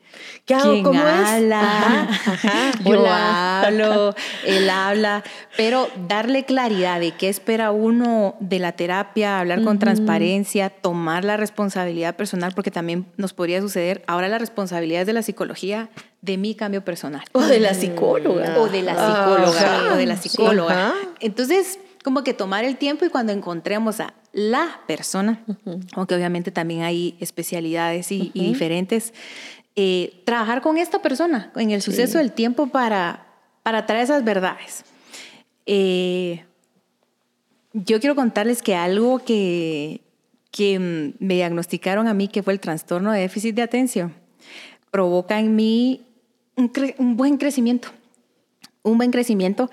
¿Qué 0.45 0.53
hago? 0.53 0.71
¿Quién 0.73 0.83
¿Cómo 0.83 0.99
es? 1.01 1.27
habla? 1.27 1.59
Ajá, 1.59 2.31
ajá. 2.33 2.71
Yo 2.85 3.01
Hola. 3.01 3.61
hablo, 3.63 4.15
él 4.45 4.69
habla, 4.69 5.23
pero 5.57 5.89
darle 6.07 6.45
claridad 6.45 6.99
de 6.99 7.11
qué 7.13 7.29
espera 7.29 7.71
uno 7.71 8.35
de 8.39 8.59
la 8.59 8.73
terapia, 8.73 9.39
hablar 9.39 9.63
con 9.63 9.79
transparencia, 9.79 10.69
tomar 10.69 11.25
la 11.25 11.35
responsabilidad 11.35 12.15
personal, 12.15 12.53
porque 12.53 12.69
también 12.69 13.07
nos 13.17 13.33
podría 13.33 13.59
suceder 13.59 14.03
ahora 14.05 14.27
la 14.27 14.37
responsabilidad 14.37 15.01
es 15.01 15.07
de 15.07 15.13
la 15.13 15.23
psicología 15.23 15.89
de 16.21 16.37
mi 16.37 16.53
cambio 16.53 16.85
personal. 16.85 17.23
O 17.31 17.41
de 17.41 17.59
la 17.59 17.73
psicóloga. 17.73 18.59
O 18.59 18.67
de 18.67 18.83
la 18.83 18.93
psicóloga, 18.93 19.93
o 19.93 19.97
de 19.97 20.05
la 20.05 20.17
psicóloga. 20.17 20.93
Entonces, 21.21 21.79
como 22.05 22.23
que 22.23 22.35
tomar 22.35 22.65
el 22.65 22.77
tiempo 22.77 23.03
y 23.03 23.09
cuando 23.09 23.33
encontremos 23.33 23.99
a 23.99 24.13
la 24.31 24.79
persona, 24.85 25.43
aunque 25.95 26.13
obviamente 26.13 26.51
también 26.51 26.83
hay 26.83 27.17
especialidades 27.19 28.11
y, 28.11 28.29
y 28.35 28.45
diferentes, 28.45 29.11
eh, 29.75 30.21
trabajar 30.23 30.61
con 30.61 30.77
esta 30.77 31.01
persona 31.01 31.51
en 31.55 31.71
el 31.71 31.81
suceso 31.81 32.19
del 32.19 32.31
tiempo 32.31 32.67
para, 32.67 33.25
para 33.63 33.87
traer 33.87 34.03
esas 34.03 34.23
verdades. 34.23 34.85
Eh, 35.65 36.45
yo 37.73 37.99
quiero 37.99 38.13
contarles 38.13 38.61
que 38.61 38.75
algo 38.75 39.17
que, 39.17 40.01
que 40.51 40.77
me 41.17 41.33
diagnosticaron 41.33 42.07
a 42.07 42.13
mí, 42.13 42.27
que 42.27 42.43
fue 42.43 42.53
el 42.53 42.59
trastorno 42.59 43.13
de 43.13 43.21
déficit 43.21 43.55
de 43.55 43.63
atención, 43.63 44.13
provoca 44.91 45.39
en 45.39 45.55
mí 45.55 46.05
un 46.55 47.17
buen 47.17 47.37
crecimiento, 47.37 47.87
un 48.83 48.99
buen 48.99 49.09
crecimiento, 49.09 49.71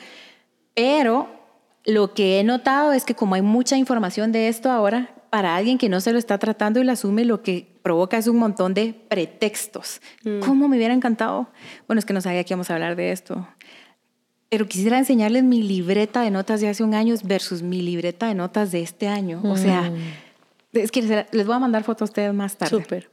pero 0.73 1.42
lo 1.85 2.15
que 2.15 2.39
he 2.41 2.45
notado 2.45 2.93
es 2.93 3.05
que 3.05 3.15
como 3.15 3.35
hay 3.35 3.43
mucha 3.43 3.77
información 3.77 4.33
de 4.33 4.49
esto 4.49 4.71
ahora, 4.71 5.15
para 5.31 5.57
alguien 5.57 5.79
que 5.79 5.89
no 5.89 6.01
se 6.01 6.13
lo 6.13 6.19
está 6.19 6.39
tratando 6.39 6.81
y 6.81 6.85
lo 6.85 6.93
asume, 6.93 7.25
lo 7.25 7.43
que 7.43 7.67
provoca 7.83 8.19
es 8.19 8.27
un 8.27 8.37
montón 8.37 8.75
de 8.75 8.93
pretextos. 9.09 10.01
Mm. 10.25 10.41
¿Cómo 10.41 10.69
me 10.69 10.77
hubiera 10.77 10.93
encantado? 10.95 11.49
Bueno, 11.87 11.99
es 11.99 12.05
que 12.05 12.13
no 12.13 12.21
sabía 12.21 12.45
que 12.45 12.53
íbamos 12.53 12.71
a 12.71 12.75
hablar 12.75 12.97
de 12.97 13.13
esto. 13.13 13.49
Pero 14.51 14.69
quisiera 14.69 14.99
enseñarles 14.99 15.43
mi 15.45 15.63
libreta 15.63 16.21
de 16.21 16.31
notas 16.31 16.61
de 16.61 16.69
hace 16.69 16.85
un 16.85 16.95
año 16.95 17.15
versus 17.25 17.63
mi 17.63 17.81
libreta 17.81 18.27
de 18.29 18.35
notas 18.35 18.71
de 18.71 18.83
este 18.83 19.09
año. 19.09 19.41
O 19.45 19.57
sea, 19.57 19.91
es 20.75 20.93
que 20.93 21.01
les- 21.01 21.27
les 21.33 21.47
voy 21.47 21.57
a 21.57 21.59
mandar 21.59 21.83
fotos 21.85 22.03
a 22.03 22.05
ustedes 22.11 22.35
más 22.35 22.57
tarde. 22.57 22.83
Súper. 22.83 23.11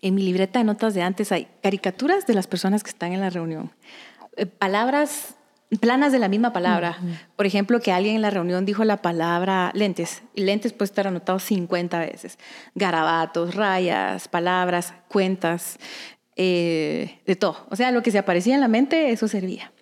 En 0.00 0.16
mi 0.16 0.22
libreta 0.24 0.58
de 0.58 0.64
notas 0.64 0.94
de 0.94 1.02
antes 1.02 1.30
hay 1.30 1.46
caricaturas 1.62 2.26
de 2.26 2.34
las 2.34 2.48
personas 2.48 2.82
que 2.82 2.90
están 2.90 3.12
en 3.12 3.20
la 3.20 3.30
reunión. 3.30 3.70
Eh, 4.36 4.46
palabras 4.46 5.36
planas 5.80 6.12
de 6.12 6.18
la 6.18 6.28
misma 6.28 6.52
palabra. 6.52 6.98
Por 7.36 7.46
ejemplo, 7.46 7.80
que 7.80 7.92
alguien 7.92 8.16
en 8.16 8.22
la 8.22 8.30
reunión 8.30 8.64
dijo 8.64 8.84
la 8.84 8.98
palabra 8.98 9.70
lentes. 9.74 10.22
Y 10.34 10.42
lentes 10.42 10.72
puede 10.72 10.86
estar 10.86 11.06
anotado 11.06 11.38
50 11.38 11.98
veces. 12.00 12.38
Garabatos, 12.74 13.54
rayas, 13.54 14.28
palabras, 14.28 14.94
cuentas, 15.08 15.78
eh, 16.36 17.18
de 17.26 17.36
todo. 17.36 17.66
O 17.70 17.76
sea, 17.76 17.90
lo 17.90 18.02
que 18.02 18.10
se 18.10 18.18
aparecía 18.18 18.54
en 18.54 18.60
la 18.60 18.68
mente, 18.68 19.10
eso 19.10 19.28
servía. 19.28 19.72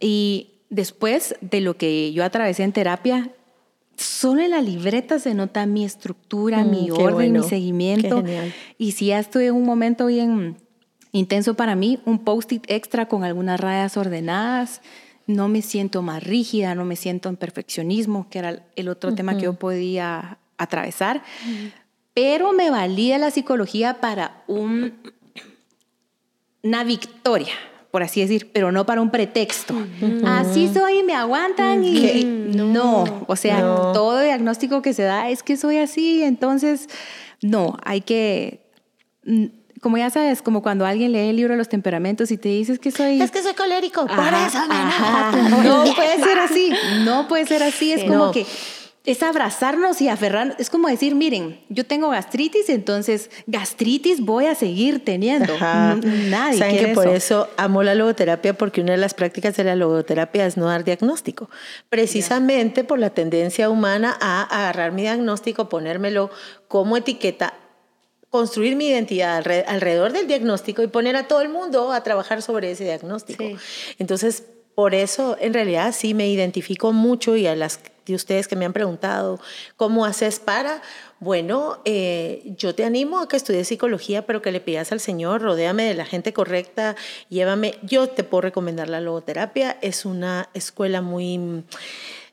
Y 0.00 0.52
después 0.70 1.36
de 1.40 1.60
lo 1.60 1.76
que 1.76 2.12
yo 2.12 2.24
atravesé 2.24 2.62
en 2.62 2.72
terapia, 2.72 3.30
solo 3.96 4.42
en 4.42 4.50
la 4.50 4.60
libreta 4.60 5.18
se 5.18 5.34
nota 5.34 5.66
mi 5.66 5.84
estructura, 5.84 6.64
Mm, 6.64 6.70
mi 6.70 6.90
orden, 6.90 7.14
bueno. 7.14 7.42
mi 7.42 7.48
seguimiento. 7.48 8.22
Y 8.78 8.92
si 8.92 9.06
ya 9.06 9.18
estoy 9.18 9.46
en 9.46 9.54
un 9.54 9.64
momento 9.64 10.06
bien 10.06 10.56
intenso 11.12 11.54
para 11.54 11.74
mí, 11.76 11.98
un 12.04 12.18
post-it 12.24 12.64
extra 12.68 13.06
con 13.08 13.24
algunas 13.24 13.58
rayas 13.60 13.96
ordenadas. 13.96 14.82
No 15.26 15.48
me 15.48 15.62
siento 15.62 16.02
más 16.02 16.22
rígida, 16.22 16.74
no 16.74 16.84
me 16.84 16.96
siento 16.96 17.28
en 17.28 17.36
perfeccionismo, 17.36 18.28
que 18.30 18.38
era 18.38 18.62
el 18.76 18.88
otro 18.88 19.14
tema 19.14 19.36
que 19.36 19.42
yo 19.44 19.54
podía 19.54 20.38
atravesar. 20.56 21.22
Pero 22.14 22.52
me 22.52 22.70
valía 22.70 23.18
la 23.18 23.30
psicología 23.30 24.00
para 24.00 24.42
un, 24.46 24.94
una 26.62 26.84
victoria, 26.84 27.52
por 27.90 28.02
así 28.02 28.20
decir, 28.20 28.50
pero 28.52 28.70
no 28.72 28.86
para 28.86 29.00
un 29.02 29.10
pretexto. 29.10 29.74
Así 30.24 30.70
soy, 30.72 31.02
me 31.02 31.14
aguantan 31.14 31.84
y 31.84 32.24
no. 32.24 33.24
O 33.26 33.36
sea, 33.36 33.60
No. 33.60 33.92
todo 33.92 34.20
diagnóstico 34.22 34.80
que 34.80 34.94
se 34.94 35.02
da 35.02 35.28
es 35.28 35.42
que 35.42 35.56
soy 35.56 35.78
así, 35.78 36.22
entonces 36.22 36.88
no, 37.42 37.76
hay 37.84 38.00
que 38.00 38.60
como 39.80 39.98
ya 39.98 40.10
sabes, 40.10 40.42
como 40.42 40.62
cuando 40.62 40.86
alguien 40.86 41.12
lee 41.12 41.28
el 41.30 41.36
libro 41.36 41.52
de 41.54 41.58
los 41.58 41.68
temperamentos 41.68 42.30
y 42.30 42.36
te 42.38 42.48
dices 42.48 42.78
que 42.78 42.90
soy 42.90 43.20
Es 43.20 43.30
que 43.30 43.42
soy 43.42 43.54
colérico, 43.54 44.06
por 44.06 44.18
eso 44.18 44.66
me 44.68 44.74
ajá. 44.74 45.32
No 45.64 45.84
puede 45.94 46.22
ser 46.22 46.38
así, 46.38 46.72
no 47.04 47.28
puede 47.28 47.46
ser 47.46 47.62
así. 47.62 47.92
Es 47.92 48.00
Sí. 48.00 48.06
como 48.06 48.26
No. 48.26 48.32
que 48.32 48.46
es 49.04 49.22
abrazarnos 49.22 50.00
y 50.00 50.08
aferrarnos. 50.08 50.56
Es 50.58 50.68
como 50.68 50.88
decir, 50.88 51.14
miren, 51.14 51.60
yo 51.68 51.86
tengo 51.86 52.08
gastritis, 52.10 52.68
entonces 52.68 53.30
gastritis 53.46 54.20
voy 54.20 54.46
a 54.46 54.56
seguir 54.56 55.04
teniendo. 55.04 55.54
Ajá. 55.54 55.94
Nadie 56.02 56.58
Saben 56.58 56.72
quiere 56.74 56.88
que 56.88 56.94
por 56.94 57.06
eso. 57.06 57.14
eso 57.44 57.48
amo 57.56 57.84
la 57.84 57.94
logoterapia 57.94 58.54
porque 58.58 58.80
una 58.80 58.92
de 58.92 58.98
las 58.98 59.14
prácticas 59.14 59.56
de 59.56 59.62
la 59.62 59.76
logoterapia 59.76 60.44
es 60.44 60.56
no 60.56 60.66
dar 60.66 60.82
diagnóstico. 60.82 61.48
Precisamente 61.88 62.82
por 62.82 62.98
la 62.98 63.10
tendencia 63.10 63.70
humana 63.70 64.16
a 64.20 64.42
agarrar 64.42 64.90
mi 64.90 65.02
diagnóstico, 65.02 65.68
ponérmelo 65.68 66.30
como 66.66 66.96
etiqueta, 66.96 67.54
construir 68.36 68.76
mi 68.76 68.88
identidad 68.88 69.42
alre- 69.42 69.64
alrededor 69.66 70.12
del 70.12 70.26
diagnóstico 70.26 70.82
y 70.82 70.88
poner 70.88 71.16
a 71.16 71.26
todo 71.26 71.40
el 71.40 71.48
mundo 71.48 71.92
a 71.92 72.02
trabajar 72.02 72.42
sobre 72.42 72.70
ese 72.70 72.84
diagnóstico. 72.84 73.42
Sí. 73.44 73.56
Entonces, 73.98 74.44
por 74.74 74.94
eso 74.94 75.36
en 75.40 75.54
realidad 75.54 75.94
sí 75.96 76.12
me 76.14 76.28
identifico 76.28 76.92
mucho 76.92 77.34
y 77.36 77.46
a 77.46 77.56
las 77.56 77.80
de 78.04 78.14
ustedes 78.14 78.46
que 78.46 78.54
me 78.54 78.64
han 78.64 78.72
preguntado, 78.72 79.40
¿cómo 79.76 80.04
haces 80.04 80.38
para? 80.38 80.80
Bueno, 81.18 81.80
eh, 81.84 82.42
yo 82.56 82.72
te 82.72 82.84
animo 82.84 83.18
a 83.18 83.26
que 83.26 83.36
estudies 83.36 83.66
psicología, 83.66 84.26
pero 84.26 84.42
que 84.42 84.52
le 84.52 84.60
pidas 84.60 84.92
al 84.92 85.00
Señor, 85.00 85.42
rodéame 85.42 85.84
de 85.84 85.94
la 85.94 86.04
gente 86.04 86.32
correcta, 86.32 86.94
llévame, 87.30 87.74
yo 87.82 88.08
te 88.08 88.22
puedo 88.22 88.42
recomendar 88.42 88.88
la 88.88 89.00
logoterapia, 89.00 89.76
es 89.80 90.04
una 90.04 90.48
escuela 90.54 91.00
muy... 91.02 91.64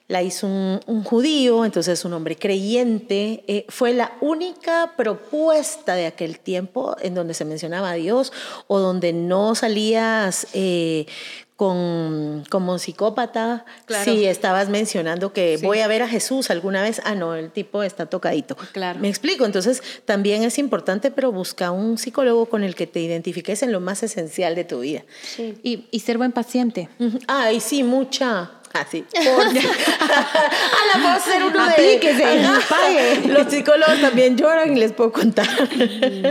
La 0.10 0.22
hizo 0.22 0.48
un, 0.48 0.80
un 0.86 1.04
judío, 1.04 1.64
entonces 1.66 2.04
un 2.04 2.14
hombre 2.14 2.36
creyente. 2.36 3.44
eh, 3.48 3.66
fue 3.70 3.94
la 3.94 4.12
única 4.22 4.94
propuesta 4.98 5.96
de 5.96 6.06
aquel 6.08 6.40
tiempo 6.40 6.96
en 7.02 7.16
donde 7.16 7.34
se 7.34 7.46
mencionaba 7.46 7.92
a 7.92 7.94
Dios 7.94 8.34
o 8.68 8.80
donde 8.80 9.14
no 9.14 9.56
salías 9.56 10.48
eh, 10.54 11.06
con, 11.56 12.44
como 12.50 12.78
psicópata. 12.80 13.66
Claro. 13.86 14.04
Si 14.12 14.26
estabas 14.26 14.68
mencionando 14.70 15.32
que 15.32 15.58
Sí. 15.58 15.66
voy 15.66 15.80
a 15.80 15.88
ver 15.88 16.02
a 16.02 16.08
Jesús 16.10 16.50
alguna 16.50 16.82
vez, 16.82 17.02
ah, 17.06 17.16
no, 17.16 17.36
el 17.36 17.52
tipo 17.52 17.82
está 17.84 18.06
tocadito. 18.08 18.58
Claro. 18.74 19.00
Me 19.00 19.08
explico. 19.08 19.46
Entonces, 19.46 19.82
también 20.06 20.44
es 20.44 20.58
importante, 20.58 21.12
pero 21.12 21.32
busca 21.32 21.72
un 21.72 21.98
psicólogo 21.98 22.48
con 22.48 22.64
el 22.64 22.76
que 22.76 22.88
te 22.88 23.00
identifiques 23.00 23.64
en 23.64 23.72
lo 23.72 23.80
más 23.80 24.04
esencial 24.04 24.56
de 24.56 24.66
tu 24.66 24.82
vida. 24.82 25.04
Sí. 25.24 25.58
Y, 25.64 25.86
y 25.92 26.00
ser 26.02 26.18
buen 26.18 26.34
paciente. 26.34 26.90
Ay, 27.28 27.60
sí, 27.62 27.84
mucha. 27.84 28.52
Ah, 28.74 28.86
sí. 28.90 29.06
Por... 29.14 29.46
a 29.46 29.52
la 29.52 31.02
puedo 31.02 31.20
ser 31.20 31.44
uno 31.44 31.64
de... 31.66 31.72
Aplíquese, 31.72 32.26
Ajá. 32.26 32.60
pague. 32.68 33.28
Los 33.28 33.48
psicólogos 33.52 34.02
también 34.02 34.36
lloran 34.36 34.76
y 34.76 34.80
les 34.80 34.94
puedo 34.94 35.12
contar. 35.12 35.48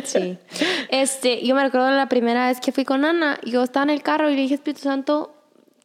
Sí. 0.05 0.38
Este, 0.88 1.44
yo 1.44 1.55
me 1.55 1.62
recuerdo 1.62 1.90
la 1.90 2.09
primera 2.09 2.48
vez 2.48 2.61
que 2.61 2.70
fui 2.72 2.85
con 2.85 3.05
Ana, 3.05 3.38
yo 3.44 3.62
estaba 3.62 3.85
en 3.85 3.90
el 3.90 4.02
carro 4.02 4.28
y 4.28 4.37
le 4.37 4.42
dije, 4.42 4.55
Espíritu 4.55 4.83
Santo, 4.83 5.35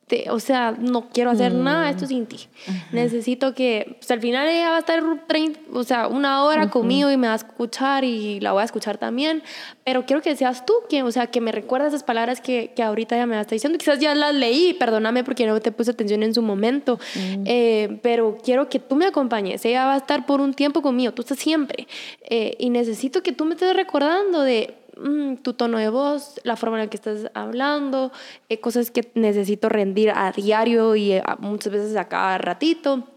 te- 0.07 0.29
o 0.31 0.39
sea, 0.39 0.71
no 0.79 1.09
quiero 1.09 1.31
hacer 1.31 1.53
nada 1.53 1.85
de 1.85 1.91
esto 1.91 2.05
sin 2.07 2.25
ti. 2.25 2.47
Necesito 2.93 3.53
que, 3.53 3.95
pues 3.99 4.09
al 4.11 4.21
final 4.21 4.47
ella 4.47 4.69
va 4.69 4.75
a 4.77 4.79
estar 4.79 5.03
30, 5.27 5.59
o 5.73 5.83
sea, 5.83 6.07
una 6.07 6.43
hora 6.45 6.69
conmigo 6.69 7.11
y 7.11 7.17
me 7.17 7.27
va 7.27 7.33
a 7.33 7.35
escuchar 7.35 8.03
y 8.05 8.39
la 8.39 8.53
voy 8.53 8.61
a 8.61 8.65
escuchar 8.65 8.97
también, 8.97 9.43
pero 9.83 10.05
quiero 10.05 10.21
que 10.21 10.35
seas 10.35 10.65
tú 10.65 10.73
quien, 10.89 11.05
o 11.05 11.11
sea, 11.11 11.27
que 11.27 11.41
me 11.41 11.51
recuerdas 11.51 11.89
esas 11.89 12.03
palabras 12.03 12.39
que, 12.41 12.71
que 12.75 12.83
ahorita 12.83 13.17
ya 13.17 13.25
me 13.25 13.39
está 13.39 13.53
diciendo. 13.55 13.77
Quizás 13.77 13.99
ya 13.99 14.15
las 14.15 14.33
leí, 14.33 14.73
perdóname 14.73 15.23
porque 15.23 15.45
no 15.45 15.59
te 15.59 15.71
puse 15.71 15.91
atención 15.91 16.23
en 16.23 16.33
su 16.33 16.41
momento, 16.41 16.99
Eh, 17.45 17.99
pero 18.01 18.37
quiero 18.43 18.69
que 18.69 18.79
tú 18.79 18.95
me 18.95 19.05
acompañes. 19.05 19.63
Ella 19.65 19.85
va 19.85 19.93
a 19.95 19.97
estar 19.97 20.25
por 20.25 20.39
un 20.41 20.53
tiempo 20.53 20.81
conmigo, 20.81 21.11
tú 21.13 21.21
estás 21.21 21.39
siempre. 21.39 21.87
Eh, 22.29 22.55
y 22.59 22.69
necesito 22.69 23.21
que 23.23 23.31
tú 23.33 23.45
me 23.45 23.53
estés 23.55 23.75
recordando 23.75 24.41
de 24.41 24.73
mm, 24.99 25.37
tu 25.37 25.53
tono 25.53 25.77
de 25.77 25.89
voz, 25.89 26.39
la 26.43 26.55
forma 26.55 26.77
en 26.77 26.85
la 26.85 26.89
que 26.89 26.97
estás 26.97 27.29
hablando, 27.33 28.11
eh, 28.49 28.59
cosas 28.59 28.91
que 28.91 29.11
necesito 29.15 29.69
rendir 29.69 30.11
a 30.11 30.31
diario 30.31 30.95
y 30.95 31.13
eh, 31.13 31.23
muchas 31.39 31.73
veces 31.73 31.95
a 31.95 32.07
cada 32.07 32.37
ratito. 32.37 33.07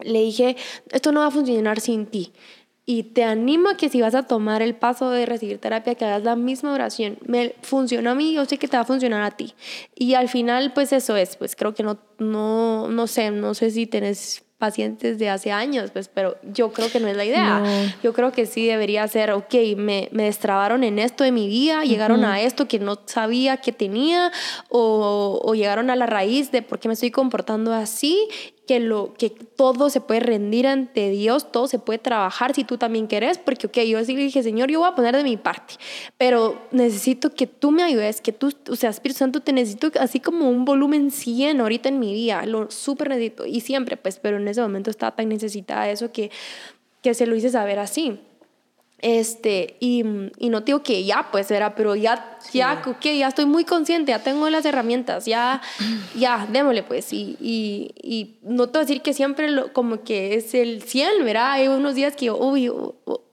Le 0.00 0.20
dije, 0.20 0.56
esto 0.90 1.12
no 1.12 1.20
va 1.20 1.26
a 1.26 1.30
funcionar 1.30 1.80
sin 1.80 2.06
ti. 2.06 2.32
Y 2.86 3.04
te 3.04 3.24
animo 3.24 3.70
a 3.70 3.76
que 3.76 3.88
si 3.88 4.02
vas 4.02 4.14
a 4.14 4.24
tomar 4.24 4.60
el 4.60 4.74
paso 4.74 5.10
de 5.10 5.24
recibir 5.24 5.58
terapia, 5.58 5.94
que 5.94 6.04
hagas 6.04 6.22
la 6.22 6.36
misma 6.36 6.72
oración. 6.72 7.18
Me 7.26 7.54
funcionó 7.62 8.10
a 8.10 8.14
mí, 8.14 8.34
yo 8.34 8.44
sé 8.44 8.58
que 8.58 8.68
te 8.68 8.76
va 8.76 8.82
a 8.82 8.86
funcionar 8.86 9.22
a 9.22 9.30
ti. 9.30 9.54
Y 9.94 10.14
al 10.14 10.28
final, 10.28 10.72
pues 10.74 10.92
eso 10.92 11.16
es, 11.16 11.36
pues 11.36 11.56
creo 11.56 11.74
que 11.74 11.82
no, 11.82 11.98
no, 12.18 12.88
no 12.88 13.06
sé, 13.06 13.30
no 13.30 13.54
sé 13.54 13.70
si 13.70 13.86
tenés 13.86 14.44
pacientes 14.58 15.18
de 15.18 15.28
hace 15.28 15.52
años, 15.52 15.90
pues, 15.90 16.08
pero 16.08 16.36
yo 16.42 16.72
creo 16.72 16.90
que 16.90 17.00
no 17.00 17.08
es 17.08 17.16
la 17.16 17.24
idea. 17.24 17.60
No. 17.60 17.92
Yo 18.02 18.12
creo 18.12 18.32
que 18.32 18.46
sí 18.46 18.66
debería 18.66 19.06
ser, 19.08 19.32
ok, 19.32 19.54
me, 19.76 20.08
me 20.12 20.24
destrabaron 20.24 20.84
en 20.84 20.98
esto 20.98 21.24
de 21.24 21.32
mi 21.32 21.48
vida, 21.48 21.84
llegaron 21.84 22.24
a 22.24 22.40
esto 22.40 22.66
que 22.66 22.78
no 22.78 23.00
sabía 23.06 23.58
que 23.58 23.72
tenía, 23.72 24.32
o, 24.68 25.40
o 25.42 25.54
llegaron 25.54 25.90
a 25.90 25.96
la 25.96 26.06
raíz 26.06 26.52
de 26.52 26.62
por 26.62 26.78
qué 26.78 26.88
me 26.88 26.94
estoy 26.94 27.10
comportando 27.10 27.74
así, 27.74 28.28
que, 28.66 28.80
lo, 28.80 29.12
que 29.14 29.30
todo 29.30 29.90
se 29.90 30.00
puede 30.00 30.20
rendir 30.20 30.66
ante 30.66 31.10
Dios, 31.10 31.52
todo 31.52 31.66
se 31.66 31.78
puede 31.78 31.98
trabajar 31.98 32.54
si 32.54 32.64
tú 32.64 32.78
también 32.78 33.08
querés, 33.08 33.38
porque, 33.38 33.66
ok, 33.66 33.78
yo 33.80 34.04
sí 34.04 34.14
le 34.16 34.22
dije, 34.22 34.42
Señor, 34.42 34.70
yo 34.70 34.80
voy 34.80 34.88
a 34.88 34.94
poner 34.94 35.14
de 35.16 35.22
mi 35.22 35.36
parte, 35.36 35.74
pero 36.16 36.62
necesito 36.70 37.30
que 37.30 37.46
tú 37.46 37.70
me 37.70 37.82
ayudes, 37.82 38.20
que 38.20 38.32
tú, 38.32 38.52
o 38.70 38.76
sea, 38.76 38.90
Espíritu 38.90 39.18
Santo, 39.18 39.40
te 39.40 39.52
necesito 39.52 39.90
así 40.00 40.20
como 40.20 40.48
un 40.48 40.64
volumen 40.64 41.10
100 41.10 41.60
ahorita 41.60 41.88
en 41.88 41.98
mi 41.98 42.14
vida, 42.14 42.46
lo 42.46 42.70
súper 42.70 43.10
necesito, 43.10 43.44
y 43.46 43.60
siempre, 43.60 43.96
pues, 43.96 44.18
pero 44.18 44.38
en 44.38 44.48
ese 44.48 44.62
momento 44.62 44.90
estaba 44.90 45.14
tan 45.14 45.28
necesitada 45.28 45.90
eso 45.90 46.10
que, 46.12 46.30
que 47.02 47.14
se 47.14 47.26
lo 47.26 47.36
hice 47.36 47.50
saber 47.50 47.78
así. 47.78 48.18
Este, 49.06 49.76
y, 49.80 50.02
y 50.38 50.48
no 50.48 50.62
digo 50.62 50.82
que 50.82 51.04
ya, 51.04 51.28
pues 51.30 51.50
era, 51.50 51.74
pero 51.74 51.94
ya, 51.94 52.38
ya, 52.54 52.80
que 53.02 53.18
ya 53.18 53.28
estoy 53.28 53.44
muy 53.44 53.66
consciente, 53.66 54.12
ya 54.12 54.22
tengo 54.22 54.48
las 54.48 54.64
herramientas, 54.64 55.26
ya, 55.26 55.60
ya, 56.16 56.48
démosle 56.50 56.84
pues. 56.84 57.12
Y, 57.12 57.36
y, 57.38 57.90
y 58.02 58.38
no 58.44 58.68
te 58.68 58.78
voy 58.78 58.84
a 58.84 58.86
decir 58.86 59.02
que 59.02 59.12
siempre 59.12 59.50
lo, 59.50 59.74
como 59.74 60.04
que 60.04 60.36
es 60.36 60.54
el 60.54 60.80
100, 60.80 61.22
¿verdad? 61.22 61.52
Hay 61.52 61.68
unos 61.68 61.94
días 61.94 62.16
que, 62.16 62.30
uy, 62.30 62.72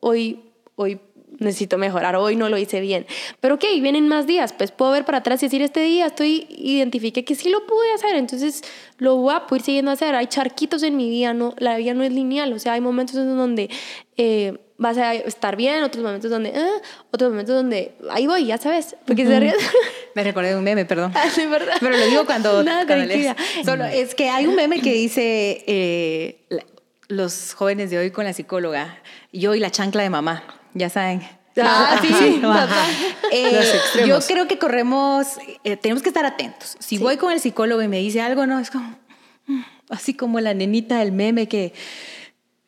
hoy, 0.01 0.41
hoy 0.75 0.99
necesito 1.39 1.77
mejorar, 1.77 2.17
hoy 2.17 2.35
no 2.35 2.49
lo 2.49 2.57
hice 2.57 2.81
bien. 2.81 3.05
Pero 3.39 3.55
ok, 3.55 3.63
vienen 3.81 4.09
más 4.09 4.27
días, 4.27 4.51
pues 4.51 4.71
puedo 4.71 4.91
ver 4.91 5.05
para 5.05 5.19
atrás 5.19 5.41
y 5.41 5.45
decir, 5.45 5.61
este 5.61 5.79
día 5.83 6.07
estoy, 6.07 6.47
identifiqué 6.49 7.23
que 7.23 7.35
sí 7.35 7.49
lo 7.49 7.65
pude 7.65 7.93
hacer, 7.93 8.17
entonces 8.17 8.61
lo 8.97 9.15
voy 9.15 9.33
a 9.35 9.47
poder 9.47 9.63
siguiendo 9.63 9.91
a 9.91 9.93
hacer. 9.93 10.15
Hay 10.15 10.27
charquitos 10.27 10.83
en 10.83 10.97
mi 10.97 11.09
vida, 11.09 11.33
no, 11.33 11.55
la 11.59 11.77
vida 11.77 11.93
no 11.93 12.03
es 12.03 12.11
lineal, 12.11 12.51
o 12.51 12.59
sea, 12.59 12.73
hay 12.73 12.81
momentos 12.81 13.15
en 13.15 13.37
donde 13.37 13.69
eh, 14.17 14.57
vas 14.81 14.97
a 14.97 15.13
estar 15.13 15.55
bien, 15.55 15.83
otros 15.83 16.03
momentos 16.03 16.31
donde, 16.31 16.51
ah, 16.55 16.81
otros 17.11 17.29
momentos 17.29 17.55
donde, 17.55 17.93
ahí 18.09 18.25
voy, 18.25 18.47
ya 18.47 18.57
sabes, 18.57 18.95
porque 19.05 19.27
se 19.27 19.39
ríe. 19.39 19.53
Me 20.15 20.23
recordé 20.23 20.49
de 20.49 20.55
un 20.57 20.63
meme, 20.63 20.85
perdón. 20.85 21.11
Ah, 21.15 21.29
sí, 21.29 21.45
¿verdad? 21.45 21.75
Pero 21.79 21.95
lo 21.95 22.05
digo 22.07 22.25
cuando... 22.25 22.63
Nada, 22.63 22.87
cuando 22.87 23.05
tranquila. 23.05 23.35
Solo 23.63 23.85
es 23.85 24.15
que 24.15 24.29
hay 24.29 24.47
un 24.47 24.55
meme 24.55 24.81
que 24.81 24.91
dice 24.91 25.63
eh, 25.67 26.47
los 27.07 27.53
jóvenes 27.53 27.91
de 27.91 27.99
hoy 27.99 28.09
con 28.09 28.25
la 28.25 28.33
psicóloga, 28.33 28.97
yo 29.31 29.53
y 29.53 29.59
la 29.59 29.69
chancla 29.69 30.01
de 30.01 30.09
mamá. 30.09 30.43
Ya 30.73 30.89
saben, 30.89 31.21
Ah, 31.61 31.99
sí, 32.01 32.41
eh, 33.31 33.61
yo 34.07 34.19
creo 34.21 34.47
que 34.47 34.57
corremos, 34.57 35.27
eh, 35.65 35.75
tenemos 35.75 36.01
que 36.01 36.09
estar 36.09 36.25
atentos. 36.25 36.77
Si 36.79 36.97
voy 36.97 37.17
con 37.17 37.33
el 37.33 37.41
psicólogo 37.41 37.81
y 37.81 37.89
me 37.89 37.97
dice 37.97 38.21
algo, 38.21 38.47
no, 38.47 38.57
es 38.57 38.71
como, 38.71 38.97
mm, 39.47 39.61
así 39.89 40.13
como 40.13 40.39
la 40.39 40.53
nenita 40.53 40.99
del 40.99 41.11
meme 41.11 41.49
que 41.49 41.73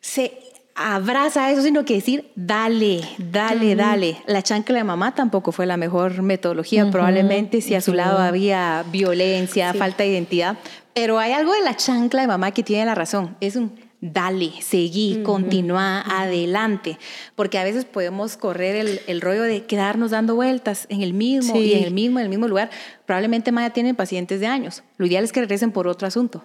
se 0.00 0.43
abraza 0.74 1.50
eso, 1.50 1.62
sino 1.62 1.84
que 1.84 1.94
decir, 1.94 2.30
dale, 2.34 3.00
dale, 3.18 3.74
dale. 3.76 4.18
La 4.26 4.42
chancla 4.42 4.78
de 4.78 4.84
mamá 4.84 5.14
tampoco 5.14 5.52
fue 5.52 5.66
la 5.66 5.76
mejor 5.76 6.22
metodología, 6.22 6.90
probablemente 6.90 7.60
si 7.60 7.74
a 7.74 7.80
su 7.80 7.94
lado 7.94 8.18
había 8.18 8.84
violencia, 8.90 9.72
falta 9.74 10.02
de 10.02 10.10
identidad, 10.10 10.58
pero 10.94 11.18
hay 11.18 11.32
algo 11.32 11.52
de 11.52 11.62
la 11.62 11.76
chancla 11.76 12.22
de 12.22 12.26
mamá 12.26 12.50
que 12.50 12.62
tiene 12.62 12.84
la 12.86 12.94
razón, 12.94 13.36
es 13.40 13.56
un 13.56 13.72
dale, 14.00 14.52
seguí, 14.60 15.22
continúa, 15.22 16.02
adelante, 16.02 16.98
porque 17.36 17.58
a 17.58 17.64
veces 17.64 17.86
podemos 17.86 18.36
correr 18.36 18.76
el, 18.76 19.00
el, 19.06 19.22
rollo 19.22 19.42
de 19.42 19.64
quedarnos 19.64 20.10
dando 20.10 20.34
vueltas 20.34 20.86
en 20.90 21.00
el 21.00 21.14
mismo 21.14 21.56
y 21.56 21.72
en 21.72 21.84
el 21.84 21.94
mismo, 21.94 22.18
en 22.18 22.24
el 22.24 22.28
mismo 22.28 22.46
lugar. 22.46 22.68
Probablemente 23.06 23.50
Maya 23.50 23.70
tiene 23.70 23.94
pacientes 23.94 24.40
de 24.40 24.46
años. 24.46 24.82
Lo 24.98 25.06
ideal 25.06 25.24
es 25.24 25.32
que 25.32 25.40
regresen 25.40 25.72
por 25.72 25.88
otro 25.88 26.06
asunto. 26.06 26.44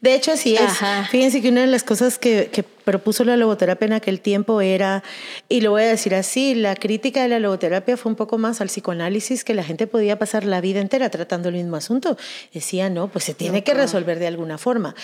De 0.00 0.14
hecho, 0.14 0.32
así 0.32 0.56
es. 0.56 0.72
Fíjense 1.10 1.40
que 1.40 1.48
una 1.48 1.62
de 1.62 1.66
las 1.66 1.82
cosas 1.82 2.18
que, 2.18 2.50
que, 2.52 2.64
propuso 2.84 3.24
la 3.24 3.38
logoterapia 3.38 3.86
en 3.86 3.92
aquel 3.94 4.20
tiempo 4.20 4.60
era, 4.60 5.02
y 5.48 5.62
lo 5.62 5.70
voy 5.70 5.84
a 5.84 5.86
decir 5.86 6.14
así, 6.14 6.54
la 6.54 6.76
crítica 6.76 7.22
de 7.22 7.30
la 7.30 7.38
logoterapia 7.38 7.96
fue 7.96 8.10
un 8.10 8.16
poco 8.16 8.36
más 8.36 8.60
al 8.60 8.68
psicoanálisis, 8.68 9.42
que 9.42 9.54
la 9.54 9.64
gente 9.64 9.86
podía 9.86 10.18
pasar 10.18 10.44
la 10.44 10.60
vida 10.60 10.80
entera 10.80 11.08
tratando 11.08 11.48
el 11.48 11.54
mismo 11.54 11.76
asunto. 11.76 12.18
Decía, 12.52 12.90
no, 12.90 13.08
pues 13.08 13.24
se 13.24 13.32
tiene 13.32 13.64
que 13.64 13.72
resolver 13.72 14.18
de 14.18 14.26
alguna 14.26 14.58
forma. 14.58 14.94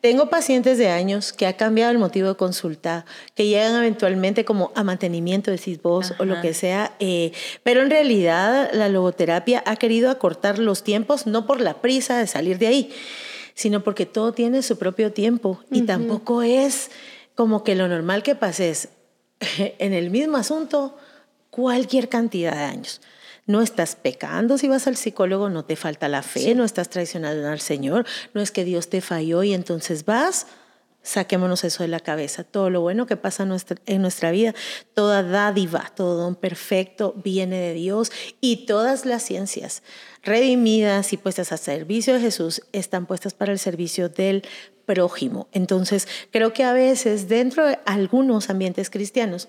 Tengo 0.00 0.30
pacientes 0.30 0.78
de 0.78 0.88
años 0.88 1.32
que 1.32 1.46
ha 1.46 1.54
cambiado 1.54 1.90
el 1.90 1.98
motivo 1.98 2.28
de 2.28 2.36
consulta, 2.36 3.04
que 3.34 3.46
llegan 3.46 3.76
eventualmente 3.76 4.44
como 4.44 4.72
a 4.74 4.84
mantenimiento, 4.84 5.50
decís 5.50 5.82
vos, 5.82 6.14
o 6.18 6.24
lo 6.24 6.40
que 6.40 6.54
sea, 6.54 6.92
eh, 7.00 7.32
pero 7.62 7.82
en 7.82 7.90
realidad 7.90 8.70
la 8.72 8.88
logoterapia 8.88 9.62
ha 9.66 9.76
querido 9.76 10.10
acortar 10.10 10.58
los 10.58 10.84
tiempos, 10.84 11.26
no 11.26 11.46
por 11.46 11.60
la 11.60 11.74
prisa 11.74 12.18
de 12.18 12.26
salir 12.26 12.58
de 12.58 12.68
ahí, 12.68 12.92
sino 13.58 13.82
porque 13.82 14.06
todo 14.06 14.32
tiene 14.32 14.62
su 14.62 14.78
propio 14.78 15.12
tiempo 15.12 15.58
y 15.68 15.82
tampoco 15.82 16.42
es 16.42 16.92
como 17.34 17.64
que 17.64 17.74
lo 17.74 17.88
normal 17.88 18.22
que 18.22 18.36
pases 18.36 18.90
en 19.58 19.94
el 19.94 20.10
mismo 20.10 20.36
asunto 20.36 20.96
cualquier 21.50 22.08
cantidad 22.08 22.54
de 22.54 22.62
años. 22.62 23.00
No 23.46 23.60
estás 23.60 23.96
pecando 23.96 24.58
si 24.58 24.68
vas 24.68 24.86
al 24.86 24.94
psicólogo, 24.94 25.50
no 25.50 25.64
te 25.64 25.74
falta 25.74 26.06
la 26.06 26.22
fe, 26.22 26.54
no 26.54 26.62
estás 26.62 26.88
traicionando 26.88 27.48
al 27.48 27.58
Señor, 27.58 28.06
no 28.32 28.42
es 28.42 28.52
que 28.52 28.64
Dios 28.64 28.90
te 28.90 29.00
falló 29.00 29.42
y 29.42 29.52
entonces 29.52 30.04
vas. 30.04 30.46
Saquémonos 31.02 31.64
eso 31.64 31.82
de 31.82 31.88
la 31.88 32.00
cabeza. 32.00 32.44
Todo 32.44 32.70
lo 32.70 32.80
bueno 32.80 33.06
que 33.06 33.16
pasa 33.16 33.44
en 33.44 33.50
nuestra, 33.50 33.78
en 33.86 34.02
nuestra 34.02 34.30
vida, 34.30 34.54
toda 34.94 35.22
dádiva, 35.22 35.92
todo 35.94 36.16
don 36.16 36.34
perfecto 36.34 37.14
viene 37.24 37.58
de 37.58 37.74
Dios 37.74 38.12
y 38.40 38.66
todas 38.66 39.06
las 39.06 39.22
ciencias 39.22 39.82
redimidas 40.22 41.12
y 41.12 41.16
puestas 41.16 41.52
a 41.52 41.56
servicio 41.56 42.14
de 42.14 42.20
Jesús 42.20 42.62
están 42.72 43.06
puestas 43.06 43.32
para 43.34 43.52
el 43.52 43.58
servicio 43.58 44.08
del 44.08 44.42
prójimo. 44.84 45.48
Entonces, 45.52 46.08
creo 46.30 46.52
que 46.52 46.64
a 46.64 46.72
veces 46.72 47.28
dentro 47.28 47.66
de 47.66 47.78
algunos 47.86 48.50
ambientes 48.50 48.90
cristianos, 48.90 49.48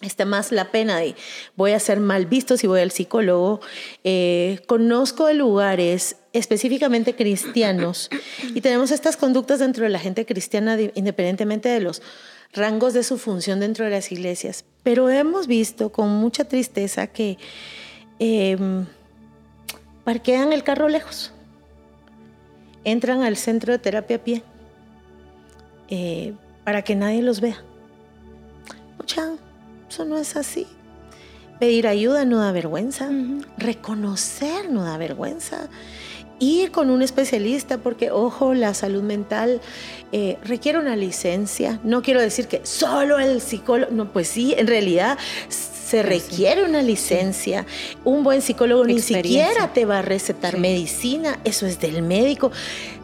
está 0.00 0.24
más 0.24 0.52
la 0.52 0.70
pena 0.70 0.98
de 0.98 1.16
voy 1.56 1.72
a 1.72 1.80
ser 1.80 1.98
mal 1.98 2.26
visto 2.26 2.56
si 2.56 2.66
voy 2.66 2.80
al 2.80 2.92
psicólogo. 2.92 3.60
Eh, 4.04 4.60
conozco 4.66 5.30
lugares 5.32 6.16
específicamente 6.38 7.14
cristianos 7.14 8.10
y 8.54 8.60
tenemos 8.60 8.90
estas 8.90 9.16
conductas 9.16 9.58
dentro 9.58 9.84
de 9.84 9.90
la 9.90 9.98
gente 9.98 10.24
cristiana 10.24 10.76
independientemente 10.94 11.68
de 11.68 11.80
los 11.80 12.02
rangos 12.52 12.94
de 12.94 13.02
su 13.02 13.18
función 13.18 13.60
dentro 13.60 13.84
de 13.84 13.90
las 13.90 14.10
iglesias. 14.12 14.64
Pero 14.82 15.10
hemos 15.10 15.46
visto 15.46 15.90
con 15.90 16.08
mucha 16.08 16.44
tristeza 16.44 17.06
que... 17.06 17.38
Em, 18.18 18.86
parquean 20.08 20.54
el 20.54 20.64
carro 20.64 20.88
lejos, 20.88 21.32
entran 22.82 23.20
al 23.20 23.36
centro 23.36 23.74
de 23.74 23.78
terapia 23.78 24.16
a 24.16 24.20
pie 24.20 24.42
eh, 25.90 26.32
para 26.64 26.80
que 26.80 26.94
nadie 26.94 27.20
los 27.20 27.42
vea. 27.42 27.62
Mucha, 28.96 29.32
eso 29.86 30.06
no 30.06 30.16
es 30.16 30.34
así. 30.34 30.66
Pedir 31.60 31.86
ayuda 31.86 32.24
no 32.24 32.38
da 32.38 32.52
vergüenza, 32.52 33.10
reconocer 33.58 34.70
no 34.70 34.82
da 34.82 34.96
vergüenza, 34.96 35.68
ir 36.38 36.70
con 36.70 36.90
un 36.90 37.02
especialista, 37.02 37.78
porque 37.78 38.10
ojo, 38.10 38.54
la 38.54 38.74
salud 38.74 39.02
mental 39.02 39.60
eh, 40.12 40.38
requiere 40.44 40.78
una 40.78 40.96
licencia. 40.96 41.80
No 41.84 42.02
quiero 42.02 42.20
decir 42.20 42.48
que 42.48 42.60
solo 42.64 43.18
el 43.18 43.40
psicólogo, 43.40 43.92
no, 43.92 44.12
pues 44.12 44.28
sí, 44.28 44.54
en 44.56 44.66
realidad 44.66 45.18
se 45.48 46.02
requiere 46.02 46.64
una 46.64 46.82
licencia. 46.82 47.66
Un 48.04 48.22
buen 48.22 48.42
psicólogo 48.42 48.84
ni 48.84 49.00
siquiera 49.00 49.72
te 49.72 49.84
va 49.84 50.00
a 50.00 50.02
recetar 50.02 50.58
medicina, 50.58 51.38
eso 51.44 51.66
es 51.66 51.80
del 51.80 52.02
médico. 52.02 52.52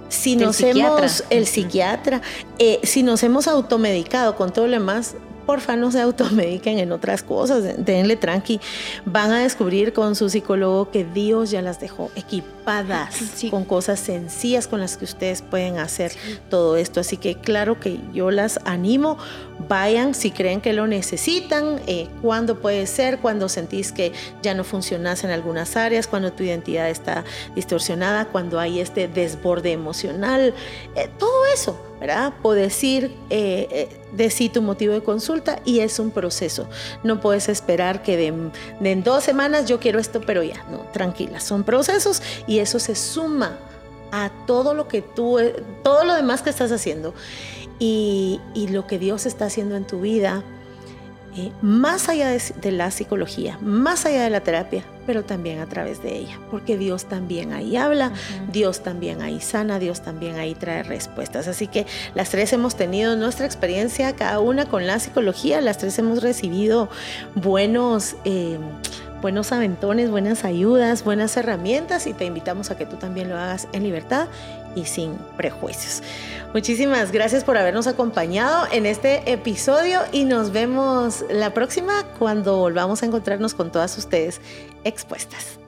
Si 0.09 0.37
nos 0.37 0.61
hemos, 0.61 1.25
el 1.31 1.47
psiquiatra, 1.47 2.23
eh, 2.59 2.79
si 2.83 3.03
nos 3.03 3.23
hemos 3.23 3.49
automedicado 3.49 4.37
con 4.37 4.53
todo 4.53 4.67
lo 4.67 4.73
demás, 4.73 5.17
porfa 5.45 5.77
no 5.77 5.91
se 5.91 6.01
automediquen 6.01 6.79
en 6.79 6.93
otras 6.93 7.23
cosas, 7.23 7.65
denle 7.79 8.17
tranqui. 8.17 8.61
Van 9.05 9.31
a 9.31 9.41
descubrir 9.41 9.93
con 9.93 10.15
su 10.15 10.29
psicólogo 10.29 10.91
que 10.91 11.05
Dios 11.05 11.51
ya 11.51 11.63
las 11.63 11.81
dejó 11.81 12.11
equipadas 12.17 13.45
con 13.51 13.65
cosas 13.65 14.01
sencillas 14.01 14.67
con 14.67 14.81
las 14.81 14.97
que 14.97 15.05
ustedes 15.05 15.43
pueden 15.43 15.79
hacer 15.79 16.13
todo 16.49 16.77
esto. 16.77 17.01
Así 17.01 17.17
que 17.17 17.37
claro 17.37 17.79
que 17.79 17.99
yo 18.13 18.31
las 18.31 18.61
animo, 18.65 19.19
vayan 19.69 20.15
si 20.15 20.31
creen 20.31 20.61
que 20.61 20.73
lo 20.73 20.87
necesitan, 20.87 21.81
eh, 21.87 22.09
cuando 22.23 22.61
puede 22.61 22.87
ser, 22.87 23.19
cuando 23.19 23.49
sentís 23.49 23.93
que 23.93 24.13
ya 24.43 24.55
no 24.55 24.65
funcionas 24.65 25.25
en 25.25 25.31
algunas 25.31 25.77
áreas, 25.77 26.07
cuando 26.07 26.33
tu 26.33 26.43
identidad 26.43 26.89
está 26.91 27.25
distorsionada, 27.55 28.27
cuando 28.27 28.59
hay 28.59 28.81
este 28.81 29.09
desborde 29.09 29.73
emocional, 29.73 30.55
eh, 30.97 31.09
todo 31.19 31.47
eso 31.53 31.79
¿verdad? 32.01 32.35
Puedes 32.43 32.83
ir, 32.83 33.15
eh, 33.31 33.69
eh, 33.71 33.89
decir 34.13 34.53
tu 34.53 34.63
motivo 34.63 34.93
de 34.93 35.03
consulta 35.03 35.61
y 35.65 35.81
es 35.81 35.99
un 35.99 36.11
proceso. 36.11 36.69
No 37.03 37.21
puedes 37.21 37.49
esperar 37.49 38.03
que 38.03 38.17
de, 38.17 38.27
en 38.27 39.03
dos 39.03 39.25
semanas 39.25 39.67
yo 39.67 39.81
quiero 39.81 39.99
esto, 39.99 40.21
pero 40.21 40.43
ya, 40.43 40.65
no, 40.71 40.81
tranquila, 40.93 41.41
son 41.41 41.65
procesos 41.65 42.23
y 42.47 42.59
eso 42.59 42.79
se 42.79 42.95
suma 42.95 43.59
a 44.13 44.31
todo 44.47 44.75
lo 44.75 44.89
que 44.89 45.03
tú, 45.03 45.39
eh, 45.39 45.57
todo 45.83 46.05
lo 46.05 46.15
demás 46.15 46.43
que 46.43 46.51
estás 46.51 46.71
haciendo 46.73 47.15
y, 47.79 48.41
y 48.55 48.69
lo 48.69 48.87
que 48.87 48.99
Dios 48.99 49.27
está 49.27 49.47
haciendo 49.47 49.77
en 49.77 49.85
tu 49.85 50.01
vida 50.01 50.43
eh, 51.37 51.51
más 51.63 52.09
allá 52.09 52.31
de, 52.31 52.73
la 52.73 52.93
psicología, 52.93 53.59
más 53.61 54.07
allá 54.07 54.23
de 54.23 54.31
la 54.31 54.41
terapia, 54.41 54.85
pero 55.05 55.25
también 55.25 55.59
a 55.59 55.67
través 55.67 56.01
de 56.01 56.17
ella, 56.17 56.39
porque 56.51 56.79
Dios 56.79 57.07
también 57.07 57.53
ahí 57.53 57.77
habla, 57.77 58.13
Dios 58.53 58.85
también 58.85 59.21
ahí 59.21 59.41
sana, 59.41 59.81
Dios 59.81 60.01
también 60.01 60.37
ahí 60.37 60.55
trae 60.55 60.85
respuestas. 60.85 61.49
Así 61.49 61.67
que 61.67 61.87
las 62.15 62.31
tres 62.31 62.53
hemos 62.53 62.77
tenido 62.77 63.17
nuestra 63.17 63.47
experiencia, 63.47 64.15
cada 64.15 64.39
una 64.39 64.67
con 64.67 64.87
la 64.87 65.01
psicología, 65.01 65.61
las 65.61 65.79
tres 65.79 65.99
hemos 65.99 66.23
recibido 66.23 66.89
buenos... 67.35 68.17
Eh, 68.25 68.59
buenos 69.25 69.53
aventones, 69.53 70.11
buenas 70.11 70.45
ayudas, 70.45 71.03
buenas 71.03 71.35
herramientas 71.39 72.07
y 72.07 72.13
te 72.13 72.27
invitamos 72.27 72.71
a 72.71 72.77
que 72.77 72.85
tú 72.85 72.97
también 72.97 73.31
lo 73.31 73.37
hagas 73.39 73.69
en 73.73 73.83
libertad 73.83 74.29
y 74.75 74.85
sin 74.85 75.15
prejuicios. 75.37 76.03
Muchísimas 76.53 77.11
gracias 77.11 77.43
por 77.43 77.57
habernos 77.57 77.87
acompañado 77.87 78.67
en 78.71 78.87
este 78.87 79.33
episodio 79.33 80.01
y 80.13 80.25
nos 80.25 80.53
vemos 80.53 81.25
la 81.31 81.53
próxima 81.53 82.05
cuando 82.19 82.59
volvamos 82.59 83.03
a 83.03 83.07
encontrarnos 83.07 83.55
con 83.55 83.73
todas 83.73 83.99
ustedes 83.99 84.41
expuestas. 84.85 85.64